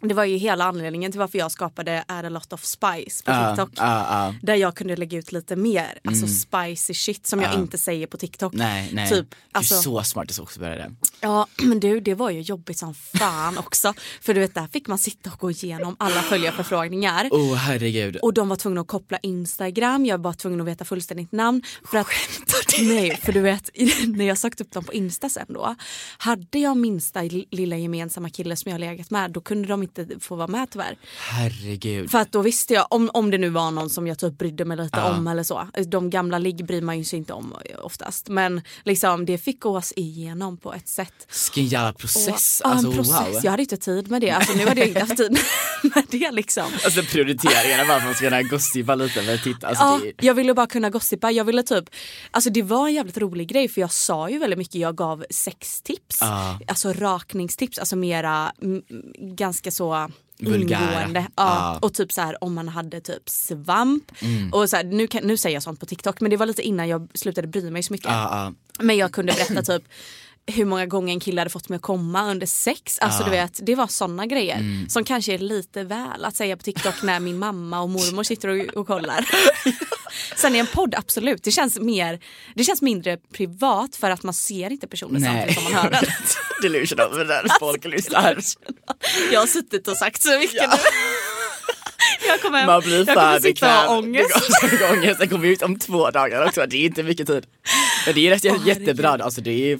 Det 0.00 0.14
var 0.14 0.24
ju 0.24 0.36
hela 0.36 0.64
anledningen 0.64 1.12
till 1.12 1.18
varför 1.18 1.38
jag 1.38 1.52
skapade 1.52 2.04
Add 2.08 2.24
a 2.26 2.28
lot 2.28 2.52
of 2.52 2.64
spice 2.64 3.24
på 3.24 3.32
TikTok. 3.48 3.70
ja, 3.76 4.06
ja. 4.10 4.34
Där 4.42 4.54
jag 4.54 4.74
kunde 4.76 4.96
lägga 4.96 5.18
ut 5.18 5.32
lite 5.32 5.56
mer, 5.56 5.98
alltså 6.08 6.26
spicy 6.26 6.94
shit 6.94 7.26
som 7.26 7.40
jag 7.42 7.54
Ja. 7.54 7.58
inte 7.58 7.78
säger 7.78 8.06
på 8.06 8.16
TikTok. 8.16 8.52
Nej, 8.52 8.90
nej. 8.92 9.08
Typ, 9.08 9.30
du 9.30 9.36
alltså, 9.52 9.74
är 9.74 9.78
så 9.78 10.02
smart 10.02 10.30
att 10.30 10.36
du 10.36 10.42
också 10.42 10.60
började. 10.60 10.90
Ja 11.20 11.46
men 11.62 11.80
du 11.80 12.00
det 12.00 12.14
var 12.14 12.30
ju 12.30 12.40
jobbigt 12.40 12.78
som 12.78 12.94
fan 12.94 13.58
också. 13.58 13.94
För 14.20 14.34
du 14.34 14.40
vet 14.40 14.54
där 14.54 14.66
fick 14.66 14.88
man 14.88 14.98
sitta 14.98 15.30
och 15.32 15.38
gå 15.38 15.50
igenom 15.50 15.96
alla 15.98 16.22
följarförfrågningar. 16.22 17.28
Oh 17.30 17.54
herregud. 17.54 18.16
Och 18.16 18.34
de 18.34 18.48
var 18.48 18.56
tvungna 18.56 18.80
att 18.80 18.86
koppla 18.86 19.18
Instagram, 19.22 20.06
jag 20.06 20.18
var 20.22 20.32
tvungen 20.32 20.60
att 20.60 20.66
veta 20.66 20.84
fullständigt 20.84 21.32
namn. 21.32 21.62
För 21.84 21.98
att, 21.98 22.06
nej, 22.82 23.16
för 23.22 23.32
du 23.32 23.40
vet 23.40 23.70
när 24.06 24.24
jag 24.24 24.38
sökte 24.38 24.64
upp 24.64 24.72
dem 24.72 24.84
på 24.84 24.92
Insta 24.92 25.28
sen 25.28 25.46
då. 25.48 25.74
Hade 26.18 26.58
jag 26.58 26.76
minsta 26.76 27.22
lilla 27.50 27.76
gemensamma 27.76 28.30
kille 28.30 28.56
som 28.56 28.72
jag 28.72 28.80
legat 28.80 29.10
med 29.10 29.30
då 29.30 29.40
kunde 29.40 29.68
de 29.68 29.82
inte 29.82 30.06
få 30.20 30.36
vara 30.36 30.46
med 30.46 30.70
tyvärr. 30.70 30.96
Herregud. 31.30 32.10
För 32.10 32.18
att 32.18 32.32
då 32.32 32.42
visste 32.42 32.74
jag, 32.74 32.86
om, 32.90 33.10
om 33.14 33.30
det 33.30 33.38
nu 33.38 33.48
var 33.48 33.70
någon 33.70 33.90
som 33.90 34.06
jag 34.06 34.18
typ 34.18 34.38
brydde 34.38 34.64
mig 34.64 34.76
lite 34.76 35.02
om 35.02 35.26
eller 35.26 35.42
så. 35.42 35.68
De 35.86 36.10
gamla 36.10 36.38
ligg 36.38 36.66
bryr 36.66 36.82
man 36.82 36.98
ju 36.98 37.04
sig 37.04 37.18
inte 37.18 37.32
om 37.32 37.54
oftast. 37.78 38.28
Men 38.28 38.62
liksom 38.84 39.26
det 39.26 39.38
fick 39.38 39.60
gås 39.60 39.92
igenom 39.96 40.56
på 40.56 40.74
ett 40.74 40.88
sätt. 40.88 41.26
Vilken 41.46 41.66
jävla 41.66 41.92
process. 41.92 42.62
Och, 42.64 42.70
alltså 42.70 42.86
en 42.88 42.94
process. 42.96 43.34
wow. 43.34 43.40
Jag 43.42 43.50
hade 43.50 43.62
inte 43.62 43.76
tid 43.76 44.10
med 44.10 44.20
det. 44.20 44.30
Alltså, 44.30 44.52
nu 44.52 44.66
hade 44.66 44.80
jag 44.80 44.88
inte 44.88 45.00
haft 45.00 45.16
tid 45.16 45.38
med 45.94 46.04
det 46.10 46.30
liksom. 46.30 46.64
Alltså 46.84 47.02
prioriteringarna 47.02 47.84
bara 47.84 47.88
för 47.88 47.96
att 47.96 48.04
man 48.04 48.14
ska 48.14 48.24
kunna 48.24 48.42
gossipa 48.42 48.94
lite 48.94 49.22
med 49.22 49.42
titta. 49.42 49.68
Alltså, 49.68 49.84
Ja, 49.84 50.00
det, 50.16 50.26
jag 50.26 50.34
ville 50.34 50.54
bara 50.54 50.66
kunna 50.66 50.90
gossipa. 50.90 51.30
Jag 51.30 51.44
ville 51.44 51.62
typ, 51.62 51.84
alltså 52.30 52.50
det 52.50 52.62
var 52.68 52.88
en 52.88 52.94
jävligt 52.94 53.18
rolig 53.18 53.48
grej 53.48 53.68
för 53.68 53.80
jag 53.80 53.92
sa 53.92 54.30
ju 54.30 54.38
väldigt 54.38 54.58
mycket, 54.58 54.74
jag 54.74 54.96
gav 54.96 55.24
sextips. 55.30 56.18
Ja. 56.20 56.58
Alltså 56.66 56.92
rakningstips, 56.92 57.78
alltså 57.78 57.96
mera 57.96 58.52
mm, 58.62 58.82
ganska 59.36 59.70
så 59.70 60.08
ingående. 60.38 61.26
Ja. 61.36 61.70
Mm. 61.70 61.78
Och 61.82 61.94
typ 61.94 62.12
så 62.12 62.20
här 62.20 62.44
om 62.44 62.54
man 62.54 62.68
hade 62.68 63.00
typ 63.00 63.28
svamp. 63.28 64.12
Och 64.52 64.70
så 64.70 64.76
här, 64.76 64.84
nu, 64.84 65.06
kan, 65.06 65.22
nu 65.24 65.36
säger 65.36 65.56
jag 65.56 65.62
sånt 65.62 65.80
på 65.80 65.86
TikTok 65.86 66.20
men 66.20 66.30
det 66.30 66.36
var 66.36 66.46
lite 66.46 66.62
innan 66.62 66.88
jag 66.88 67.08
slutade 67.14 67.48
bry 67.48 67.70
mig 67.70 67.82
så 67.82 67.92
mycket. 67.92 68.10
ja. 68.10 68.52
Men 68.78 68.96
jag 68.96 69.12
kunde 69.12 69.32
berätta 69.32 69.62
typ 69.62 69.82
hur 70.48 70.64
många 70.64 70.86
gånger 70.86 71.12
en 71.14 71.20
kille 71.20 71.40
hade 71.40 71.50
fått 71.50 71.68
mig 71.68 71.76
att 71.76 71.82
komma 71.82 72.30
under 72.30 72.46
sex. 72.46 72.98
Alltså 72.98 73.24
du 73.24 73.30
vet, 73.30 73.58
det 73.66 73.74
var 73.74 73.86
såna 73.86 74.26
grejer. 74.26 74.56
Mm. 74.56 74.88
Som 74.88 75.04
kanske 75.04 75.34
är 75.34 75.38
lite 75.38 75.84
väl 75.84 76.24
att 76.24 76.36
säga 76.36 76.56
på 76.56 76.62
TikTok 76.62 77.02
när 77.02 77.20
min 77.20 77.38
mamma 77.38 77.80
och 77.80 77.88
mormor 77.90 78.22
sitter 78.22 78.48
och, 78.48 78.76
och 78.76 78.86
kollar. 78.86 79.26
Sen 80.36 80.54
i 80.54 80.58
en 80.58 80.66
podd, 80.66 80.94
absolut. 80.94 81.42
Det 81.44 81.50
känns, 81.50 81.78
mer, 81.80 82.20
det 82.54 82.64
känns 82.64 82.82
mindre 82.82 83.16
privat 83.32 83.96
för 83.96 84.10
att 84.10 84.22
man 84.22 84.34
ser 84.34 84.70
inte 84.70 84.86
personen 84.86 85.22
samtidigt 85.22 85.54
som 85.54 85.64
man 85.64 85.72
hör 85.72 85.90
den. 85.90 86.04
Delusional 86.62 87.26
den 87.26 87.46
folk 87.60 87.84
lyssnar. 87.94 88.38
Jag 89.32 89.40
har 89.40 89.46
suttit 89.46 89.88
och 89.88 89.96
sagt 89.96 90.22
så 90.22 90.38
mycket 90.38 90.70
nu. 90.70 90.76
Jag 92.26 92.40
kommer, 92.42 92.66
Man 92.66 92.80
blir 92.80 93.06
jag 93.06 93.16
kommer 93.16 93.40
sitta 93.40 93.84
och 93.84 93.90
ha 93.92 93.98
ångest. 93.98 94.30
Det 94.70 94.76
går- 94.76 94.92
Ångesten 94.92 95.28
kommer 95.28 95.46
ut 95.48 95.62
om 95.62 95.78
två 95.78 96.10
dagar 96.10 96.46
också, 96.46 96.66
det 96.66 96.76
är 96.76 96.84
inte 96.86 97.02
mycket 97.02 97.26
tid. 97.26 97.46
Men 98.08 98.14
det 98.14 98.26
är 98.26 98.30
rätt, 98.30 98.44
Åh, 98.60 98.68
jättebra, 98.68 99.08
alltså 99.10 99.40
det 99.40 99.72
är, 99.72 99.78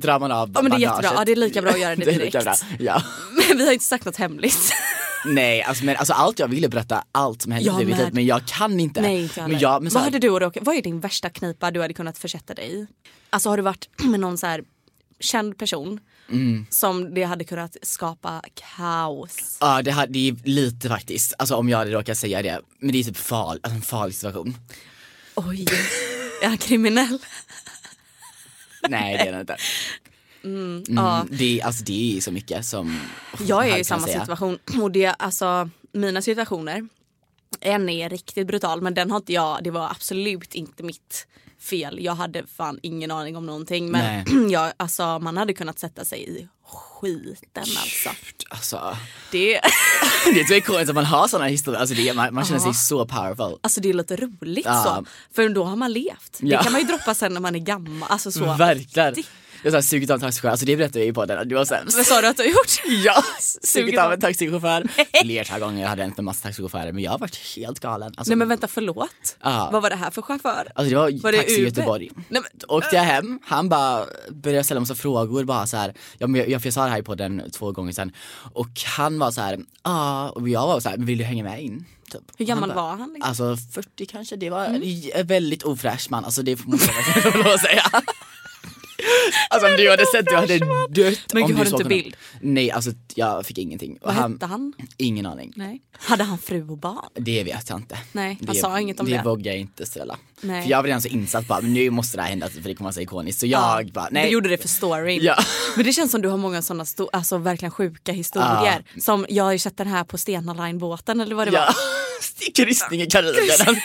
drar 0.00 0.20
man 0.20 0.32
av 0.32 0.50
Ja, 0.54 0.62
men 0.62 0.70
det 0.70 0.76
är 0.76 0.80
jättebra. 0.80 1.10
Ja, 1.14 1.24
det 1.24 1.32
är 1.32 1.36
lika 1.36 1.62
bra 1.62 1.70
att 1.70 1.80
göra 1.80 1.96
det 1.96 2.04
direkt. 2.04 2.44
bra. 2.44 2.54
Ja. 2.78 3.02
Men 3.48 3.58
vi 3.58 3.66
har 3.66 3.72
inte 3.72 3.84
sagt 3.84 4.04
något 4.04 4.16
hemligt. 4.16 4.72
Nej, 5.26 5.62
alltså, 5.62 5.84
men, 5.84 5.96
alltså 5.96 6.12
allt 6.12 6.38
jag 6.38 6.48
ville 6.48 6.68
berätta, 6.68 7.04
allt 7.12 7.42
som 7.42 7.52
hände 7.52 7.82
i 7.82 7.86
mitt 7.86 7.98
liv, 7.98 8.08
men 8.12 8.26
jag 8.26 8.46
kan 8.46 8.80
inte. 8.80 9.00
Nej, 9.00 9.22
inte 9.22 9.48
men 9.48 9.58
jag, 9.58 9.82
men 9.82 9.90
så 9.90 9.94
Vad 9.94 10.04
här, 10.04 10.10
hade 10.10 10.18
du 10.28 10.38
råka, 10.38 10.60
Vad 10.62 10.76
är 10.76 10.82
din 10.82 11.00
värsta 11.00 11.30
knipa 11.30 11.70
du 11.70 11.80
hade 11.80 11.94
kunnat 11.94 12.18
försätta 12.18 12.54
dig 12.54 12.74
i? 12.80 12.86
Alltså 13.30 13.48
har 13.48 13.56
du 13.56 13.62
varit 13.62 13.88
med 14.04 14.20
någon 14.20 14.38
så 14.38 14.46
här 14.46 14.62
känd 15.20 15.58
person 15.58 16.00
Mm. 16.30 16.66
som 16.70 17.14
det 17.14 17.22
hade 17.22 17.44
kunnat 17.44 17.76
skapa 17.82 18.42
kaos? 18.76 19.56
Ja 19.60 19.82
det, 19.82 19.92
här, 19.92 20.06
det 20.06 20.28
är 20.28 20.36
lite 20.44 20.88
faktiskt, 20.88 21.34
alltså 21.38 21.54
om 21.54 21.68
jag 21.68 21.78
hade 21.78 21.90
råkat 21.90 22.18
säga 22.18 22.42
det, 22.42 22.60
men 22.78 22.92
det 22.92 22.98
är 22.98 23.04
typ 23.04 23.16
far, 23.16 23.50
alltså, 23.62 23.70
en 23.70 23.82
farlig 23.82 24.14
situation. 24.14 24.56
Oj, 25.34 25.66
är 26.44 26.48
han 26.48 26.58
kriminell? 26.58 27.18
Nej 28.88 29.16
det 29.18 29.28
är 29.28 29.32
det 29.32 29.40
inte. 29.40 29.56
Mm, 30.44 30.56
Mm, 30.76 30.84
ja. 30.88 31.26
det, 31.30 31.60
är- 31.60 31.64
alltså, 31.66 31.84
det 31.84 32.16
är 32.16 32.20
så 32.20 32.32
mycket 32.32 32.64
som 32.66 33.00
Jag 33.40 33.68
är 33.68 33.78
i 33.78 33.84
samma 33.84 34.06
säga. 34.06 34.20
situation 34.20 34.58
och 34.82 34.90
det, 34.90 35.06
alltså 35.06 35.70
mina 35.92 36.22
situationer, 36.22 36.88
en 37.60 37.88
är 37.88 38.08
riktigt 38.10 38.46
brutal 38.46 38.80
men 38.82 38.94
den 38.94 39.10
har 39.10 39.16
inte 39.18 39.32
jag, 39.32 39.64
det 39.64 39.70
var 39.70 39.90
absolut 39.90 40.54
inte 40.54 40.82
mitt 40.82 41.26
fel. 41.60 41.98
Jag 42.04 42.14
hade 42.14 42.46
fan 42.56 42.78
ingen 42.82 43.10
aning 43.10 43.36
om 43.36 43.46
någonting 43.46 43.90
men 43.90 44.24
jag, 44.50 44.72
alltså, 44.76 45.18
man 45.18 45.36
hade 45.36 45.54
kunnat 45.54 45.78
sätta 45.78 46.04
sig 46.04 46.28
i 46.40 46.48
skiten 46.64 47.62
alltså. 47.62 48.10
Alltså, 48.50 48.96
Det, 49.32 49.60
det 50.34 50.40
är 50.40 50.52
ikoniskt 50.52 50.88
att 50.88 50.94
man 50.94 51.04
har 51.04 51.28
sådana 51.28 51.48
historier, 51.48 51.80
alltså, 51.80 51.94
det, 51.94 52.14
man, 52.14 52.34
man 52.34 52.44
känner 52.44 52.60
sig 52.60 52.74
så 52.74 53.06
powerful. 53.06 53.58
alltså 53.62 53.80
det 53.80 53.88
är 53.88 53.94
lite 53.94 54.16
roligt 54.16 54.64
Ja. 54.66 54.82
så. 54.84 55.04
För 55.34 55.48
då 55.48 55.64
har 55.64 55.76
man 55.76 55.92
levt. 55.92 56.38
Ja. 56.40 56.58
Det 56.58 56.62
kan 56.64 56.72
man 56.72 56.80
ju 56.80 56.86
droppa 56.86 57.14
sen 57.14 57.34
när 57.34 57.40
man 57.40 57.54
är 57.54 57.58
gammal. 57.58 58.08
Alltså 58.12 58.32
så. 58.32 58.54
Verkligen. 58.54 59.14
Jag 59.62 59.72
har 59.72 59.82
sugit 59.82 60.10
av 60.10 60.14
en 60.14 60.20
taxichaufför, 60.20 60.48
alltså 60.48 60.66
det 60.66 60.76
berättade 60.76 60.98
jag 60.98 61.06
ju 61.06 61.12
på 61.14 61.26
den, 61.26 61.48
du 61.48 61.54
var 61.54 61.64
sämst. 61.64 61.96
Vad 61.96 62.06
sa 62.06 62.20
du 62.20 62.26
att 62.26 62.36
du 62.36 62.42
har 62.42 62.48
gjort? 62.50 62.82
Ja, 63.04 63.22
sugit 63.62 63.98
av 63.98 64.12
en 64.12 64.20
taxichaufför. 64.20 64.88
Flertal 65.22 65.60
gånger, 65.60 65.82
jag 65.82 65.88
hade 65.88 66.04
inte 66.04 66.20
en 66.20 66.24
massa 66.24 66.42
taxichaufförer 66.42 66.92
men 66.92 67.02
jag 67.04 67.10
har 67.10 67.18
varit 67.18 67.36
helt 67.56 67.80
galen. 67.80 68.12
Alltså, 68.16 68.30
Nej 68.30 68.36
men 68.36 68.48
vänta 68.48 68.68
förlåt. 68.68 69.36
Ja. 69.42 69.68
Vad 69.72 69.82
var 69.82 69.90
det 69.90 69.96
här 69.96 70.10
för 70.10 70.22
chaufför? 70.22 70.68
Alltså 70.74 70.90
det 70.90 70.96
var, 70.96 71.22
Var 71.22 71.32
det 71.32 71.38
taxi 71.38 71.52
i 71.54 71.56
Uber? 71.56 71.64
Göteborg. 71.68 72.10
Nej, 72.14 72.42
men, 72.42 72.60
åkte 72.68 72.96
jag 72.96 73.02
hem, 73.02 73.38
han 73.44 73.68
bara 73.68 74.04
började 74.30 74.64
ställa 74.64 74.80
massa 74.80 74.94
frågor 74.94 75.44
bara 75.44 75.66
så 75.66 75.76
här. 75.76 75.94
Jag, 76.18 76.36
jag, 76.36 76.48
jag 76.66 76.72
sa 76.72 76.84
det 76.84 76.90
här 76.90 77.02
på 77.02 77.14
den 77.14 77.50
två 77.50 77.72
gånger 77.72 77.92
sedan. 77.92 78.12
Och 78.52 78.68
han 78.96 79.18
var 79.18 79.30
så 79.30 79.40
här, 79.40 79.58
ja, 79.84 80.28
och 80.30 80.48
jag 80.48 80.66
var 80.66 80.80
så 80.80 80.88
här, 80.88 80.96
vill 80.98 81.18
du 81.18 81.24
hänga 81.24 81.44
med 81.44 81.62
in? 81.62 81.84
Typ. 82.12 82.22
Hur 82.36 82.44
gammal 82.46 82.68
bara, 82.68 82.82
var 82.82 82.90
han, 82.96 83.12
liksom? 83.14 83.28
Alltså 83.28 83.56
40 83.74 84.06
kanske, 84.06 84.36
det 84.36 84.50
var 84.50 84.66
Mm. 84.66 84.82
en 85.14 85.26
väldigt 85.26 85.62
ofräsch 85.62 86.06
man, 86.10 86.24
alltså 86.24 86.42
det 86.42 86.56
får 86.56 86.68
man 86.70 87.58
säga. 87.58 87.82
Alltså 89.50 89.68
om 89.70 89.76
du 89.76 89.90
hade 89.90 90.06
sett 90.06 90.26
du 90.26 90.36
hade 90.36 90.58
dött 90.88 91.32
Men 91.32 91.46
gud, 91.46 91.56
har 91.56 91.64
du 91.64 91.70
inte 91.70 91.76
honom. 91.76 91.88
bild? 91.88 92.16
Nej 92.40 92.70
alltså 92.70 92.90
jag 93.14 93.46
fick 93.46 93.58
ingenting. 93.58 93.98
Vad 94.00 94.14
hette 94.14 94.46
han? 94.46 94.72
Ingen 94.96 95.26
aning. 95.26 95.52
Nej. 95.56 95.80
Hade 95.92 96.24
han 96.24 96.38
fru 96.38 96.68
och 96.68 96.78
barn? 96.78 97.08
Det 97.14 97.44
vet 97.44 97.68
jag 97.70 97.78
inte. 97.78 97.98
Nej, 98.12 98.38
han 98.46 98.54
det, 98.54 98.60
sa 98.60 98.80
inget 98.80 99.00
om 99.00 99.06
det. 99.06 99.16
Det 99.16 99.22
vågar 99.22 99.52
jag 99.52 99.60
inte 99.60 99.86
ställa. 99.86 100.16
Nej. 100.40 100.62
För 100.62 100.70
jag 100.70 100.78
var 100.78 100.84
redan 100.84 101.02
så 101.02 101.08
insatt 101.08 101.48
på 101.48 101.54
att 101.54 101.64
nu 101.64 101.90
måste 101.90 102.16
det 102.16 102.22
här 102.22 102.30
hända 102.30 102.48
för 102.48 102.60
det 102.60 102.74
kommer 102.74 102.86
vara 102.86 102.94
så 102.94 103.00
ikoniskt. 103.00 103.40
Så 103.40 103.46
jag 103.46 103.86
bara 103.92 104.08
nej. 104.10 104.24
Du 104.26 104.30
gjorde 104.32 104.48
det 104.48 104.58
för 104.58 104.68
storyn. 104.68 105.20
Ja. 105.22 105.36
Men 105.76 105.84
det 105.84 105.92
känns 105.92 106.10
som 106.10 106.22
du 106.22 106.28
har 106.28 106.36
många 106.36 106.62
sådana 106.62 106.84
alltså 107.12 107.38
verkligen 107.38 107.70
sjuka 107.72 108.12
historier. 108.12 108.84
Som 109.00 109.26
jag 109.28 109.44
har 109.44 109.52
ju 109.52 109.58
sett 109.58 109.76
den 109.76 109.86
här 109.86 110.04
på 110.04 110.18
Stena 110.18 110.54
Line-båten 110.54 111.20
eller 111.20 111.34
vad 111.34 111.48
det 111.48 111.52
Ja. 111.54 111.60
var. 111.66 111.74
Kryssning 112.64 113.02
i 113.02 113.06
Karibien. 113.06 113.76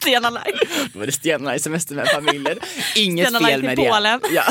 Stena 0.00 0.30
Line. 0.30 0.58
Då 0.92 0.98
var 0.98 1.06
det 1.06 1.12
Stena 1.12 1.56
i 1.56 1.58
semester 1.58 1.94
med 1.94 2.08
familjer. 2.08 2.58
Inget 2.96 3.28
Stena 3.28 3.46
fel 3.48 3.62
med 3.62 3.76
det. 3.76 3.88
Polen. 3.90 4.20
Ja. 4.34 4.44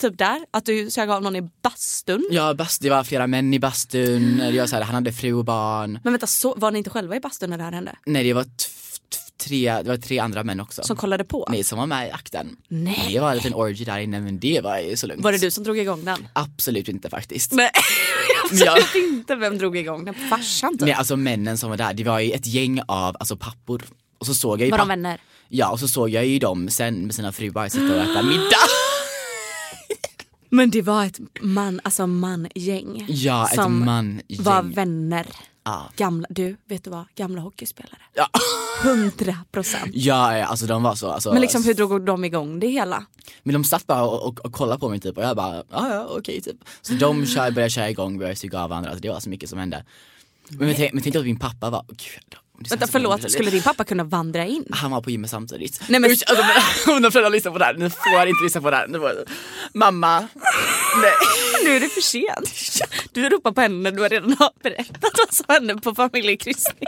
Typ 0.00 0.18
där, 0.18 0.40
att 0.50 0.66
du 0.66 0.90
sög 0.90 1.10
av 1.10 1.22
någon 1.22 1.36
i 1.36 1.42
bastun. 1.62 2.28
Ja, 2.30 2.54
bast, 2.54 2.82
det 2.82 2.90
var 2.90 3.04
flera 3.04 3.26
män 3.26 3.54
i 3.54 3.58
bastun. 3.58 4.38
Var 4.56 4.66
så 4.66 4.76
här, 4.76 4.82
han 4.82 4.94
hade 4.94 5.12
fru 5.12 5.32
och 5.32 5.44
barn. 5.44 5.98
Men 6.04 6.12
vänta, 6.12 6.26
så, 6.26 6.54
var 6.56 6.70
ni 6.70 6.78
inte 6.78 6.90
själva 6.90 7.16
i 7.16 7.20
bastun 7.20 7.50
när 7.50 7.58
det 7.58 7.64
här 7.64 7.72
hände? 7.72 7.96
Nej 8.06 8.24
det 8.24 8.32
var 8.32 8.44
tre, 9.44 9.82
det 9.82 9.88
var 9.88 9.96
tre 9.96 10.18
andra 10.18 10.44
män 10.44 10.60
också. 10.60 10.82
Som 10.82 10.96
kollade 10.96 11.24
på? 11.24 11.46
Nej 11.50 11.64
som 11.64 11.78
var 11.78 11.86
med 11.86 12.08
i 12.08 12.10
akten. 12.10 12.56
Nej. 12.68 13.06
Det 13.12 13.20
var 13.20 13.30
en 13.30 13.36
liten 13.36 13.54
orgy 13.54 13.84
där 13.84 13.98
inne 13.98 14.20
men 14.20 14.38
det 14.38 14.60
var 14.64 14.78
ju 14.78 14.96
så 14.96 15.06
lugnt. 15.06 15.24
Var 15.24 15.32
det 15.32 15.38
du 15.38 15.50
som 15.50 15.64
drog 15.64 15.78
igång 15.78 16.04
den? 16.04 16.28
Absolut 16.32 16.88
inte 16.88 17.10
faktiskt. 17.10 17.52
Nej, 17.52 17.70
Men 18.50 18.58
jag- 18.58 18.78
absolut 18.78 19.08
inte. 19.08 19.34
Vem 19.36 19.58
drog 19.58 19.76
igång 19.76 20.04
den? 20.04 20.14
Farsan 20.14 20.72
typ? 20.72 20.80
Nej 20.80 20.92
alltså 20.92 21.16
männen 21.16 21.58
som 21.58 21.70
var 21.70 21.76
där, 21.76 21.94
det 21.94 22.04
var 22.04 22.20
ju 22.20 22.32
ett 22.32 22.46
gäng 22.46 22.80
av 22.88 23.16
alltså, 23.20 23.36
pappor. 23.36 23.82
Och 24.18 24.26
så 24.26 24.34
såg 24.34 24.60
jag 24.60 24.64
ju 24.66 24.70
Var 24.70 24.78
de 24.78 24.88
vänner? 24.88 25.20
Ja 25.48 25.70
och 25.70 25.80
så 25.80 25.88
såg 25.88 26.08
jag 26.10 26.26
ju 26.26 26.38
dem 26.38 26.68
sen 26.68 26.94
med 27.06 27.14
sina 27.14 27.32
fruar 27.32 27.68
sitta 27.68 27.84
och 27.96 28.02
äta 28.02 28.22
middag. 28.22 28.66
Men 30.48 30.70
det 30.70 30.82
var 30.82 31.04
ett 31.04 31.18
man, 31.40 31.80
alltså 31.84 32.06
mangäng. 32.06 33.06
Ja, 33.08 33.48
ett 33.48 33.54
som 33.54 33.84
mangäng. 33.84 34.22
var 34.28 34.62
vänner. 34.62 35.26
Ja. 35.70 35.90
Gamla, 35.96 36.26
du, 36.30 36.56
vet 36.64 36.84
du 36.84 36.90
vad? 36.90 37.04
Gamla 37.14 37.40
hockeyspelare. 37.40 37.98
Ja. 38.14 38.28
100 38.84 39.36
procent. 39.52 39.90
Ja, 39.94 40.38
ja, 40.38 40.46
alltså 40.46 40.66
de 40.66 40.82
var 40.82 40.94
så. 40.94 41.10
Alltså, 41.10 41.32
Men 41.32 41.40
liksom 41.42 41.64
hur 41.64 41.74
drog 41.74 42.04
de 42.04 42.24
igång 42.24 42.60
det 42.60 42.66
hela? 42.66 43.06
Men 43.42 43.52
de 43.52 43.64
satt 43.64 43.86
bara 43.86 44.02
och, 44.04 44.26
och, 44.26 44.40
och 44.40 44.52
kollade 44.52 44.80
på 44.80 44.88
mig 44.88 45.00
typ 45.00 45.16
och 45.16 45.24
jag 45.24 45.36
bara, 45.36 45.56
ja 45.70 45.94
ja 45.94 46.06
okej 46.18 46.40
typ. 46.40 46.56
Så 46.82 46.92
de 46.92 47.26
kör, 47.26 47.50
började 47.50 47.70
köra 47.70 47.90
igång, 47.90 48.18
började 48.18 48.36
suga 48.36 48.62
av 48.62 48.70
varandra, 48.70 48.90
alltså, 48.90 49.02
det 49.02 49.08
var 49.08 49.20
så 49.20 49.30
mycket 49.30 49.50
som 49.50 49.58
hände. 49.58 49.84
Men, 50.48 50.66
men, 50.66 50.76
tänk, 50.76 50.92
men 50.92 51.02
tänk 51.02 51.16
att 51.16 51.24
min 51.24 51.38
pappa 51.38 51.70
var, 51.70 51.84
gud, 51.88 51.96
det 51.98 52.36
känns 52.36 52.49
Vänta 52.68 52.86
förlåt, 52.86 53.30
skulle 53.30 53.50
din 53.50 53.62
pappa 53.62 53.84
kunna 53.84 54.04
vandra 54.04 54.46
in? 54.46 54.64
Han 54.70 54.90
var 54.90 55.00
på 55.02 55.10
gymmet 55.10 55.30
samtidigt. 55.30 55.80
Nej, 55.88 56.00
men- 56.00 56.10
Usch, 56.10 56.22
alltså, 56.26 56.44
de 57.00 57.10
föräldrar 57.12 57.30
lyssnar 57.30 57.52
på 57.52 57.58
det 57.58 57.64
här, 57.64 57.74
ni 57.74 57.90
får 57.90 58.26
inte 58.28 58.44
lyssna 58.44 58.60
på 58.60 58.70
det 58.70 58.76
här. 58.76 58.88
Får, 58.88 59.24
mamma, 59.78 60.20
nej. 61.02 61.12
Nu 61.64 61.76
är 61.76 61.80
det 61.80 61.88
för 61.88 62.00
sent. 62.00 62.80
Du 63.12 63.28
ropar 63.28 63.52
på 63.52 63.60
henne 63.60 63.90
när 63.90 63.92
du 63.92 64.08
redan 64.08 64.36
har 64.38 64.50
berättat 64.62 65.12
vad 65.18 65.34
som 65.34 65.44
hände 65.48 65.76
på 65.76 65.94
familjekryssningen. 65.94 66.86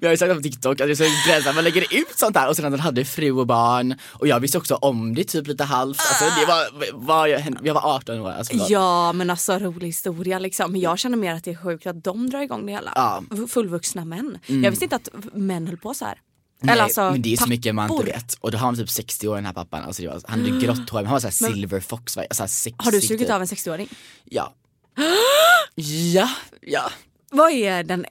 Jag 0.00 0.08
har 0.08 0.12
ju 0.12 0.16
sagt 0.16 0.34
på 0.34 0.40
TikTok 0.40 0.72
att 0.72 0.80
jag 0.80 0.90
är 0.90 0.94
så 0.94 1.02
begränsad, 1.02 1.54
man 1.54 1.64
lägger 1.64 1.82
ut 1.82 2.18
sånt 2.18 2.36
här 2.36 2.48
och 2.48 2.56
sen 2.56 2.64
att 2.64 2.70
han 2.70 2.80
hade 2.80 3.04
fru 3.04 3.30
och 3.30 3.46
barn 3.46 3.94
och 4.08 4.28
jag 4.28 4.40
visste 4.40 4.58
också 4.58 4.74
om 4.74 5.14
det 5.14 5.24
typ 5.24 5.46
lite 5.46 5.64
halvt. 5.64 6.00
Alltså, 6.00 6.40
det 6.40 6.46
var, 6.46 6.92
var 7.06 7.26
jag, 7.26 7.58
jag 7.62 7.74
var 7.74 7.94
18 7.94 8.20
år. 8.20 8.30
Alltså. 8.30 8.52
Ja 8.68 9.12
men 9.12 9.30
alltså 9.30 9.58
rolig 9.58 9.86
historia 9.86 10.38
liksom. 10.38 10.72
Men 10.72 10.80
jag 10.80 10.98
känner 10.98 11.16
mer 11.16 11.34
att 11.34 11.44
det 11.44 11.50
är 11.50 11.62
sjukt 11.62 11.86
att 11.86 12.04
de 12.04 12.30
drar 12.30 12.40
igång 12.40 12.66
det 12.66 12.72
hela. 12.72 12.92
Ja. 12.94 13.22
Fullvuxna 13.48 14.04
män. 14.04 14.38
Jag 14.46 14.70
visste 14.70 14.84
inte 14.84 14.96
att 14.96 15.08
män 15.32 15.66
höll 15.66 15.76
på 15.76 15.94
så 15.94 16.04
här. 16.04 16.18
Nej, 16.60 16.72
Eller 16.72 16.82
alltså, 16.82 17.10
men 17.10 17.22
det 17.22 17.32
är 17.32 17.36
så 17.36 17.48
mycket 17.48 17.74
man 17.74 17.92
inte 17.92 18.04
vet. 18.04 18.34
Och 18.40 18.50
då 18.50 18.58
har 18.58 18.66
han 18.66 18.76
typ 18.76 18.90
60 18.90 19.28
år 19.28 19.34
den 19.34 19.46
här 19.46 19.52
pappan. 19.52 19.82
Alltså 19.84 20.02
det 20.02 20.08
var, 20.08 20.22
han 20.26 20.40
hade 20.40 20.60
grått 20.66 20.90
hår, 20.90 21.02
han 21.02 21.12
var 21.12 21.20
såhär 21.20 21.52
silver 21.52 21.80
fox, 21.80 22.16
va? 22.16 22.22
såhär 22.30 22.48
sexig. 22.48 22.84
Har 22.84 22.92
du 22.92 23.00
sugit 23.00 23.26
typ. 23.26 23.34
av 23.34 23.40
en 23.40 23.46
60-åring? 23.46 23.88
Ja. 24.24 24.54
ja, 26.14 26.28
ja. 26.60 26.90
Vad 27.30 27.52
är 27.52 27.82
den 27.82 28.06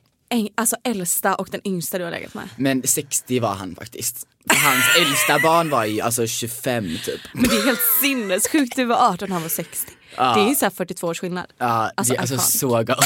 alltså, 0.55 0.75
äldsta 0.83 1.35
och 1.35 1.47
den 1.51 1.61
yngsta 1.67 1.97
du 1.97 2.03
har 2.03 2.11
legat 2.11 2.33
med? 2.33 2.49
Men 2.55 2.83
60 2.87 3.39
var 3.39 3.53
han 3.55 3.75
faktiskt. 3.75 4.27
Hans 4.49 4.85
äldsta 4.99 5.39
barn 5.39 5.69
var 5.69 5.85
ju 5.85 6.01
alltså 6.01 6.27
25 6.27 6.83
typ. 7.05 7.21
Men 7.33 7.43
det 7.43 7.55
är 7.55 7.65
helt 7.65 7.79
sinnessjukt, 8.01 8.75
du 8.75 8.85
var 8.85 9.13
18 9.13 9.27
och 9.29 9.33
han 9.33 9.41
var 9.41 9.49
60. 9.49 9.91
Det 10.15 10.21
är 10.21 10.49
ju 10.49 10.55
såhär 10.55 10.69
42 10.69 11.07
års 11.07 11.19
skillnad. 11.19 11.45
Ja, 11.57 11.91
Alltså, 11.95 12.13
det 12.13 12.17
är 12.17 12.21
alltså 12.21 12.37
så 12.37 12.69
galet. 12.69 13.05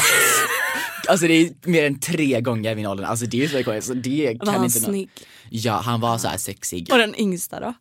Alltså 1.08 1.26
det 1.26 1.34
är 1.34 1.68
mer 1.68 1.84
än 1.86 2.00
tre 2.00 2.40
gånger 2.40 2.74
min 2.74 2.86
ålder. 2.86 3.04
Alltså 3.04 3.26
det 3.26 3.44
är 3.44 3.48
så 3.48 3.58
ikoniskt. 3.58 3.86
Så 3.86 3.94
det 3.94 4.36
Var 4.38 4.46
kan 4.46 4.54
han 4.54 4.64
inte 4.64 4.80
snygg? 4.80 5.10
Ja, 5.50 5.72
han 5.72 6.00
var 6.00 6.18
så 6.18 6.28
här 6.28 6.36
sexig. 6.36 6.88
Och 6.92 6.98
den 6.98 7.20
yngsta 7.20 7.60
då? 7.60 7.74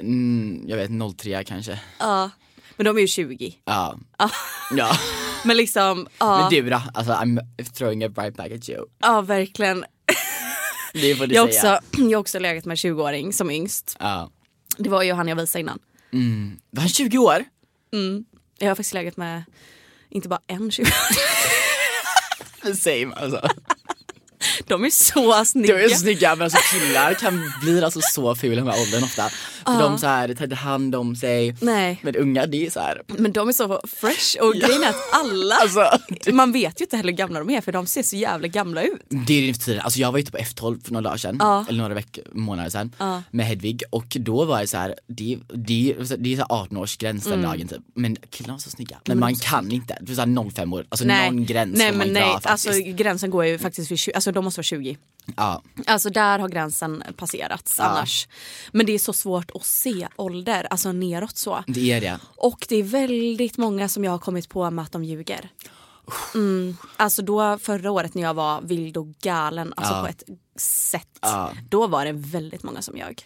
Mm, 0.00 0.64
jag 0.66 0.76
vet 0.76 1.18
03 1.18 1.44
kanske. 1.44 1.80
Ja. 1.98 2.30
Men 2.76 2.84
de 2.84 2.96
är 2.96 3.00
ju 3.00 3.06
20. 3.06 3.54
Ja. 3.64 3.98
Ja. 4.18 4.98
Men 5.44 5.56
liksom, 5.56 6.08
ja, 6.18 6.40
Men 6.40 6.50
du 6.64 6.70
då? 6.70 6.82
Alltså 6.94 7.12
I'm 7.12 7.40
throwing 7.74 8.04
a 8.04 8.08
right 8.16 8.36
back 8.36 8.52
at 8.52 8.68
you. 8.68 8.84
ja 9.00 9.20
verkligen. 9.20 9.84
Det 10.92 11.14
får 11.14 11.26
du 11.26 11.34
Jag 11.34 11.54
säga. 11.54 11.76
också, 11.78 12.00
jag 12.00 12.10
har 12.10 12.16
också 12.20 12.38
legat 12.38 12.64
med 12.64 12.74
20-åring 12.76 13.32
som 13.32 13.50
yngst. 13.50 13.96
Ja. 14.00 14.30
Det 14.78 14.88
var 14.90 15.02
ju 15.02 15.12
han 15.12 15.28
jag 15.28 15.36
visade 15.36 15.60
innan. 15.60 15.78
Var 16.70 16.80
han 16.80 16.88
20 16.88 17.18
år? 17.18 17.44
Jag 18.58 18.68
har 18.68 18.74
faktiskt 18.74 18.94
legat 18.94 19.16
med 19.16 19.42
inte 20.10 20.28
bara 20.28 20.40
en 20.46 20.70
20 20.70 20.84
Same 22.76 23.14
alltså. 23.16 23.48
De 24.66 24.84
är 24.84 24.90
så 24.90 25.44
snygga. 25.44 25.74
De 25.76 25.84
är 25.84 25.88
så 25.88 25.96
snygga 25.98 26.34
men 26.36 26.44
alltså 26.44 26.58
killar 26.72 27.14
kan 27.14 27.52
bli 27.62 27.84
alltså 27.84 28.00
så 28.02 28.34
fula 28.34 28.72
här 28.72 28.80
åldern 28.82 29.04
ofta. 29.04 29.30
För 29.74 29.80
de 29.82 29.98
så 29.98 30.06
här, 30.06 30.34
tar 30.34 30.50
hand 30.56 30.94
om 30.94 31.16
sig. 31.16 31.54
Nej. 31.60 32.00
Men 32.02 32.16
unga 32.16 32.46
det 32.46 32.66
är 32.66 32.70
så 32.70 32.80
här. 32.80 33.02
Men 33.06 33.32
de 33.32 33.48
är 33.48 33.52
så 33.52 33.80
fresh 33.86 34.40
och 34.40 34.54
grejen 34.54 34.82
är 34.82 34.88
att 34.88 35.12
alla, 35.12 35.54
Alltså, 35.60 35.82
man 36.32 36.52
vet 36.52 36.80
ju 36.80 36.84
inte 36.84 36.96
heller 36.96 37.10
hur 37.10 37.16
gamla 37.16 37.38
de 37.38 37.50
är 37.50 37.60
för 37.60 37.72
de 37.72 37.86
ser 37.86 38.02
så 38.02 38.16
jävla 38.16 38.48
gamla 38.48 38.82
ut. 38.82 39.02
Det 39.08 39.32
är 39.42 39.46
det 39.46 39.54
för 39.54 39.60
tiden. 39.60 39.80
Alltså 39.80 40.00
jag 40.00 40.12
var 40.12 40.18
ute 40.18 40.32
på 40.32 40.38
F12 40.38 40.84
för 40.84 40.92
några 40.92 41.04
dagar 41.08 41.16
sedan, 41.16 41.64
eller 41.68 41.78
några 41.82 41.94
veckor, 41.94 42.24
månader 42.32 42.70
sedan 42.70 42.92
med 43.30 43.46
Hedvig 43.46 43.82
och 43.90 44.16
då 44.20 44.44
var 44.44 44.60
det 44.60 44.66
så 44.66 44.76
här, 44.76 44.94
det, 45.06 45.38
det, 45.54 45.94
det 46.18 46.32
är 46.32 46.36
så 46.36 46.46
här 46.48 46.64
18-årsgräns 46.66 47.26
Mm. 47.28 47.40
den 47.40 47.50
dagen 47.50 47.68
typ. 47.68 47.82
Men 47.94 48.16
killarna 48.30 48.52
var 48.54 48.58
så 48.58 48.70
snygga. 48.70 48.96
Men 49.06 49.18
man 49.18 49.34
kan 49.34 49.72
inte, 49.72 49.98
det 50.00 50.12
är 50.12 50.14
så 50.14 50.20
här 50.20 50.50
05 50.50 50.72
år, 50.72 50.86
alltså 50.88 51.04
någon 51.06 51.46
gräns 51.46 51.78
nej, 51.78 51.90
man 51.92 51.98
men 51.98 52.14
dra 52.14 52.20
nej, 52.20 52.40
faktiskt. 52.40 52.68
alltså 52.68 52.82
gränsen 52.82 53.30
går 53.30 53.44
ju 53.44 53.58
faktiskt 53.58 53.90
vid 53.90 53.98
20, 53.98 54.12
alltså 54.14 54.32
de 54.32 54.44
måste 54.44 54.58
vara 54.58 54.62
20. 54.64 54.96
Ja. 55.36 55.62
Alltså 55.86 56.10
där 56.10 56.38
har 56.38 56.48
gränsen 56.48 57.02
passerats 57.16 57.80
annars. 57.80 58.28
Men 58.72 58.86
det 58.86 58.92
är 58.92 58.98
så 58.98 59.12
svårt 59.12 59.50
att 59.54 59.64
se 59.64 60.08
ålder, 60.16 60.66
alltså 60.70 60.92
neråt 60.92 61.36
så. 61.36 61.64
Det 61.66 61.92
är 61.92 62.00
det. 62.00 62.18
Och 62.36 62.66
det 62.68 62.76
är 62.76 62.82
väldigt 62.82 63.56
många 63.56 63.88
som 63.88 64.04
jag 64.04 64.10
har 64.12 64.18
kommit 64.18 64.48
på 64.48 64.70
med 64.70 64.82
att 64.84 64.92
de 64.92 65.04
ljuger. 65.04 65.50
Mm. 66.34 66.76
Alltså 66.96 67.22
då 67.22 67.58
förra 67.58 67.90
året 67.90 68.14
när 68.14 68.22
jag 68.22 68.34
var 68.34 68.60
vild 68.60 68.96
och 68.96 69.06
galen, 69.22 69.72
alltså 69.76 69.94
Ja. 69.94 70.00
på 70.02 70.06
ett 70.08 70.22
sätt. 70.60 71.18
Ja. 71.20 71.52
Då 71.68 71.86
var 71.86 72.04
det 72.04 72.12
väldigt 72.12 72.62
många 72.62 72.82
som 72.82 72.96
ljög. 72.96 73.22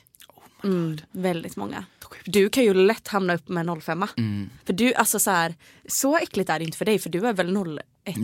Mm, 0.64 0.98
väldigt 1.12 1.56
många. 1.56 1.84
Du 2.24 2.48
kan 2.48 2.64
ju 2.64 2.74
lätt 2.74 3.08
hamna 3.08 3.34
upp 3.34 3.48
med 3.48 3.82
05 3.82 4.06
Mm. 4.16 4.50
För 4.64 4.72
du, 4.72 4.94
alltså 4.94 5.18
så 5.18 5.30
här, 5.30 5.54
så 5.88 6.16
äckligt 6.18 6.50
är 6.50 6.58
det 6.58 6.64
inte 6.64 6.78
för 6.78 6.84
dig 6.84 6.98
för 6.98 7.10
du 7.10 7.26
är 7.26 7.32
väl 7.32 7.56
01 7.56 7.86
01. 8.04 8.16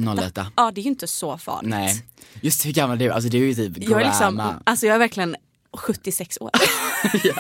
Ja 0.57 0.71
det 0.75 0.81
är 0.81 0.83
ju 0.83 0.89
inte 0.89 1.07
så 1.07 1.39
farligt. 1.39 1.71
Nej. 1.71 2.05
Just 2.41 2.67
hur 2.67 2.73
gammal 2.73 3.01
är 3.03 3.05
du? 3.05 3.13
Alltså 3.13 3.31
du 3.31 3.39
är 3.39 3.47
ju 3.47 3.55
typ 3.55 3.73
Jag 3.89 4.01
är 4.01 4.05
liksom, 4.05 4.21
grandma. 4.37 4.63
alltså 4.67 4.87
jag 4.87 4.95
är 4.95 4.99
verkligen 4.99 5.37
76 5.77 6.39
år. 6.41 6.51
ja. 7.25 7.35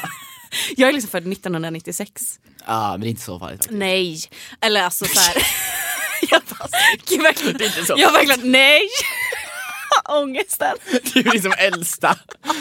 Jag 0.76 0.89
är 0.89 0.93
liksom 0.93 1.11
född 1.11 1.32
1996. 1.32 2.39
ja 2.66 2.91
men 2.91 3.01
det 3.01 3.07
är 3.07 3.11
inte 3.11 3.22
så 3.22 3.39
farligt 3.39 3.59
faktiskt. 3.59 3.78
Nej. 3.78 4.20
Eller 4.61 4.82
alltså 4.82 5.05
så 5.05 5.20
här. 5.20 5.36
jag 6.30 6.43
bara, 6.59 6.68
gud, 7.09 7.22
verkligen, 7.22 7.59
Det 7.59 7.64
är 7.64 7.68
inte 7.68 7.84
så 7.84 7.95
jag 7.97 8.12
verkligen, 8.12 8.53
nej. 8.53 8.82
Ångesten. 10.09 10.76
Du 11.14 11.20
är 11.20 11.32
liksom 11.32 11.53
äldsta 11.59 12.18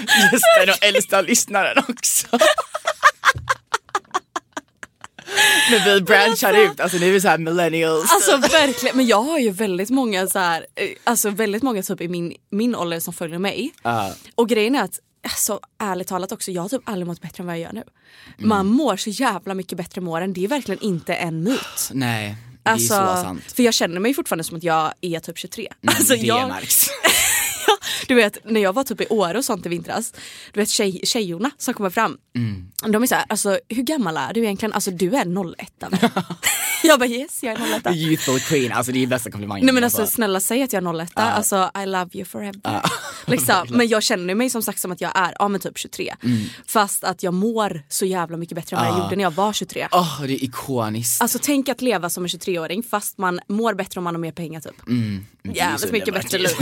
gästen 0.07 0.69
och 0.69 0.83
äldsta 0.83 1.21
lyssnaren 1.21 1.83
också. 1.87 2.27
Men 5.71 5.83
vi 5.95 6.01
branchar 6.01 6.53
ut, 6.53 6.79
alltså 6.79 6.97
nu 6.97 7.07
är 7.07 7.11
vi 7.11 7.21
såhär 7.21 7.37
millennials. 7.37 8.11
Alltså 8.11 8.37
verkligen, 8.37 8.97
men 8.97 9.05
jag 9.07 9.21
har 9.21 9.39
ju 9.39 9.49
väldigt 9.51 9.89
många 9.89 10.27
så 10.27 10.39
här, 10.39 10.65
eh, 10.75 10.87
alltså 11.03 11.29
väldigt 11.29 11.63
många 11.63 11.81
typ 11.83 12.01
i 12.01 12.07
min, 12.07 12.33
min 12.49 12.75
ålder 12.75 12.99
som 12.99 13.13
följer 13.13 13.39
mig. 13.39 13.71
Ja. 13.83 14.13
Och 14.35 14.49
grejen 14.49 14.75
är 14.75 14.83
att, 14.83 14.99
alltså 15.23 15.59
ärligt 15.79 16.07
talat 16.07 16.31
också, 16.31 16.51
jag 16.51 16.61
har 16.61 16.69
typ 16.69 16.81
aldrig 16.89 17.07
mått 17.07 17.21
bättre 17.21 17.41
än 17.41 17.47
vad 17.47 17.55
jag 17.55 17.61
gör 17.61 17.73
nu. 17.73 17.83
Mm. 18.37 18.49
Man 18.49 18.65
mår 18.67 18.97
så 18.97 19.09
jävla 19.09 19.53
mycket 19.53 19.77
bättre 19.77 20.01
med 20.01 20.13
åren, 20.13 20.33
det 20.33 20.43
är 20.43 20.47
verkligen 20.47 20.83
inte 20.83 21.13
en 21.13 21.43
myt. 21.43 21.89
Nej, 21.91 22.35
det 22.63 22.69
Alltså, 22.69 22.93
är 22.93 23.15
så 23.15 23.21
sant. 23.23 23.51
För 23.55 23.63
jag 23.63 23.73
känner 23.73 23.99
mig 23.99 24.13
fortfarande 24.13 24.43
som 24.43 24.57
att 24.57 24.63
jag 24.63 24.93
är 25.01 25.19
typ 25.19 25.37
23. 25.37 25.67
Alltså, 25.87 26.13
Mm, 26.13 26.21
det 26.21 26.27
jag, 26.27 26.47
märks. 26.47 26.87
Du 28.07 28.15
vet 28.15 28.37
när 28.45 28.61
jag 28.61 28.73
var 28.73 28.83
typ 28.83 29.01
i 29.01 29.05
Åre 29.09 29.37
och 29.37 29.45
sånt 29.45 29.65
i 29.65 29.69
vintras, 29.69 30.13
du 30.53 30.59
vet 30.59 30.69
tjej, 30.69 30.99
tjejorna 31.03 31.51
som 31.57 31.73
kommer 31.73 31.89
fram. 31.89 32.17
Mm. 32.35 32.71
De 32.87 33.03
är 33.03 33.07
såhär, 33.07 33.25
alltså 33.29 33.59
hur 33.69 33.83
gammal 33.83 34.17
är 34.17 34.33
du 34.33 34.43
egentligen? 34.43 34.73
Alltså 34.73 34.91
du 34.91 35.15
är 35.15 35.53
01 35.59 35.71
va? 35.79 36.23
Jag 36.83 36.99
bara 36.99 37.09
yes, 37.09 37.43
jag 37.43 37.53
är 37.53 37.89
01. 37.89 37.95
Youthful 37.95 38.39
queen, 38.39 38.71
alltså 38.71 38.91
det 38.91 39.03
är 39.03 39.07
bästa 39.07 39.31
komplimangen. 39.31 39.65
Nej 39.65 39.73
men 39.73 39.83
alltså 39.83 40.01
får. 40.01 40.07
snälla 40.07 40.39
säg 40.39 40.63
att 40.63 40.73
jag 40.73 40.83
är 40.83 41.01
01. 41.01 41.11
Alltså 41.15 41.71
I 41.83 41.85
love 41.85 42.09
you 42.13 42.25
forever. 42.25 42.81
liksom. 43.25 43.67
Men 43.69 43.87
jag 43.87 44.03
känner 44.03 44.35
mig 44.35 44.49
som 44.49 44.61
sagt 44.63 44.79
som 44.79 44.91
att 44.91 45.01
jag 45.01 45.11
är 45.15 45.35
ja, 45.39 45.47
men 45.47 45.61
typ 45.61 45.77
23. 45.77 46.15
Fast 46.67 47.03
att 47.03 47.23
jag 47.23 47.33
mår 47.33 47.83
så 47.89 48.05
jävla 48.05 48.37
mycket 48.37 48.55
bättre 48.55 48.75
än 48.77 48.83
vad 48.83 48.93
jag 48.93 49.03
gjorde 49.03 49.15
när 49.15 49.23
jag 49.23 49.31
var 49.31 49.53
23. 49.53 49.87
Åh, 49.91 50.21
det 50.21 50.33
är 50.33 50.43
ikoniskt. 50.43 51.21
Alltså 51.21 51.39
tänk 51.41 51.69
att 51.69 51.81
leva 51.81 52.09
som 52.09 52.23
en 52.23 52.27
23-åring 52.27 52.83
fast 52.83 53.17
man 53.17 53.39
mår 53.47 53.73
bättre 53.73 53.99
om 53.99 54.03
man 54.03 54.15
har 54.15 54.21
mer 54.21 54.31
pengar 54.31 54.61
typ. 54.61 54.81
så 54.85 55.51
Jävligt 55.51 55.91
mycket 55.91 56.13
bättre 56.13 56.37
liv. 56.37 56.55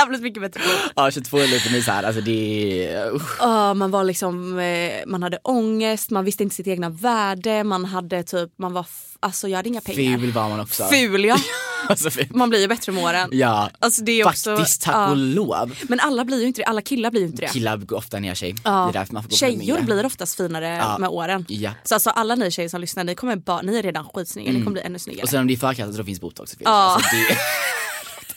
Jävligt 0.00 0.22
mycket 0.22 0.42
bättre. 0.42 0.60
Ja 0.96 1.10
22 1.10 1.38
är 1.38 1.46
lite 1.46 1.72
mer 1.72 1.80
såhär, 1.80 2.02
alltså 2.02 2.20
det 2.20 2.86
är. 2.86 3.12
Ja, 3.40 3.74
man 3.74 3.90
var 3.90 4.04
liksom, 4.04 4.58
eh, 4.58 4.92
man 5.06 5.22
hade 5.22 5.38
ångest, 5.44 6.10
man 6.10 6.24
visste 6.24 6.42
inte 6.42 6.54
sitt 6.56 6.66
egna 6.66 6.88
värde, 6.90 7.64
man 7.64 7.84
hade 7.84 8.22
typ, 8.22 8.50
man 8.58 8.72
var, 8.72 8.86
alltså 9.20 9.48
jag 9.48 9.56
hade 9.56 9.68
inga 9.68 9.80
pengar. 9.80 10.18
ful 10.18 10.32
var 10.32 10.48
man 10.48 10.60
också. 10.60 10.84
Ful 10.84 11.24
ja. 11.24 11.36
alltså, 11.88 12.10
ful. 12.10 12.26
Man 12.30 12.50
blir 12.50 12.60
ju 12.60 12.68
bättre 12.68 12.92
med 12.92 13.04
åren. 13.04 13.28
Ja, 13.32 13.70
Alltså, 13.78 14.02
det 14.04 14.12
är 14.20 14.26
också- 14.28 14.56
faktiskt 14.56 14.82
tack 14.82 14.94
ja. 14.94 15.10
och 15.10 15.16
lov. 15.16 15.78
Men 15.82 16.00
alla 16.00 16.24
blir 16.24 16.40
ju 16.40 16.46
inte 16.46 16.60
det, 16.60 16.64
alla 16.64 16.82
killar 16.82 17.10
blir 17.10 17.20
ju 17.20 17.26
inte 17.26 17.42
det. 17.42 17.48
Killar 17.48 17.76
går 17.76 17.96
ofta 17.96 18.18
ner 18.18 18.34
sig. 18.34 18.54
Ja. 18.64 18.90
Det 18.92 18.98
är 18.98 19.06
man 19.10 19.22
får 19.22 19.30
gå 19.30 19.36
Tjejer 19.36 19.82
blir 19.82 20.06
oftast 20.06 20.36
finare 20.36 20.66
Ja. 20.76 20.98
med 20.98 21.08
åren. 21.08 21.44
Ja. 21.48 21.70
Så 21.84 21.94
alltså 21.94 22.10
alla 22.10 22.34
ni 22.34 22.50
tjejer 22.50 22.68
som 22.68 22.80
lyssnar, 22.80 23.04
ni, 23.04 23.14
kommer 23.14 23.36
bara, 23.36 23.62
ni 23.62 23.78
är 23.78 23.82
redan 23.82 24.04
skitsnygga, 24.14 24.52
ni 24.52 24.58
kommer 24.58 24.70
bli 24.72 24.82
ännu 24.82 24.98
snyggare. 24.98 25.22
Och 25.22 25.28
sen 25.28 25.40
om 25.40 25.46
det 25.46 25.54
är 25.54 25.56
förkastat 25.58 25.94
så 25.96 26.04
finns 26.04 26.20
botox. 26.20 26.56
Ja. 26.58 26.70
Alltså, 26.70 27.16
det, 27.16 27.36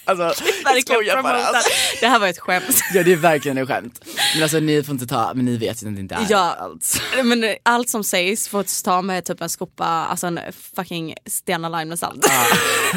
alltså, 0.06 0.24
Verkligen 0.64 1.24
bara. 1.24 1.46
Alltså. 1.46 1.70
Det 2.00 2.08
här 2.08 2.20
var 2.20 2.28
ett 2.28 2.40
skämt. 2.40 2.82
Ja 2.94 3.04
det 3.04 3.12
är 3.12 3.16
verkligen 3.16 3.58
ett 3.58 3.68
skämt. 3.68 4.00
Men 4.34 4.44
alltså 4.44 4.60
ni 4.60 4.84
får 4.84 4.94
inte 4.94 5.08
ta, 5.08 5.32
men 5.36 5.46
ni 5.46 5.58
vet 5.58 5.84
ju 5.84 5.88
att 5.90 5.96
det 5.96 6.02
inte 6.02 6.16
är 6.16 6.26
Ja. 6.30 6.56
allt. 6.60 7.02
Men 7.24 7.44
eh, 7.44 7.56
allt 7.64 7.90
som 7.90 8.04
sägs 8.04 8.48
får 8.48 8.84
ta 8.84 9.02
med 9.02 9.26
typ 9.26 9.42
en 9.42 9.50
skopa, 9.50 9.86
alltså 9.86 10.28
en 10.28 10.40
fucking 10.76 11.16
Stena 11.26 11.70
Line 11.70 11.90
med 11.90 12.00
salt. 12.00 12.26
Ja, 12.30 12.46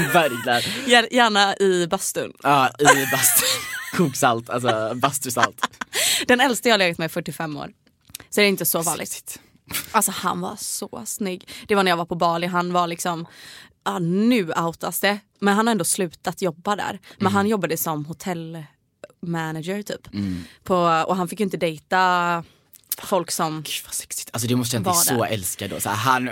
verkligen. 0.13 0.63
Gär- 0.87 1.09
Gärna 1.15 1.57
i 1.57 1.87
bastun. 1.87 2.33
Ja, 2.43 2.71
i 2.79 3.07
bast 3.13 3.45
koksalt, 3.97 4.51
alltså 4.51 4.93
bastusalt. 4.95 5.61
Den 6.27 6.41
äldsta 6.41 6.69
jag 6.69 6.79
legat 6.79 6.99
med 6.99 7.05
är 7.05 7.09
45 7.09 7.57
år. 7.57 7.71
Så 8.31 8.41
det 8.41 8.47
är 8.47 8.49
inte 8.49 8.65
så 8.67 8.83
vanligt. 8.83 9.41
Alltså 9.93 10.11
han 10.11 10.41
var 10.41 10.57
så 10.59 11.03
snygg. 11.07 11.49
Det 11.69 11.75
var 11.75 11.83
när 11.83 11.91
jag 11.93 11.97
var 11.97 12.05
på 12.05 12.15
Bali, 12.15 12.47
han 12.47 12.73
var 12.73 12.87
liksom, 12.87 13.27
ja 13.87 13.99
nu 13.99 14.53
outas 14.53 15.01
det. 15.01 15.19
Men 15.41 15.55
han 15.57 15.67
har 15.67 15.73
ändå 15.73 15.85
slutat 15.85 16.43
jobba 16.43 16.77
där. 16.77 17.01
Men 17.17 17.21
Mm. 17.27 17.33
han 17.35 17.49
jobbade 17.49 17.77
som 17.77 18.05
hotellmanager 18.05 19.83
typ. 19.83 20.09
På, 20.65 21.05
och 21.09 21.17
han 21.17 21.29
fick 21.29 21.41
ju 21.41 21.45
inte 21.45 21.57
dejta 21.57 22.45
folk 23.03 23.31
som 23.31 23.55
Gud 23.57 23.67
vad 23.85 23.95
sexigt. 23.95 24.31
Alltså 24.33 24.49
det 24.49 24.57
måste 24.57 24.77
dig 24.77 24.85
Var 24.85 24.93
så 24.95 25.23
det? 25.25 25.29
älskad 25.29 25.71
då. 25.71 25.81
Så 25.81 25.89
han 25.91 26.31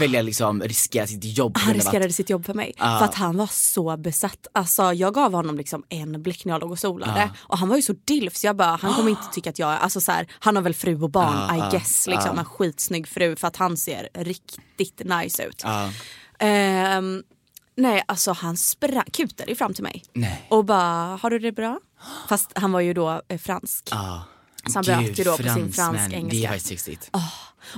väljer 0.00 0.22
liksom 0.22 0.62
riskera 0.62 1.06
sitt 1.06 1.24
jobb. 1.38 1.56
Han 1.56 1.64
av 1.70 1.70
att- 1.70 1.76
riskerade 1.84 2.12
sitt 2.12 2.30
jobb 2.30 2.46
för 2.46 2.54
mig. 2.54 2.72
För 2.78 3.04
att 3.04 3.14
han 3.14 3.36
var 3.36 3.46
så 3.46 3.96
besatt. 3.96 4.46
Alltså 4.54 4.92
jag 4.92 5.14
gav 5.14 5.32
honom 5.32 5.56
liksom 5.56 5.84
en 5.88 6.22
blick 6.22 6.44
när 6.44 6.52
jag 6.52 6.60
låg 6.60 6.70
och 6.70 6.78
solade. 6.78 7.30
Och 7.38 7.58
han 7.58 7.68
var 7.68 7.76
ju 7.76 7.82
så 7.82 7.94
dilf 8.04 8.36
så 8.36 8.46
jag 8.46 8.56
bara, 8.56 8.76
han 8.82 8.94
kommer 8.94 9.10
inte 9.10 9.22
tycka 9.32 9.50
att 9.50 9.58
jag 9.58 9.68
alltså 9.72 10.00
så 10.00 10.12
här, 10.12 10.26
han 10.38 10.56
har 10.56 10.62
väl 10.62 10.74
fru 10.74 11.02
och 11.02 11.10
barn 11.10 11.56
I 11.56 11.70
guess. 11.70 12.06
Liksom, 12.06 12.38
En 12.38 12.44
skitsnygg 12.44 13.08
fru 13.08 13.36
för 13.36 13.48
att 13.48 13.56
han 13.56 13.76
ser 13.76 14.08
riktigt 14.14 15.02
nice 15.04 15.42
ut. 15.44 15.62
Ehm, 16.42 17.22
nej 17.76 18.02
alltså 18.06 18.32
han 18.32 18.56
sprang, 18.56 19.04
kutade 19.12 19.50
ju 19.50 19.56
fram 19.56 19.74
till 19.74 19.82
mig. 19.84 20.04
Nej. 20.12 20.46
Och 20.48 20.64
bara, 20.64 21.16
har 21.16 21.30
du 21.30 21.38
det 21.38 21.52
bra? 21.52 21.80
Fast 22.28 22.50
han 22.54 22.72
var 22.72 22.80
ju 22.80 22.94
då 22.94 23.22
eh, 23.28 23.38
fransk. 23.38 23.88
Ja. 23.90 24.22
Så 24.66 24.78
han 24.78 24.84
bröt 24.84 25.18
ju 25.18 25.24
då 25.24 25.36
på 25.36 25.42
sin 25.42 25.72
fransmän, 25.72 25.72
fransk 25.72 26.10
Det 26.10 26.16
är 26.16 26.18
engelska. 26.18 26.48
faktiskt 26.48 26.68
sexigt. 26.68 27.10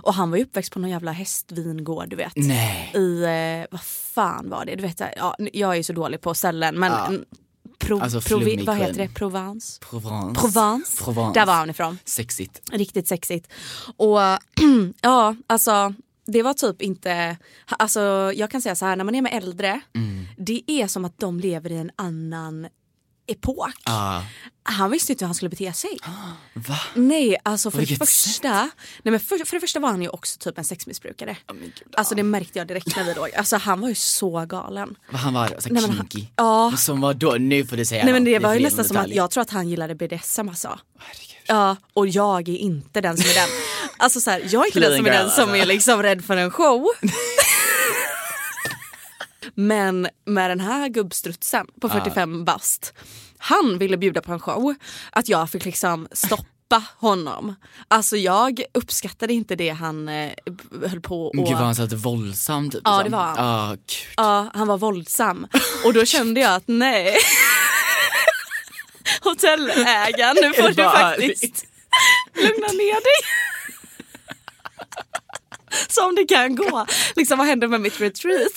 Och 0.03 0.15
han 0.15 0.31
var 0.31 0.37
ju 0.37 0.45
uppväxt 0.45 0.73
på 0.73 0.79
någon 0.79 0.91
jävla 0.91 1.13
hästvingård 1.13 2.09
du 2.09 2.17
vet. 2.17 2.33
Nej. 2.37 2.93
i, 2.95 3.23
eh, 3.25 3.67
vad 3.71 3.81
fan 3.83 4.51
var 4.51 4.65
det? 4.65 4.75
Du 4.75 4.83
vet, 4.83 5.01
ja, 5.17 5.37
jag 5.53 5.71
är 5.71 5.75
ju 5.77 5.83
så 5.83 5.93
dålig 5.93 6.21
på 6.21 6.35
ställen 6.35 6.79
men 6.79 6.93
mm, 6.93 7.25
Pro, 7.79 8.01
Alltså, 8.01 8.21
provi, 8.21 8.65
vad 8.65 8.77
heter 8.77 8.95
det? 8.95 9.09
Provence? 9.09 9.81
Provence. 9.81 10.41
Provence. 10.41 11.05
Provence. 11.05 11.41
Där 11.41 11.47
var 11.47 11.55
han 11.55 11.71
ifrån. 11.71 11.99
Sexigt. 12.05 12.61
Riktigt 12.73 13.09
sexigt. 13.09 13.53
Och 13.97 14.19
ja, 15.01 15.37
alltså 15.47 15.95
det 16.27 16.43
var 16.43 16.55
typ 16.55 16.83
inte, 16.83 17.37
alltså 17.67 18.33
jag 18.35 18.51
kan 18.51 18.63
säga 18.63 18.75
så 18.77 18.87
här 18.87 18.97
när 18.97 19.05
man 19.05 19.15
är 19.15 19.23
med 19.23 19.35
äldre, 19.35 19.81
Mm. 19.95 20.27
det 20.37 20.63
är 20.67 20.87
som 20.87 21.05
att 21.05 21.19
de 21.19 21.41
lever 21.41 21.73
i 21.73 21.77
en 21.77 21.91
annan 21.97 22.67
epok. 23.27 23.71
Ja. 23.85 24.25
Han 24.63 24.91
visste 24.91 25.13
inte 25.13 25.25
hur 25.25 25.27
han 25.29 25.35
skulle 25.35 25.49
bete 25.49 25.73
sig. 25.73 25.91
Va? 26.55 26.79
Nej, 26.95 27.37
alltså 27.43 27.71
för 27.71 27.81
det 27.87 27.97
första, 27.97 28.51
nej 29.03 29.11
men 29.11 29.21
för, 29.21 29.45
för 29.45 29.57
det 29.57 29.61
första 29.61 29.81
var 29.81 29.89
han 29.91 30.03
ju 30.03 30.09
också 30.09 30.39
typ 30.39 30.59
en 30.59 30.65
sexmissbrukare. 30.65 31.37
men 31.47 31.61
gud, 31.61 31.83
Alltså 31.97 32.15
det 32.15 32.23
märkte 32.23 32.59
jag 32.59 32.69
direkt 32.69 32.97
när 32.97 33.05
vi 33.05 33.15
låg. 33.15 33.31
Alltså 33.35 33.57
han 33.57 33.81
var 33.81 33.89
ju 33.89 33.95
så 33.95 34.47
galen. 34.47 34.97
Han 35.13 35.35
var 35.35 35.47
så 35.49 35.55
Nej, 35.73 35.83
men 35.83 35.91
han- 35.97 36.09
kinky. 36.09 36.27
ja. 36.37 36.73
Som 36.77 37.01
var 37.01 37.15
då, 37.15 37.31
nu 37.41 37.65
får 37.67 37.77
du 37.77 37.85
säga 37.85 38.05
Nej 38.05 38.13
men 38.13 38.25
det 38.25 38.39
var 38.39 38.55
ju 38.55 38.61
nästan 38.61 38.85
som 38.85 38.97
att 38.97 39.09
jag 39.15 39.31
tror 39.31 39.43
att 39.43 39.51
han 39.51 39.69
gillade 39.69 39.95
BDSM 39.95 40.49
alltså. 40.49 40.79
Herregud. 40.99 41.34
Ja, 41.47 41.77
och 41.93 42.09
jag 42.09 42.49
är 42.49 42.57
inte 42.57 43.01
den 43.01 43.17
som 43.17 43.31
är 43.31 43.35
den. 43.35 43.49
Alltså 43.97 44.21
så 44.21 44.31
här, 44.31 44.43
jag 44.51 44.63
är 44.63 44.67
inte 44.67 44.81
den 44.81 44.97
som 44.97 45.07
är 45.07 45.11
Clean 45.11 45.17
den 45.17 45.27
girl, 45.27 45.31
som 45.31 45.43
alltså. 45.43 45.63
är 45.63 45.67
liksom 45.67 46.03
rädd 46.03 46.25
för 46.25 46.37
en 46.37 46.51
show. 46.51 46.87
Men 49.55 50.09
med 50.25 50.51
den 50.51 50.61
här 50.61 50.89
gubbstrutsen 50.89 51.67
på 51.81 51.89
45 51.89 52.45
bast, 52.45 52.93
han 53.39 53.79
ville 53.79 53.97
bjuda 53.97 54.23
på 54.23 54.33
en 54.33 54.41
show. 54.41 54.75
Att 55.11 55.29
jag 55.29 55.51
fick 55.51 55.65
liksom 55.65 56.09
stoppa 56.13 56.83
honom. 56.99 57.55
Alltså 57.89 58.17
jag 58.17 58.63
uppskattade 58.75 59.33
inte 59.33 59.57
det 59.57 59.71
han 59.71 60.09
eh, 60.09 60.33
höll 60.87 61.01
på 61.01 61.27
och... 61.27 61.47
gud 61.47 61.57
var 61.57 61.65
han 61.65 61.75
lite 61.75 61.97
våldsam 61.97 62.71
typ? 62.71 62.81
Ja, 62.85 62.99
liksom? 62.99 63.11
det 63.11 63.17
var 63.17 63.25
han. 63.25 63.37
Ja, 63.39 63.71
gud. 63.71 64.15
Ja, 64.17 64.51
han 64.55 64.69
var 64.69 64.79
våldsam. 64.79 65.47
Och 65.85 65.93
då 65.93 66.05
kände 66.05 66.41
jag 66.41 66.55
att 66.55 66.65
nej. 66.67 67.17
Hotellägaren, 69.35 70.37
nu 70.41 70.53
får 70.53 70.69
du 70.69 70.83
faktiskt 70.83 71.65
lugna 72.35 72.67
ner 72.67 72.95
dig. 72.95 73.29
Som 75.89 76.15
det 76.15 76.25
kan 76.25 76.57
gå. 76.57 76.87
Liksom 77.17 77.39
vad 77.39 77.47
hände 77.47 77.69
med 77.69 77.81
mitt 77.81 78.01
retreat? 78.01 78.53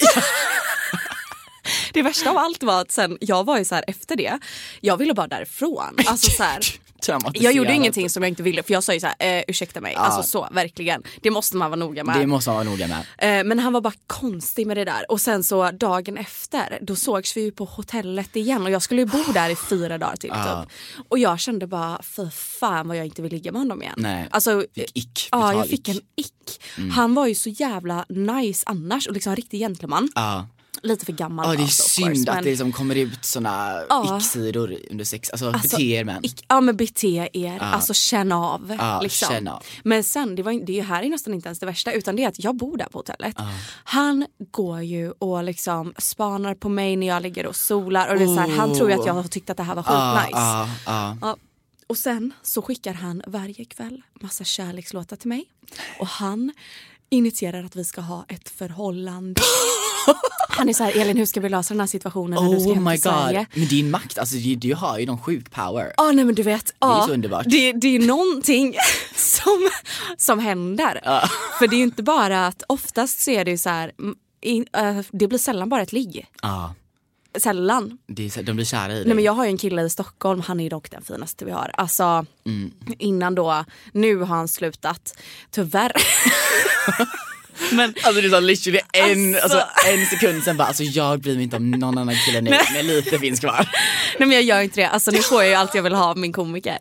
Det 1.94 2.02
värsta 2.02 2.30
av 2.30 2.38
allt 2.38 2.64
var 2.64 2.82
att 2.82 2.92
sen, 2.92 3.18
jag 3.22 3.44
var 3.46 3.58
ju 3.58 3.66
så 3.66 3.76
här 3.76 3.84
efter 3.88 4.16
det, 4.16 4.40
jag 4.82 4.98
ville 4.98 5.14
bara 5.14 5.28
därifrån. 5.28 5.96
Alltså 6.06 6.32
så 6.32 6.44
här. 6.44 6.60
jag 7.34 7.54
gjorde 7.54 7.74
ingenting 7.74 8.10
som 8.10 8.24
jag 8.24 8.30
inte 8.30 8.44
ville 8.44 8.64
för 8.64 8.74
jag 8.74 8.84
sa 8.84 8.94
ju 8.94 9.00
så 9.00 9.08
här, 9.08 9.38
eh, 9.38 9.44
ursäkta 9.48 9.82
mig, 9.82 9.96
alltså 9.96 10.24
så 10.24 10.48
verkligen. 10.52 11.04
Det 11.22 11.32
måste 11.32 11.58
man 11.58 11.70
vara 11.72 11.80
noga 11.80 12.04
med. 12.04 12.20
Det 12.20 12.28
måste 12.28 12.50
man 12.50 12.56
vara 12.56 12.70
noga 12.70 12.88
med. 12.88 13.40
Eh, 13.40 13.44
Men 13.44 13.60
han 13.60 13.74
var 13.74 13.82
bara 13.82 13.94
konstig 14.08 14.68
med 14.68 14.78
det 14.78 14.86
där. 14.86 15.12
Och 15.12 15.22
sen 15.22 15.44
så 15.44 15.72
dagen 15.72 16.18
efter, 16.18 16.78
då 16.82 16.96
sågs 16.96 17.38
vi 17.38 17.42
ju 17.42 17.52
på 17.52 17.66
hotellet 17.66 18.36
igen 18.36 18.64
och 18.64 18.72
jag 18.72 18.82
skulle 18.82 19.02
ju 19.02 19.06
bo 19.08 19.24
där 19.34 19.50
i 19.50 19.56
fyra 19.56 19.98
dagar 19.98 20.16
till 20.16 20.30
typ. 20.30 20.72
Och 21.10 21.20
jag 21.20 21.40
kände 21.40 21.68
bara, 21.68 22.02
för 22.04 22.30
fan 22.30 22.88
vad 22.88 22.98
jag 22.98 23.06
inte 23.06 23.22
vill 23.22 23.32
ligga 23.32 23.52
med 23.52 23.62
honom 23.62 23.82
igen. 23.82 23.94
Nej. 23.98 24.28
Alltså, 24.32 24.64
Fick 24.76 24.98
ick, 24.98 25.30
Ja, 25.32 25.54
jag 25.54 25.68
fick 25.68 25.90
ick. 25.90 25.96
en 25.96 26.02
ick. 26.16 26.62
Han 26.96 27.14
var 27.14 27.28
ju 27.28 27.36
så 27.36 27.50
jävla 27.50 28.06
nice 28.10 28.64
annars 28.66 29.08
och 29.08 29.14
liksom 29.14 29.30
en 29.30 29.36
riktig 29.36 29.60
gentleman. 29.60 30.10
Ja. 30.16 30.48
Lite 30.84 31.06
för 31.06 31.14
gammal 31.14 31.46
Ja 31.46 31.52
det 31.52 31.58
är 31.58 31.62
alltså, 31.64 31.90
synd 31.90 32.08
course, 32.16 32.32
att 32.32 32.36
men- 32.36 32.44
det 32.44 32.50
liksom 32.50 32.72
kommer 32.72 32.96
ut 32.96 33.26
såna 33.26 33.84
Ja. 33.90 34.18
ick-sidor 34.18 34.78
under 34.92 35.06
sex, 35.06 35.30
alltså, 35.30 35.52
Alltså, 35.52 35.78
bete 35.78 35.84
er 35.84 36.04
män. 36.04 36.22
ick- 36.24 36.44
Ja 36.48 36.62
men 36.62 36.78
bete 36.78 37.30
er, 37.34 37.60
alltså 37.60 37.94
känn 37.94 38.32
av. 38.32 38.76
Ja, 38.80 39.02
liksom. 39.02 39.30
känn 39.30 39.48
av. 39.48 39.64
Men 39.84 40.04
sen, 40.04 40.36
det, 40.36 40.44
var, 40.44 40.66
det 40.66 40.82
här 40.82 41.04
är 41.04 41.10
nästan 41.10 41.34
inte 41.34 41.48
ens 41.48 41.60
det 41.60 41.66
värsta 41.66 41.92
utan 41.92 42.16
det 42.16 42.24
är 42.24 42.28
att 42.28 42.44
jag 42.44 42.56
bor 42.56 42.78
där 42.78 42.86
på 42.86 43.00
hotellet. 43.00 43.36
Han 43.84 44.26
går 44.52 44.82
ju 44.82 45.12
och 45.12 45.44
liksom 45.44 45.94
spanar 45.98 46.56
på 46.56 46.70
mig 46.70 46.96
när 46.96 47.08
jag 47.08 47.24
ligger 47.24 47.46
och 47.46 47.56
solar 47.56 48.08
och 48.10 48.18
det 48.18 48.24
är 48.24 48.36
så 48.36 48.40
här, 48.42 48.50
han 48.58 48.76
tror 48.76 48.90
ju 48.92 49.00
att 49.00 49.06
jag 49.06 49.14
har 49.14 49.24
tyckt 49.24 49.50
att 49.50 49.58
det 49.58 49.64
här 49.64 49.76
var 49.76 49.84
Ja, 49.88 50.18
skitnice. 50.20 50.40
ja, 50.40 50.70
ja. 50.86 51.18
Ja. 51.22 51.38
Och 51.88 51.98
sen 51.98 52.34
så 52.44 52.62
skickar 52.62 52.94
han 52.94 53.22
varje 53.28 53.66
kväll 53.66 54.02
massa 54.22 54.44
kärlekslåtar 54.44 55.16
till 55.16 55.30
mig. 55.30 55.46
Och 56.00 56.08
han 56.08 56.52
initierar 57.10 57.64
att 57.64 57.76
vi 57.76 57.84
ska 57.84 58.02
ha 58.02 58.26
ett 58.28 58.50
förhållande. 58.50 59.42
Han 60.50 60.70
är 60.70 60.74
så 60.74 60.84
här, 60.84 61.02
Elin 61.02 61.18
hur 61.18 61.26
ska 61.26 61.40
vi 61.40 61.50
lösa 61.50 61.74
den 61.74 61.80
här 61.80 61.88
situationen 61.88 62.44
när 62.44 62.54
du 62.54 62.60
ska 62.60 62.70
Oh 62.70 62.76
hem 62.76 62.84
my 62.84 62.92
till 62.92 63.02
Sverige? 63.02 63.38
god. 63.38 63.60
Men 63.60 63.68
din 63.68 63.92
makt, 63.92 64.18
alltså 64.18 64.36
du, 64.36 64.56
du 64.56 64.74
har 64.74 65.00
ju 65.00 65.06
någon 65.06 65.22
sjuk 65.22 65.52
power. 65.52 65.94
Ja 65.98 66.12
nej 66.12 66.26
men 66.26 66.36
du 66.36 66.44
vet, 66.44 66.74
ja, 66.80 67.04
så 67.08 67.14
underbart. 67.14 67.46
Det, 67.50 67.72
det 67.72 67.96
är 67.96 68.00
någonting 68.00 68.76
som, 69.16 69.70
som 70.18 70.40
händer. 70.40 71.02
För 71.60 71.68
det 71.68 71.76
är 71.76 71.78
ju 71.78 71.84
inte 71.84 72.04
bara 72.04 72.48
att 72.48 72.64
oftast 72.68 73.20
så 73.20 73.32
är 73.32 73.46
det 73.46 73.52
ju 73.52 73.58
så 73.58 73.70
här, 73.70 73.92
in, 74.42 74.66
äh, 74.78 75.00
det 75.12 75.28
blir 75.28 75.40
sällan 75.40 75.70
bara 75.70 75.82
ett 75.82 75.94
ligg. 75.94 76.26
Sällan. 77.40 77.98
det 78.08 78.38
är, 78.38 78.44
de 78.44 78.54
blir 78.56 78.66
kära 78.66 78.92
i 78.92 78.96
dig. 78.96 79.06
Nej 79.06 79.16
men 79.16 79.24
jag 79.24 79.34
har 79.34 79.46
ju 79.46 79.52
en 79.52 79.58
kille 79.58 79.82
i 79.82 79.90
Stockholm, 79.90 80.42
han 80.42 80.60
är 80.60 80.70
dock 80.70 80.92
den 80.92 81.02
finaste 81.04 81.46
vi 81.46 81.52
har. 81.52 81.72
Alltså 81.74 82.26
Mm. 82.46 82.72
innan 83.00 83.36
då, 83.36 83.66
nu 83.92 84.16
har 84.18 84.36
han 84.36 84.48
slutat, 84.48 85.18
tyvärr. 85.52 85.92
men 87.72 87.94
Alltså 88.04 88.22
det 88.22 88.28
är 88.28 88.30
så 88.30 88.40
literally 88.40 88.80
en, 88.94 89.36
Alltså. 89.36 89.58
alltså, 89.58 89.88
en 89.88 90.06
sekund 90.06 90.44
sen 90.44 90.58
bara, 90.58 90.68
alltså 90.68 90.84
jag 90.84 91.20
bryr 91.20 91.34
mig 91.36 91.44
inte 91.44 91.56
om 91.56 91.72
någon 91.72 91.98
annan 91.98 92.16
kille 92.26 92.42
nu, 92.42 92.50
men 92.74 92.88
lite 92.88 93.20
finns 93.20 93.40
kvar. 93.40 93.70
Nej 94.20 94.28
men 94.28 94.32
jag 94.32 94.44
gör 94.44 94.62
inte 94.62 94.82
det, 94.82 94.88
alltså 94.90 95.12
nu 95.12 95.18
får 95.22 95.42
jag 95.44 95.50
ju 95.50 95.56
allt 95.56 95.76
jag 95.76 95.84
vill 95.84 95.94
ha 95.94 96.06
av 96.06 96.18
min 96.18 96.34
komiker. 96.34 96.78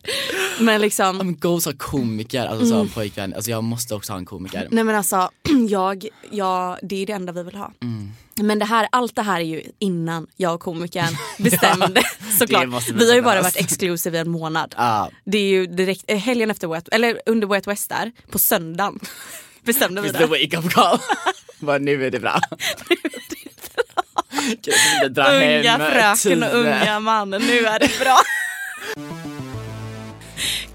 Men 0.58 0.72
Ja, 0.74 0.78
liksom, 0.78 1.16
men 1.16 1.36
Ghost 1.36 1.66
har 1.66 1.72
komiker, 1.72 2.46
alltså 2.46 2.66
som 2.66 2.88
pojkvän. 2.88 3.34
Alltså 3.34 3.50
jag 3.50 3.64
måste 3.64 3.94
också 3.94 4.12
ha 4.12 4.18
en 4.18 4.24
komiker. 4.26 4.68
nej 4.70 4.84
men 4.84 4.94
alltså, 4.96 5.30
jag, 5.68 6.06
jag, 6.30 6.78
det 6.82 7.02
är 7.02 7.06
det 7.06 7.12
enda 7.12 7.32
vi 7.32 7.42
vill 7.42 7.54
ha. 7.54 7.72
Mm. 7.82 8.12
Men 8.40 8.58
det 8.58 8.64
här, 8.64 8.88
allt 8.92 9.16
det 9.16 9.22
här 9.22 9.40
är 9.40 9.44
ju 9.44 9.62
innan 9.78 10.26
jag 10.36 10.54
och 10.54 10.60
komikern 10.60 11.16
bestämde 11.38 12.02
såklart. 12.38 12.68
måste 12.68 12.92
bli 12.92 13.04
Vi 13.04 13.10
har 13.10 13.16
ju 13.16 13.22
bara 13.22 13.42
varit 13.42 13.56
exclusive 13.56 14.18
i 14.18 14.20
en 14.20 14.30
månad. 14.30 14.74
Ja. 14.78 15.10
Det 15.24 15.38
är 15.38 15.48
ju 15.48 15.66
direkt, 15.66 16.04
eh, 16.06 16.18
helgen 16.18 16.50
efter 16.50 16.68
Wet, 16.68 16.88
eller 16.92 17.20
under 17.26 17.46
Wet 17.46 17.66
West 17.66 17.88
där, 17.88 18.12
på 18.30 18.38
söndagen 18.38 19.00
bestämde 19.64 20.00
vi 20.02 20.12
The 20.12 20.18
det. 20.18 20.26
wake 20.26 20.58
up 20.58 20.72
call. 20.72 20.98
Bara 21.58 21.78
nu 21.78 22.06
är 22.06 22.10
det 22.10 22.20
bra. 22.20 22.40
Dra 25.10 25.30
Unga 25.32 25.78
fröken 25.78 26.42
och 26.42 26.54
unga 26.54 27.00
mannen, 27.00 27.42
nu 27.42 27.58
är 27.66 27.78
det 27.78 27.98
bra. 28.00 28.16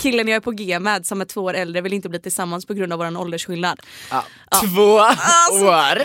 Killen 0.02 0.28
jag 0.28 0.36
är 0.36 0.39
på 0.39 0.52
G 0.52 0.80
med 0.80 1.06
som 1.06 1.22
är 1.22 1.26
två 1.26 1.41
år 1.41 1.54
äldre 1.54 1.82
vill 1.82 1.93
inte 1.93 2.10
bli 2.10 2.20
tillsammans 2.20 2.66
på 2.66 2.74
grund 2.74 2.93
av 2.93 2.99
vår 2.99 3.18
åldersskillnad. 3.18 3.80
Ja, 4.12 4.26
Två 4.64 4.86
år. 5.66 6.02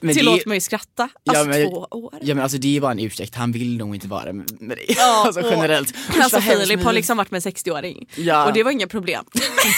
Men 0.00 0.14
Tillåt 0.14 0.40
det, 0.44 0.46
mig 0.48 0.60
skratta. 0.60 1.08
Ja, 1.24 1.32
Alltså 1.32 1.44
men- 1.48 1.68
två 1.70 1.86
år. 1.90 2.14
Ja 2.20 2.34
men 2.34 2.42
alltså 2.42 2.58
det 2.58 2.76
är 2.76 2.80
bara 2.80 2.92
en 2.92 2.98
ursäkt, 2.98 3.34
han 3.34 3.52
vill 3.52 3.76
nog 3.76 3.94
inte 3.94 4.08
vara 4.08 4.32
med 4.32 4.46
dig. 4.76 4.86
Ja, 4.88 5.22
alltså 5.26 5.40
generellt. 5.50 5.94
Alltså 6.20 6.40
Filip 6.40 6.84
har 6.84 6.92
liksom 6.92 7.16
varit 7.16 7.30
med 7.30 7.46
en 7.46 7.52
60-åring. 7.52 8.08
Ja. 8.16 8.46
Och 8.46 8.52
det 8.52 8.62
var 8.62 8.70
inga 8.70 8.86
problem. 8.86 9.24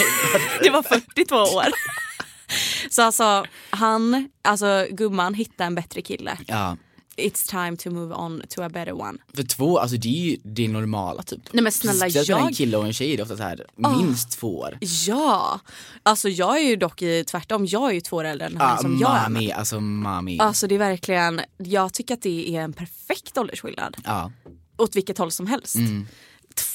det 0.63 0.71
var 0.71 0.83
42 0.83 1.37
år. 1.37 1.65
Så 2.91 3.03
alltså 3.03 3.45
han, 3.71 4.29
alltså 4.43 4.87
gumman 4.91 5.35
hittade 5.35 5.65
en 5.67 5.75
bättre 5.75 6.03
kille. 6.03 6.39
Ja, 6.47 6.77
It's 7.17 7.51
time 7.51 7.77
to 7.77 7.91
move 7.91 8.15
on 8.15 8.43
to 8.49 8.63
a 8.63 8.69
better 8.69 8.93
one. 8.93 9.19
för 9.35 9.43
två, 9.43 9.79
alltså 9.79 9.97
det 9.97 10.09
är 10.09 10.31
ju 10.31 10.37
det 10.45 10.69
normala 10.69 11.23
typ. 11.23 11.41
Nej 11.53 11.63
men 11.63 11.73
snälla 11.73 11.99
Speciellt 11.99 12.29
med 12.29 12.39
en 12.39 12.45
jag, 12.45 12.55
kille 12.55 12.77
och 12.77 12.85
en 12.87 12.93
tjej 12.93 13.13
är 13.13 13.17
det 13.17 13.23
ofta 13.23 13.37
så 13.37 13.43
här 13.43 13.67
minst 13.99 14.31
två 14.31 14.59
år. 14.59 14.79
ja. 15.07 15.61
Alltså 16.03 16.29
jag 16.29 16.57
är 16.61 16.69
ju 16.69 16.77
dock 16.77 17.03
i, 17.03 17.25
tvärtom, 17.25 17.67
jag 17.67 17.91
är 17.91 17.95
ju 17.95 18.01
två 18.01 18.17
år 18.17 18.25
äldre 18.25 18.47
än 18.47 18.57
han 18.57 18.71
Ja, 18.71 18.77
som 18.83 18.99
jag 19.01 19.11
är 19.17 19.29
med. 19.29 19.31
mami, 19.33 19.53
alltså 19.53 19.81
mami. 19.81 20.39
Alltså 20.39 20.67
det 20.67 20.75
är 20.75 20.79
verkligen, 20.79 21.41
jag 21.59 21.93
tycker 21.93 22.15
att 22.15 22.23
det 22.23 22.57
är 22.57 22.61
en 22.61 22.73
perfekt 22.73 23.39
åldersskillnad. 23.39 23.97
Ja, 24.05 24.33
Åt 24.79 24.97
vilket 24.97 25.19
håll 25.19 25.31
som 25.31 25.47
helst. 25.47 25.77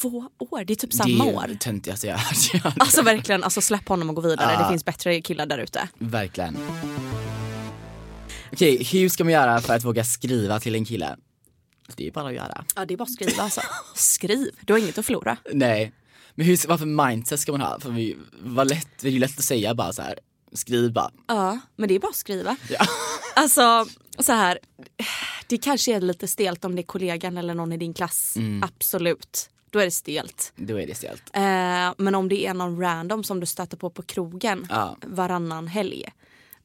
Två 0.01 0.23
år, 0.39 0.63
det 0.65 0.73
är 0.73 0.75
typ 0.75 0.91
det 0.91 0.97
samma 0.97 1.25
är 1.25 1.35
år. 1.35 1.45
det 1.47 1.59
töntigaste 1.59 2.07
jag 2.07 2.17
hört. 2.17 2.73
Alltså 2.79 3.01
verkligen, 3.01 3.43
alltså 3.43 3.61
släpp 3.61 3.87
honom 3.89 4.09
och 4.09 4.15
gå 4.15 4.21
vidare. 4.21 4.51
Ja. 4.53 4.63
Det 4.63 4.69
finns 4.69 4.85
bättre 4.85 5.21
killar 5.21 5.45
där 5.45 5.57
ute. 5.57 5.87
Verkligen. 5.97 6.57
Okej, 8.53 8.83
hur 8.83 9.09
ska 9.09 9.23
man 9.23 9.33
göra 9.33 9.61
för 9.61 9.73
att 9.75 9.83
våga 9.85 10.03
skriva 10.03 10.59
till 10.59 10.75
en 10.75 10.85
kille? 10.85 11.17
Det 11.95 12.07
är 12.07 12.11
bara 12.11 12.27
att 12.27 12.33
göra. 12.33 12.65
Ja 12.75 12.85
det 12.85 12.93
är 12.93 12.97
bara 12.97 13.03
att 13.03 13.13
skriva 13.13 13.43
alltså. 13.43 13.61
Skriv, 13.95 14.49
du 14.61 14.73
har 14.73 14.79
inget 14.79 14.97
att 14.97 15.05
förlora. 15.05 15.37
Nej. 15.53 15.91
Men 16.35 16.45
hur, 16.45 16.67
vad 16.67 16.79
för 16.79 17.07
mindset 17.07 17.39
ska 17.39 17.51
man 17.51 17.61
ha? 17.61 17.79
För 17.79 17.89
vi, 17.89 18.17
vad 18.41 18.69
lätt, 18.69 18.87
det 19.01 19.07
är 19.07 19.11
ju 19.11 19.19
lätt 19.19 19.37
att 19.39 19.43
säga 19.45 19.73
bara 19.75 19.93
så 19.93 20.01
här. 20.01 20.19
skriv 20.53 20.93
bara. 20.93 21.11
Ja, 21.27 21.59
men 21.75 21.89
det 21.89 21.95
är 21.95 21.99
bara 21.99 22.09
att 22.09 22.15
skriva. 22.15 22.55
Ja. 22.69 22.85
Alltså 23.35 23.85
så 24.19 24.31
här, 24.33 24.59
det 25.47 25.57
kanske 25.57 25.95
är 25.95 26.01
lite 26.01 26.27
stelt 26.27 26.65
om 26.65 26.75
det 26.75 26.81
är 26.81 26.83
kollegan 26.83 27.37
eller 27.37 27.53
någon 27.53 27.71
i 27.73 27.77
din 27.77 27.93
klass. 27.93 28.35
Absolut, 28.61 29.49
då 29.69 29.79
är 29.79 29.85
det 29.85 29.91
stelt. 29.91 30.53
Då 30.55 30.79
är 30.79 30.87
det 30.87 30.95
stelt. 30.95 31.23
Eh, 31.33 31.93
men 31.97 32.15
om 32.15 32.29
det 32.29 32.45
är 32.47 32.53
någon 32.53 32.79
random 32.81 33.23
som 33.23 33.39
du 33.39 33.45
stöter 33.45 33.77
på 33.77 33.89
på 33.89 34.01
krogen 34.01 34.67
Ja. 34.69 34.97
varannan 35.05 35.67
helg. 35.67 36.05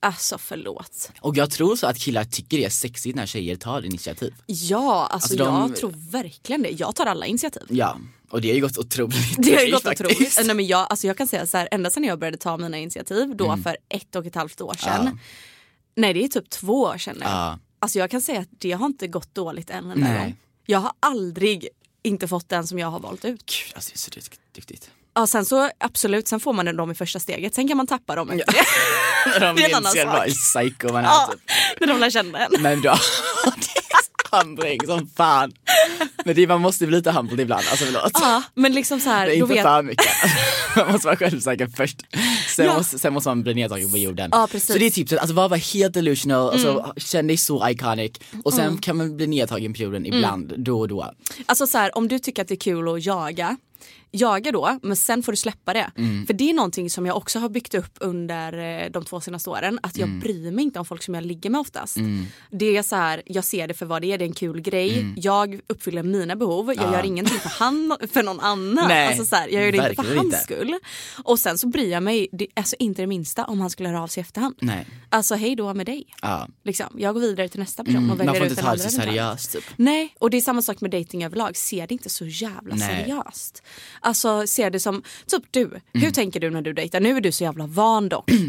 Alltså 0.04 0.38
förlåt. 0.38 1.10
Och 1.20 1.36
jag 1.36 1.50
tror 1.50 1.76
så 1.76 1.86
att 1.86 1.98
killar 1.98 2.24
tycker 2.24 2.56
det 2.58 2.64
är 2.64 2.70
sexigt 2.70 3.16
när 3.16 3.26
tjejer 3.26 3.56
tar 3.56 3.84
initiativ. 3.86 4.34
Ja, 4.46 5.06
alltså, 5.06 5.14
Alltså, 5.14 5.36
de- 5.36 5.68
jag 5.70 5.76
tror 5.76 5.94
verkligen 6.10 6.62
det. 6.62 6.70
Jag 6.70 6.94
tar 6.96 7.06
alla 7.06 7.26
initiativ. 7.26 7.62
Ja, 7.70 7.98
och 8.30 8.40
det 8.40 8.48
har 8.48 8.54
ju 8.54 8.60
gått 8.60 8.78
otroligt 8.78 9.34
Det 9.38 9.54
har 9.54 9.62
ju 9.62 9.72
gått 9.72 9.82
faktiskt. 9.82 10.10
otroligt. 10.10 10.38
Nej, 10.46 10.56
men 10.56 10.66
jag, 10.66 10.86
alltså 10.90 11.06
jag 11.06 11.18
kan 11.18 11.26
säga 11.28 11.46
så 11.46 11.56
här, 11.58 11.68
ända 11.70 11.90
sedan 11.90 12.04
jag 12.04 12.18
började 12.18 12.36
ta 12.36 12.56
mina 12.56 12.78
initiativ 12.78 13.36
då 13.36 13.56
för 13.62 13.76
ett 13.88 14.16
och 14.16 14.26
ett 14.26 14.34
halvt 14.34 14.60
år 14.60 14.74
sedan. 14.74 15.00
Mm. 15.00 15.12
Ja. 15.14 15.18
Nej 15.96 16.14
det 16.14 16.24
är 16.24 16.28
typ 16.28 16.50
två 16.50 16.80
år 16.82 16.98
sedan 16.98 17.16
nu. 17.18 17.24
Ja. 17.24 17.58
Alltså 17.78 17.98
jag 17.98 18.10
kan 18.10 18.20
säga 18.20 18.40
att 18.40 18.48
det 18.50 18.72
har 18.72 18.86
inte 18.86 19.06
gått 19.08 19.34
dåligt 19.34 19.70
än 19.70 19.90
en 19.90 20.00
gång. 20.00 20.36
Jag 20.66 20.78
har 20.78 20.92
aldrig 21.00 21.68
inte 22.02 22.28
fått 22.28 22.48
den 22.48 22.66
som 22.66 22.78
jag 22.78 22.88
har 22.90 23.00
valt 23.00 23.24
ut. 23.24 23.46
Gud, 23.46 23.74
alltså 23.74 23.90
det 23.90 24.18
är 24.18 24.22
så 24.22 24.30
duktigt. 24.54 24.90
Ja, 25.14 25.26
sen 25.26 25.44
så 25.44 25.70
absolut, 25.80 26.28
sen 26.28 26.40
får 26.40 26.52
man 26.52 26.76
dem 26.76 26.90
i 26.90 26.94
första 26.94 27.20
steget. 27.20 27.54
Sen 27.54 27.68
kan 27.68 27.76
man 27.76 27.86
tappa 27.86 28.14
dem. 28.14 28.28
När 28.28 28.36
de 29.40 29.56
Det 29.56 29.62
är 29.62 29.68
en 29.68 29.74
annan 29.74 29.92
sak. 29.92 30.06
vad 30.06 30.26
psycho 30.28 30.92
man 30.92 31.04
är 31.04 31.08
Ja, 31.08 31.28
typ. 31.32 31.40
när 31.80 31.86
de 31.86 32.00
lär 32.00 32.10
känna 32.10 32.38
en. 32.38 32.62
Men 32.62 32.82
då, 32.82 32.88
är 34.32 34.38
humbling 34.40 34.80
som 34.86 35.06
fan. 35.16 35.52
Men 36.24 36.34
det, 36.34 36.46
man 36.46 36.60
måste 36.60 36.86
bli 36.86 36.96
lite 36.96 37.10
humble 37.12 37.42
ibland, 37.42 37.64
alltså 37.70 37.84
förlåt. 37.84 38.10
Ja, 38.14 38.42
men 38.54 38.72
liksom 38.72 39.00
så 39.00 39.10
här, 39.10 39.26
är 39.26 39.30
då 39.30 39.34
inte 39.34 39.54
vet... 39.54 39.62
för 39.62 39.82
mycket. 39.82 40.06
Man 40.76 40.92
måste 40.92 41.06
vara 41.06 41.16
självsäker 41.16 41.68
först. 41.76 41.96
Sen, 42.56 42.66
Ja. 42.66 42.74
måste, 42.76 42.98
sen 42.98 43.12
måste 43.12 43.28
man 43.28 43.42
bli 43.42 43.54
nedtagen 43.54 43.90
på 43.90 43.98
jorden. 43.98 44.28
Ja, 44.32 44.48
precis. 44.50 44.72
Så 44.72 44.78
det 44.78 44.86
är 44.86 44.90
tipset, 44.90 45.18
alltså 45.18 45.34
bara 45.34 45.48
vara 45.48 45.60
helt 45.74 45.94
delusional, 45.94 46.54
Mm. 46.54 46.76
alltså, 46.76 46.94
känn 47.00 47.26
dig 47.26 47.36
så 47.36 47.68
iconic. 47.68 48.12
Och 48.44 48.52
sen 48.54 48.78
kan 48.78 48.96
man 48.96 49.16
bli 49.16 49.26
nedtagen 49.26 49.74
på 49.74 49.82
jorden 49.82 50.06
ibland, 50.06 50.50
Mm. 50.52 50.64
då 50.64 50.80
och 50.80 50.88
då. 50.88 51.12
Alltså 51.46 51.66
så 51.66 51.78
här, 51.78 51.98
om 51.98 52.08
du 52.08 52.18
tycker 52.18 52.42
att 52.42 52.48
det 52.48 52.54
är 52.54 52.60
kul 52.60 52.88
att 52.88 53.04
jaga, 53.06 53.56
jaga 54.10 54.52
då 54.52 54.78
men 54.82 54.96
sen 54.96 55.22
får 55.22 55.32
du 55.32 55.36
släppa 55.36 55.72
det. 55.72 55.90
Mm. 55.96 56.26
För 56.26 56.34
det 56.34 56.50
är 56.50 56.54
någonting 56.54 56.90
som 56.90 57.06
jag 57.06 57.16
också 57.16 57.38
har 57.38 57.48
byggt 57.48 57.74
upp 57.74 57.96
under 58.00 58.82
eh, 58.84 58.90
de 58.90 59.04
två 59.04 59.20
senaste 59.20 59.50
åren. 59.50 59.78
Att 59.82 59.96
Mm. 59.96 60.10
jag 60.10 60.20
bryr 60.20 60.50
mig 60.50 60.64
inte 60.64 60.78
om 60.78 60.84
folk 60.84 61.02
som 61.02 61.14
jag 61.14 61.24
ligger 61.26 61.50
med 61.50 61.60
oftast. 61.60 61.96
Det 62.50 62.76
är 62.76 62.82
så 62.82 62.96
här, 62.96 63.22
jag 63.26 63.44
ser 63.44 63.68
det 63.68 63.74
för 63.74 63.86
vad 63.86 64.02
det 64.02 64.12
är, 64.12 64.18
det 64.18 64.24
är 64.24 64.26
en 64.26 64.32
kul 64.34 64.60
grej. 64.60 64.98
Mm. 64.98 65.14
Jag 65.16 65.60
uppfyller 65.66 66.02
mina 66.02 66.36
behov, 66.36 66.74
jag 66.74 66.92
gör 66.92 67.04
ingenting 67.06 67.38
för, 67.38 67.48
han, 67.48 67.96
för 68.12 68.22
någon 68.22 68.40
annan. 68.40 68.88
Nej, 68.88 69.06
alltså 69.08 69.24
så 69.24 69.36
här, 69.36 69.48
jag 69.48 69.64
gör 69.64 69.72
det 69.72 69.78
inte 69.90 70.02
för 70.02 70.14
hans 70.14 70.24
inte. 70.24 70.38
skull. 70.38 70.74
Och 71.24 71.38
sen 71.38 71.58
så 71.58 71.66
bryr 71.68 71.90
jag 71.92 72.02
mig 72.02 72.28
det, 72.32 72.46
alltså 72.56 72.76
inte 72.78 73.02
det 73.02 73.06
minsta 73.06 73.44
om 73.44 73.60
han 73.60 73.70
skulle 73.70 73.88
höra 73.88 74.02
av 74.02 74.06
sig 74.08 74.20
i 74.20 74.22
efterhand. 74.22 74.54
Nej. 74.60 74.86
Alltså 75.08 75.34
hej 75.34 75.56
då 75.56 75.74
med 75.74 75.86
dig. 75.86 76.06
Ja. 76.22 76.48
Liksom. 76.64 76.86
Jag 76.98 77.14
går 77.14 77.20
vidare 77.20 77.48
till 77.48 77.60
nästa 77.60 77.84
person 77.84 77.96
Mm, 77.96 78.10
och 78.10 78.16
man 78.16 78.26
väljer 78.26 78.40
får 78.40 78.46
ut 78.46 78.50
inte 78.52 78.62
ta 78.62 78.72
det 78.72 78.78
så 78.78 78.90
seriöst 78.90 79.52
typ. 79.52 79.64
Nej, 79.76 80.14
och 80.18 80.30
det 80.30 80.36
är 80.36 80.40
samma 80.40 80.62
sak 80.62 80.80
med 80.80 80.90
dating 80.90 81.24
överlag. 81.24 81.56
Se 81.56 81.86
det 81.88 81.92
inte 81.94 82.08
så 82.08 82.26
jävla 82.26 82.74
Nej. 82.74 82.88
seriöst. 83.04 83.62
Alltså 84.00 84.46
se 84.46 84.70
det 84.70 84.80
som, 84.80 85.02
typ 85.26 85.42
du, 85.50 85.64
Mm. 85.64 85.80
hur 85.92 86.10
tänker 86.10 86.40
du 86.40 86.50
när 86.50 86.62
du 86.62 86.72
dejtar? 86.72 87.00
Nu 87.00 87.16
är 87.16 87.20
du 87.20 87.32
så 87.32 87.44
jävla 87.44 87.66
van 87.66 88.08
dock. 88.08 88.30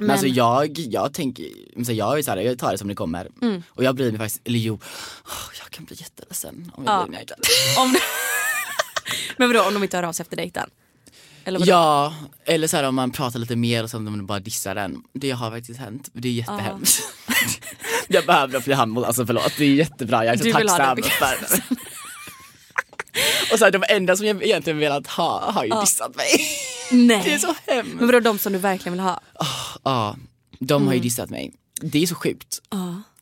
Men, 0.00 0.10
alltså 0.10 0.26
jag, 0.26 0.78
jag 0.78 1.12
tänker, 1.14 1.46
så 1.84 1.92
jag 1.92 2.18
är 2.18 2.22
så 2.22 2.30
här, 2.30 2.38
jag 2.38 2.58
tar 2.58 2.72
det 2.72 2.78
som 2.78 2.88
det 2.88 2.94
kommer. 2.94 3.28
Mm. 3.42 3.62
Och 3.68 3.84
jag 3.84 3.94
blir 3.94 4.10
mig 4.10 4.18
faktiskt, 4.18 4.40
eller 4.44 4.58
jo, 4.58 4.78
jag 5.62 5.70
kan 5.70 5.84
bli 5.84 5.96
jätteledsen 6.00 6.72
om 6.74 6.84
jag 6.84 6.94
Ja. 7.00 7.06
blir 7.06 7.18
nekad. 7.18 7.38
Om 7.78 7.96
Men 9.36 9.48
vadå 9.52 9.62
om 9.68 9.74
de 9.74 9.82
inte 9.82 9.96
hör 9.96 10.04
av 10.04 10.12
sig 10.12 10.22
efter 10.22 10.36
dejten? 10.36 10.70
Eller? 11.44 11.66
Ja, 11.66 12.14
eller 12.44 12.66
så 12.68 12.76
här 12.76 12.84
om 12.84 12.94
man 12.94 13.10
pratar 13.10 13.38
lite 13.38 13.56
mer 13.56 13.82
och 13.84 13.90
så 13.90 13.96
om 13.96 14.04
de 14.04 14.26
bara 14.26 14.40
dissar 14.40 14.74
den. 14.74 15.02
Det 15.12 15.30
har 15.30 15.50
faktiskt 15.50 15.80
hänt, 15.80 16.08
det 16.12 16.28
är 16.28 16.32
jättehemskt. 16.32 17.02
jag 18.08 18.26
behöver 18.26 18.60
bli 18.60 18.74
humble, 18.74 19.06
alltså 19.06 19.26
förlåt, 19.26 19.52
det 19.58 19.64
är 19.64 19.74
jättebra, 19.74 20.24
jag 20.24 20.34
är 20.34 20.38
så 20.38 20.52
tacksam 20.52 20.96
det 20.96 21.02
för 21.02 21.26
det. 21.40 21.76
Och 23.52 23.58
så 23.58 23.64
här, 23.64 23.72
de 23.72 23.82
enda 23.88 24.16
som 24.16 24.26
jag 24.26 24.42
egentligen 24.42 24.78
velat 24.78 25.06
ha 25.06 25.50
har 25.52 25.64
ju 25.64 25.70
dissat 25.80 26.16
mig. 26.16 26.26
Nej. 26.92 27.22
Det 27.24 27.34
är 27.34 27.38
så 27.38 27.54
hemskt. 27.66 27.94
Men 27.94 28.06
vadå 28.06 28.20
de 28.20 28.38
som 28.38 28.52
du 28.52 28.58
verkligen 28.58 28.92
vill 28.92 29.00
ha? 29.00 29.20
Ja, 29.84 30.16
de 30.58 30.74
Mm. 30.74 30.86
har 30.86 30.94
ju 30.94 31.00
dissat 31.00 31.30
mig. 31.30 31.52
Det 31.82 32.02
är 32.02 32.06
så 32.06 32.14
sjukt. 32.14 32.60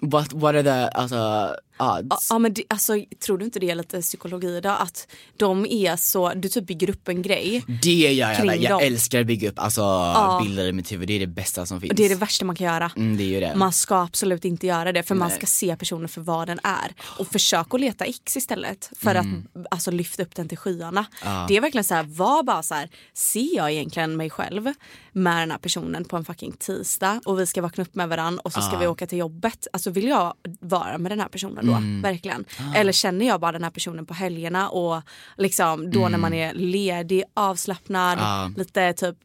What, 0.01 0.33
what 0.33 0.55
are 0.55 0.63
the 0.63 0.99
alltså, 0.99 1.55
odds? 1.79 2.27
Ja 2.31 2.39
men 2.39 2.55
det, 2.55 2.65
alltså, 2.69 2.93
tror 3.27 3.39
du 3.39 3.45
inte 3.45 3.59
det 3.59 3.71
är 3.71 3.75
lite 3.75 4.01
psykologi 4.01 4.61
då? 4.61 4.69
Att 4.69 5.09
de 5.37 5.67
är 5.67 5.97
så, 5.97 6.35
du 6.35 6.49
typ 6.49 6.67
bygger 6.67 6.91
upp 6.91 7.09
en 7.09 7.23
grej. 7.23 7.65
Det 7.83 7.91
gör 7.91 8.31
jag, 8.31 8.57
jag 8.57 8.71
dem. 8.71 8.81
älskar 8.83 9.21
att 9.21 9.27
bygga 9.27 9.49
upp 9.49 9.59
alltså, 9.59 10.39
bilder 10.43 10.67
i 10.67 10.73
mitt 10.73 10.93
huvud, 10.93 11.09
det 11.09 11.15
är 11.15 11.21
det 11.21 11.27
bästa 11.27 11.67
som 11.67 11.81
finns. 11.81 11.91
Och 11.91 11.97
det 11.97 12.05
är 12.05 12.09
det 12.09 12.15
värsta 12.15 12.45
man 12.45 12.57
kan 12.57 12.67
göra. 12.67 12.91
Mm, 12.97 13.17
det 13.17 13.37
är 13.37 13.41
det. 13.41 13.55
Man 13.57 13.73
ska 13.73 14.03
absolut 14.03 14.45
inte 14.45 14.67
göra 14.67 14.93
det 14.93 15.03
för 15.03 15.15
man 15.15 15.29
Nej. 15.29 15.37
ska 15.37 15.47
se 15.47 15.77
personen 15.77 16.09
för 16.09 16.21
vad 16.21 16.47
den 16.47 16.61
är. 16.63 16.95
Och 17.19 17.27
försök 17.27 17.75
att 17.75 17.81
leta 17.81 18.05
x 18.05 18.37
istället 18.37 18.91
för 18.97 19.15
att 19.15 19.27
alltså, 19.71 19.91
lyfta 19.91 20.23
upp 20.23 20.35
den 20.35 20.49
till 20.49 20.59
skyarna. 20.59 21.07
Det 21.49 21.57
är 21.57 21.61
verkligen 21.61 21.85
så 21.85 21.95
här, 21.95 22.03
var 22.03 22.43
bara 22.43 22.63
så 22.63 22.75
här, 22.75 22.91
ser 23.15 23.57
jag 23.57 23.73
egentligen 23.73 24.17
mig 24.17 24.31
själv 24.31 24.73
med 25.13 25.43
den 25.43 25.51
här 25.51 25.59
personen 25.59 26.05
på 26.05 26.17
en 26.17 26.25
fucking 26.25 26.53
tisdag 26.53 27.21
och 27.25 27.39
vi 27.39 27.47
ska 27.47 27.63
vakna 27.63 27.83
upp 27.83 27.95
med 27.95 28.09
varandra 28.09 28.41
och 28.45 28.53
så 28.53 28.61
ska 28.61 28.79
vi 28.79 28.87
åka 28.87 29.07
till 29.07 29.19
jobbet. 29.19 29.67
Alltså 29.73 29.88
vill 29.91 30.05
jag 30.09 30.35
vara 30.61 30.99
med 30.99 31.13
den 31.13 31.21
här 31.21 31.29
personen 31.29 31.67
då? 31.67 32.03
Verkligen. 32.09 32.45
Eller 32.77 32.93
känner 32.93 33.27
jag 33.27 33.41
bara 33.41 33.53
den 33.53 33.65
här 33.65 33.71
personen 33.71 34.07
på 34.07 34.15
helgerna 34.15 34.69
och 34.69 35.03
liksom 35.37 35.91
då 35.91 36.09
när 36.09 36.19
man 36.19 36.35
är 36.35 36.55
ledig, 36.55 37.23
avslappnad, 37.35 38.19
Ja. 38.19 38.51
lite 38.57 38.93
typ 38.93 39.17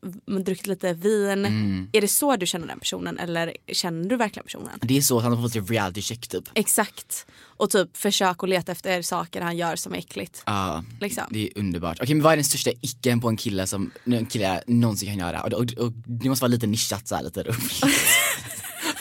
druckit 0.45 0.67
lite 0.67 0.93
vin. 0.93 1.45
Är 1.93 2.01
det 2.01 2.07
så 2.07 2.35
du 2.35 2.45
känner 2.45 2.67
den 2.67 2.79
personen 2.79 3.19
eller 3.19 3.53
känner 3.73 4.09
du 4.09 4.15
verkligen 4.17 4.43
personen? 4.45 4.79
Det 4.81 4.97
är 4.97 5.01
så 5.01 5.17
att 5.17 5.23
han 5.23 5.33
har 5.33 5.41
fått 5.41 5.55
ett 5.55 5.69
reality 5.69 6.01
check 6.01 6.27
typ. 6.27 6.43
Exakt. 6.53 7.25
Och 7.57 7.69
typ 7.69 7.97
försök 7.97 8.43
att 8.43 8.49
leta 8.49 8.71
efter 8.71 9.01
saker 9.01 9.41
han 9.41 9.57
gör 9.57 9.75
som 9.75 9.93
är 9.93 9.97
äckligt. 9.97 10.43
Ja, 10.45 10.83
Liksom. 11.01 11.23
det 11.29 11.47
är 11.47 11.59
underbart. 11.59 11.97
Okej 12.01 12.15
men 12.15 12.23
vad 12.23 12.33
är 12.33 12.37
den 12.37 12.43
största 12.45 12.71
icken 12.81 13.21
på 13.21 13.29
en 13.29 13.37
kille 13.37 13.67
som 13.67 13.91
en 14.05 14.25
kille 14.25 14.63
någonsin 14.67 15.09
kan 15.09 15.17
göra? 15.19 15.41
Och, 15.43 15.53
och, 15.53 15.73
och 15.85 15.91
det 16.05 16.29
måste 16.29 16.43
vara 16.43 16.51
lite 16.51 16.67
nischat 16.67 17.07
såhär, 17.07 17.23
lite 17.23 17.43
roligt. 17.43 17.83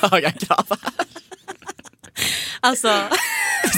Höga 0.00 0.30
krav. 0.32 0.66
Alltså, 2.62 2.88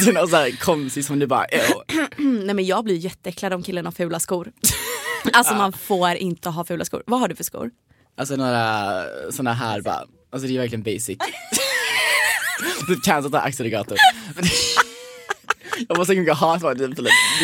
Det 0.04 0.10
är 0.10 0.12
något 0.12 0.30
såhär 0.30 0.50
konstigt 0.50 1.06
som 1.06 1.18
du 1.18 1.26
bara, 1.26 1.46
nej 2.18 2.54
men 2.54 2.66
jag 2.66 2.84
blir 2.84 2.96
jätteäcklad 2.96 3.52
om 3.52 3.62
killen 3.62 3.84
har 3.84 3.92
fula 3.92 4.20
skor. 4.20 4.52
Alltså 5.32 5.54
man 5.54 5.72
får 5.72 6.14
inte 6.14 6.48
ha 6.48 6.64
fula 6.64 6.84
skor. 6.84 7.02
Vad 7.06 7.20
har 7.20 7.28
du 7.28 7.36
för 7.36 7.44
skor? 7.44 7.70
Alltså 8.18 8.36
några 8.36 9.04
såna 9.30 9.52
här 9.52 9.80
bara, 9.80 10.04
alltså 10.32 10.48
det 10.48 10.54
är 10.56 10.58
verkligen 10.58 10.82
basic. 10.82 11.06
typ 12.88 13.04
Kansas 13.04 13.32
har 13.32 13.40
Axel 13.40 13.64
Regato. 13.64 13.96
Jag 15.88 15.98
måste 15.98 16.14
mycket 16.14 16.36
hat 16.36 16.60
på 16.60 16.74
det, 16.74 16.86
du 16.86 16.94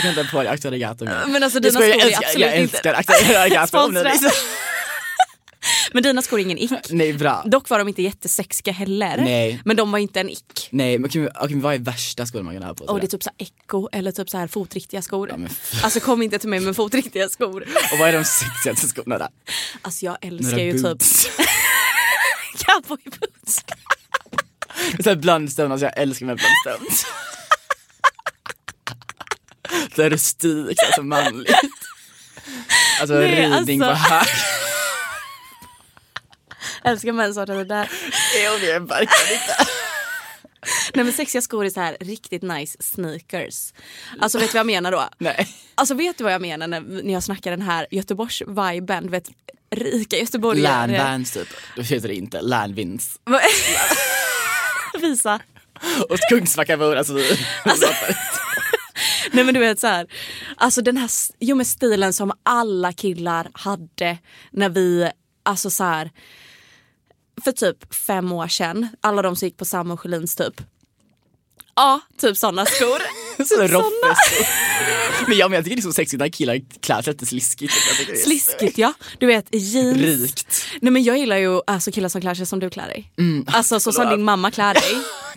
kan 0.00 0.10
inte 0.10 0.22
ha 0.22 0.28
på 0.30 0.42
dig 0.42 0.48
Axel 0.48 0.70
Regato 0.70 1.04
mer. 1.04 1.24
Men 1.26 1.42
alltså 1.42 1.58
Jag 1.58 1.62
dina 1.62 1.80
skor 1.80 1.84
är 1.84 1.88
jag 1.88 2.00
älskar, 2.06 2.22
absolut 2.24 2.46
jag 2.46 2.60
inte 2.60 2.76
älskar 2.76 2.94
Axel 2.94 3.34
Regato. 3.42 3.66
Sponsra. 3.66 4.00
onödigt. 4.00 4.32
Men 5.92 6.02
dina 6.02 6.22
skor 6.22 6.38
är 6.38 6.42
ingen 6.42 6.58
ick. 6.58 6.70
Nej 6.90 7.12
bra. 7.12 7.42
Dock 7.46 7.70
var 7.70 7.78
de 7.78 7.88
inte 7.88 8.02
jättesexiga 8.02 8.72
heller. 8.72 9.16
Nej. 9.16 9.60
Men 9.64 9.76
de 9.76 9.92
var 9.92 9.98
inte 9.98 10.20
en 10.20 10.30
ick. 10.30 10.68
Nej 10.70 10.98
men 10.98 11.10
okej, 11.10 11.28
men 11.50 11.60
vad 11.60 11.74
är 11.74 11.78
värsta 11.78 12.26
skor 12.26 12.42
man 12.42 12.54
kan 12.54 12.62
ha 12.62 12.74
på 12.74 12.84
sig? 12.84 12.92
Och 12.92 13.00
det 13.00 13.06
är 13.06 13.08
typ 13.08 13.22
så 13.22 13.30
här 13.38 13.46
eco 13.46 13.88
eller 13.92 14.12
typ 14.12 14.30
så 14.30 14.38
här 14.38 14.46
fotriktiga 14.46 15.02
skor. 15.02 15.28
Ja, 15.28 15.36
men 15.36 15.50
Alltså 15.82 16.00
kom 16.00 16.22
inte 16.22 16.38
till 16.38 16.48
mig 16.48 16.60
med 16.60 16.76
fotriktiga 16.76 17.28
skor. 17.28 17.62
Och 17.92 17.98
vad 17.98 18.08
är 18.08 18.12
de 18.12 18.24
sexigaste 18.24 18.88
skorna 18.88 19.18
där? 19.18 19.28
Alltså 19.82 20.04
jag 20.04 20.16
älskar 20.20 20.50
Några 20.50 20.64
ju 20.64 20.72
typ 20.72 20.82
boots. 20.82 21.30
cowboy 22.66 22.98
boots. 23.20 23.64
Såhär 25.04 25.16
blandstones, 25.16 25.70
alltså 25.72 25.86
jag 25.86 25.98
älskar 25.98 26.26
med 26.26 26.36
blandstones. 26.36 27.06
Så 29.96 30.02
är 30.02 30.10
det 30.10 30.14
rustikt, 30.16 30.82
alltså 30.86 31.02
manligt. 31.02 31.54
Alltså 33.00 33.14
Nej, 33.14 33.50
ridning 33.50 33.82
alltså. 33.82 34.08
på 34.08 34.14
hög. 34.14 34.26
Älskar 36.84 37.12
män 37.12 37.34
som 37.34 37.46
det 37.46 37.64
där. 37.64 37.90
Jo 38.44 38.58
det 38.60 38.70
är 38.70 38.80
verkligen 38.80 39.40
inte. 39.40 39.66
Nej 40.94 41.04
men 41.04 41.12
sexiga 41.12 41.42
skor 41.42 41.66
är 41.66 41.70
så 41.70 41.80
här 41.80 41.96
riktigt 42.00 42.42
nice 42.42 42.82
sneakers. 42.82 43.72
Alltså 44.20 44.38
vet 44.38 44.48
du 44.48 44.52
vad 44.52 44.60
jag 44.60 44.66
menar 44.66 44.92
då? 44.92 45.08
Nej. 45.18 45.48
Alltså 45.74 45.94
vet 45.94 46.18
du 46.18 46.24
vad 46.24 46.32
jag 46.32 46.42
menar 46.42 46.66
när, 46.66 46.80
när 46.80 47.12
jag 47.12 47.22
snackar 47.22 47.50
den 47.50 47.62
här 47.62 47.86
Göteborgs-viben? 47.90 49.02
Du 49.02 49.08
vet 49.08 49.30
rika 49.70 50.16
göteborgare. 50.16 50.86
Landvans 50.86 51.32
typ. 51.32 51.48
Då 51.76 51.82
heter 51.82 52.08
det 52.08 52.14
inte 52.14 52.40
Landvins. 52.40 53.20
Visa. 55.00 55.40
Och 56.08 56.18
Kungsbackabor, 56.28 56.96
alltså. 56.96 57.14
alltså 57.64 57.86
Nej 59.32 59.44
men 59.44 59.54
du 59.54 59.60
vet 59.60 59.80
så 59.80 59.86
här. 59.86 60.06
Alltså 60.56 60.82
den 60.82 60.96
här 60.96 61.10
jo, 61.38 61.56
men 61.56 61.66
stilen 61.66 62.12
som 62.12 62.32
alla 62.42 62.92
killar 62.92 63.48
hade 63.52 64.18
när 64.50 64.68
vi, 64.68 65.10
alltså 65.42 65.70
så 65.70 65.84
här. 65.84 66.10
För 67.44 67.52
typ 67.52 67.94
fem 67.94 68.32
år 68.32 68.48
sedan, 68.48 68.88
alla 69.00 69.22
de 69.22 69.36
som 69.36 69.46
gick 69.46 69.56
på 69.56 69.64
Sam 69.64 69.90
och 69.90 70.00
Sjölins 70.00 70.36
typ. 70.36 70.60
Ja, 71.76 72.00
typ 72.20 72.36
sådana 72.36 72.66
skor. 72.66 72.98
så 73.36 73.42
Typ 73.44 73.48
såna. 73.48 73.66
roffes. 73.66 74.18
Men 75.28 75.38
jag, 75.38 75.50
men 75.50 75.56
jag 75.56 75.64
tycker 75.64 75.76
det 75.76 75.80
är 75.80 75.82
så 75.82 75.92
sexigt 75.92 76.20
när 76.20 76.28
killar 76.28 76.60
klär 76.80 77.02
sig 77.02 77.12
lite 77.12 77.26
sliskigt. 77.26 77.72
Sliskigt 78.24 78.78
ja. 78.78 78.92
Du 79.18 79.26
vet 79.26 79.46
jeans. 79.54 79.96
Rikt. 79.98 80.64
Nej 80.80 80.92
men 80.92 81.02
jag 81.02 81.18
gillar 81.18 81.36
ju 81.36 81.60
alltså, 81.66 81.92
killar 81.92 82.08
som 82.08 82.20
klär 82.20 82.34
sig 82.34 82.46
som 82.46 82.60
du 82.60 82.70
klär 82.70 82.86
dig. 82.88 83.12
Alltså 83.46 83.80
så 83.80 83.92
som 83.92 84.08
din 84.10 84.22
mamma 84.22 84.50
klär 84.50 84.74
dig. 84.74 84.82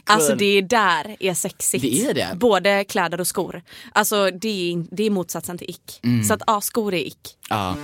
Alltså 0.06 0.36
det 0.36 0.46
är 0.46 0.62
där 0.62 1.16
är 1.20 1.34
sexigt. 1.34 1.82
Det 1.82 2.06
är 2.10 2.14
det. 2.14 2.30
Både 2.36 2.84
kläder 2.84 3.20
och 3.22 3.28
skor. 3.28 3.62
Alltså 3.92 4.32
det 4.32 4.72
är, 4.74 4.86
det 4.96 5.04
är 5.04 5.10
motsatsen 5.10 5.58
till 5.58 5.70
ick. 5.70 6.02
Så 6.28 6.34
att 6.34 6.42
ja, 6.48 6.62
skor 6.62 6.94
är 6.94 7.08
ick. 7.08 7.38
Ja. 7.50 7.76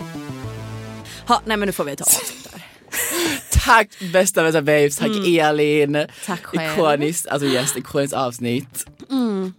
Ha, 1.28 1.42
nej 1.46 1.58
men 1.58 1.66
nu 1.66 1.72
får 1.72 1.84
vi 1.84 1.96
ta 1.96 2.04
där. 2.04 2.14
Tack 3.66 3.90
bästa 4.14 4.44
bästa 4.44 4.62
babes, 4.62 4.98
tack 4.98 5.10
Elin. 5.28 6.06
Tack 6.26 6.46
själv. 6.46 6.74
Ikoniskt, 6.74 7.28
alltså 7.28 7.48
yes, 7.48 7.78
ikoniskt 7.78 8.14
avsnitt. 8.14 8.86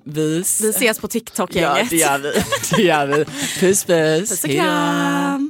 Vi, 0.05 0.38
Vi 0.62 0.70
ses 0.70 0.99
på 0.99 1.07
Ja 1.07 1.11
TikTok-gänget. 1.11 1.91
det 1.91 1.97
gör 1.97 2.18
vi. 2.18 2.32
Det 2.76 2.82
gör 2.82 3.07
vi. 3.07 3.24
Puss 3.61 3.84
puss. 3.84 4.30
Puss 4.30 4.45
och 4.45 4.51
kram. 4.51 5.49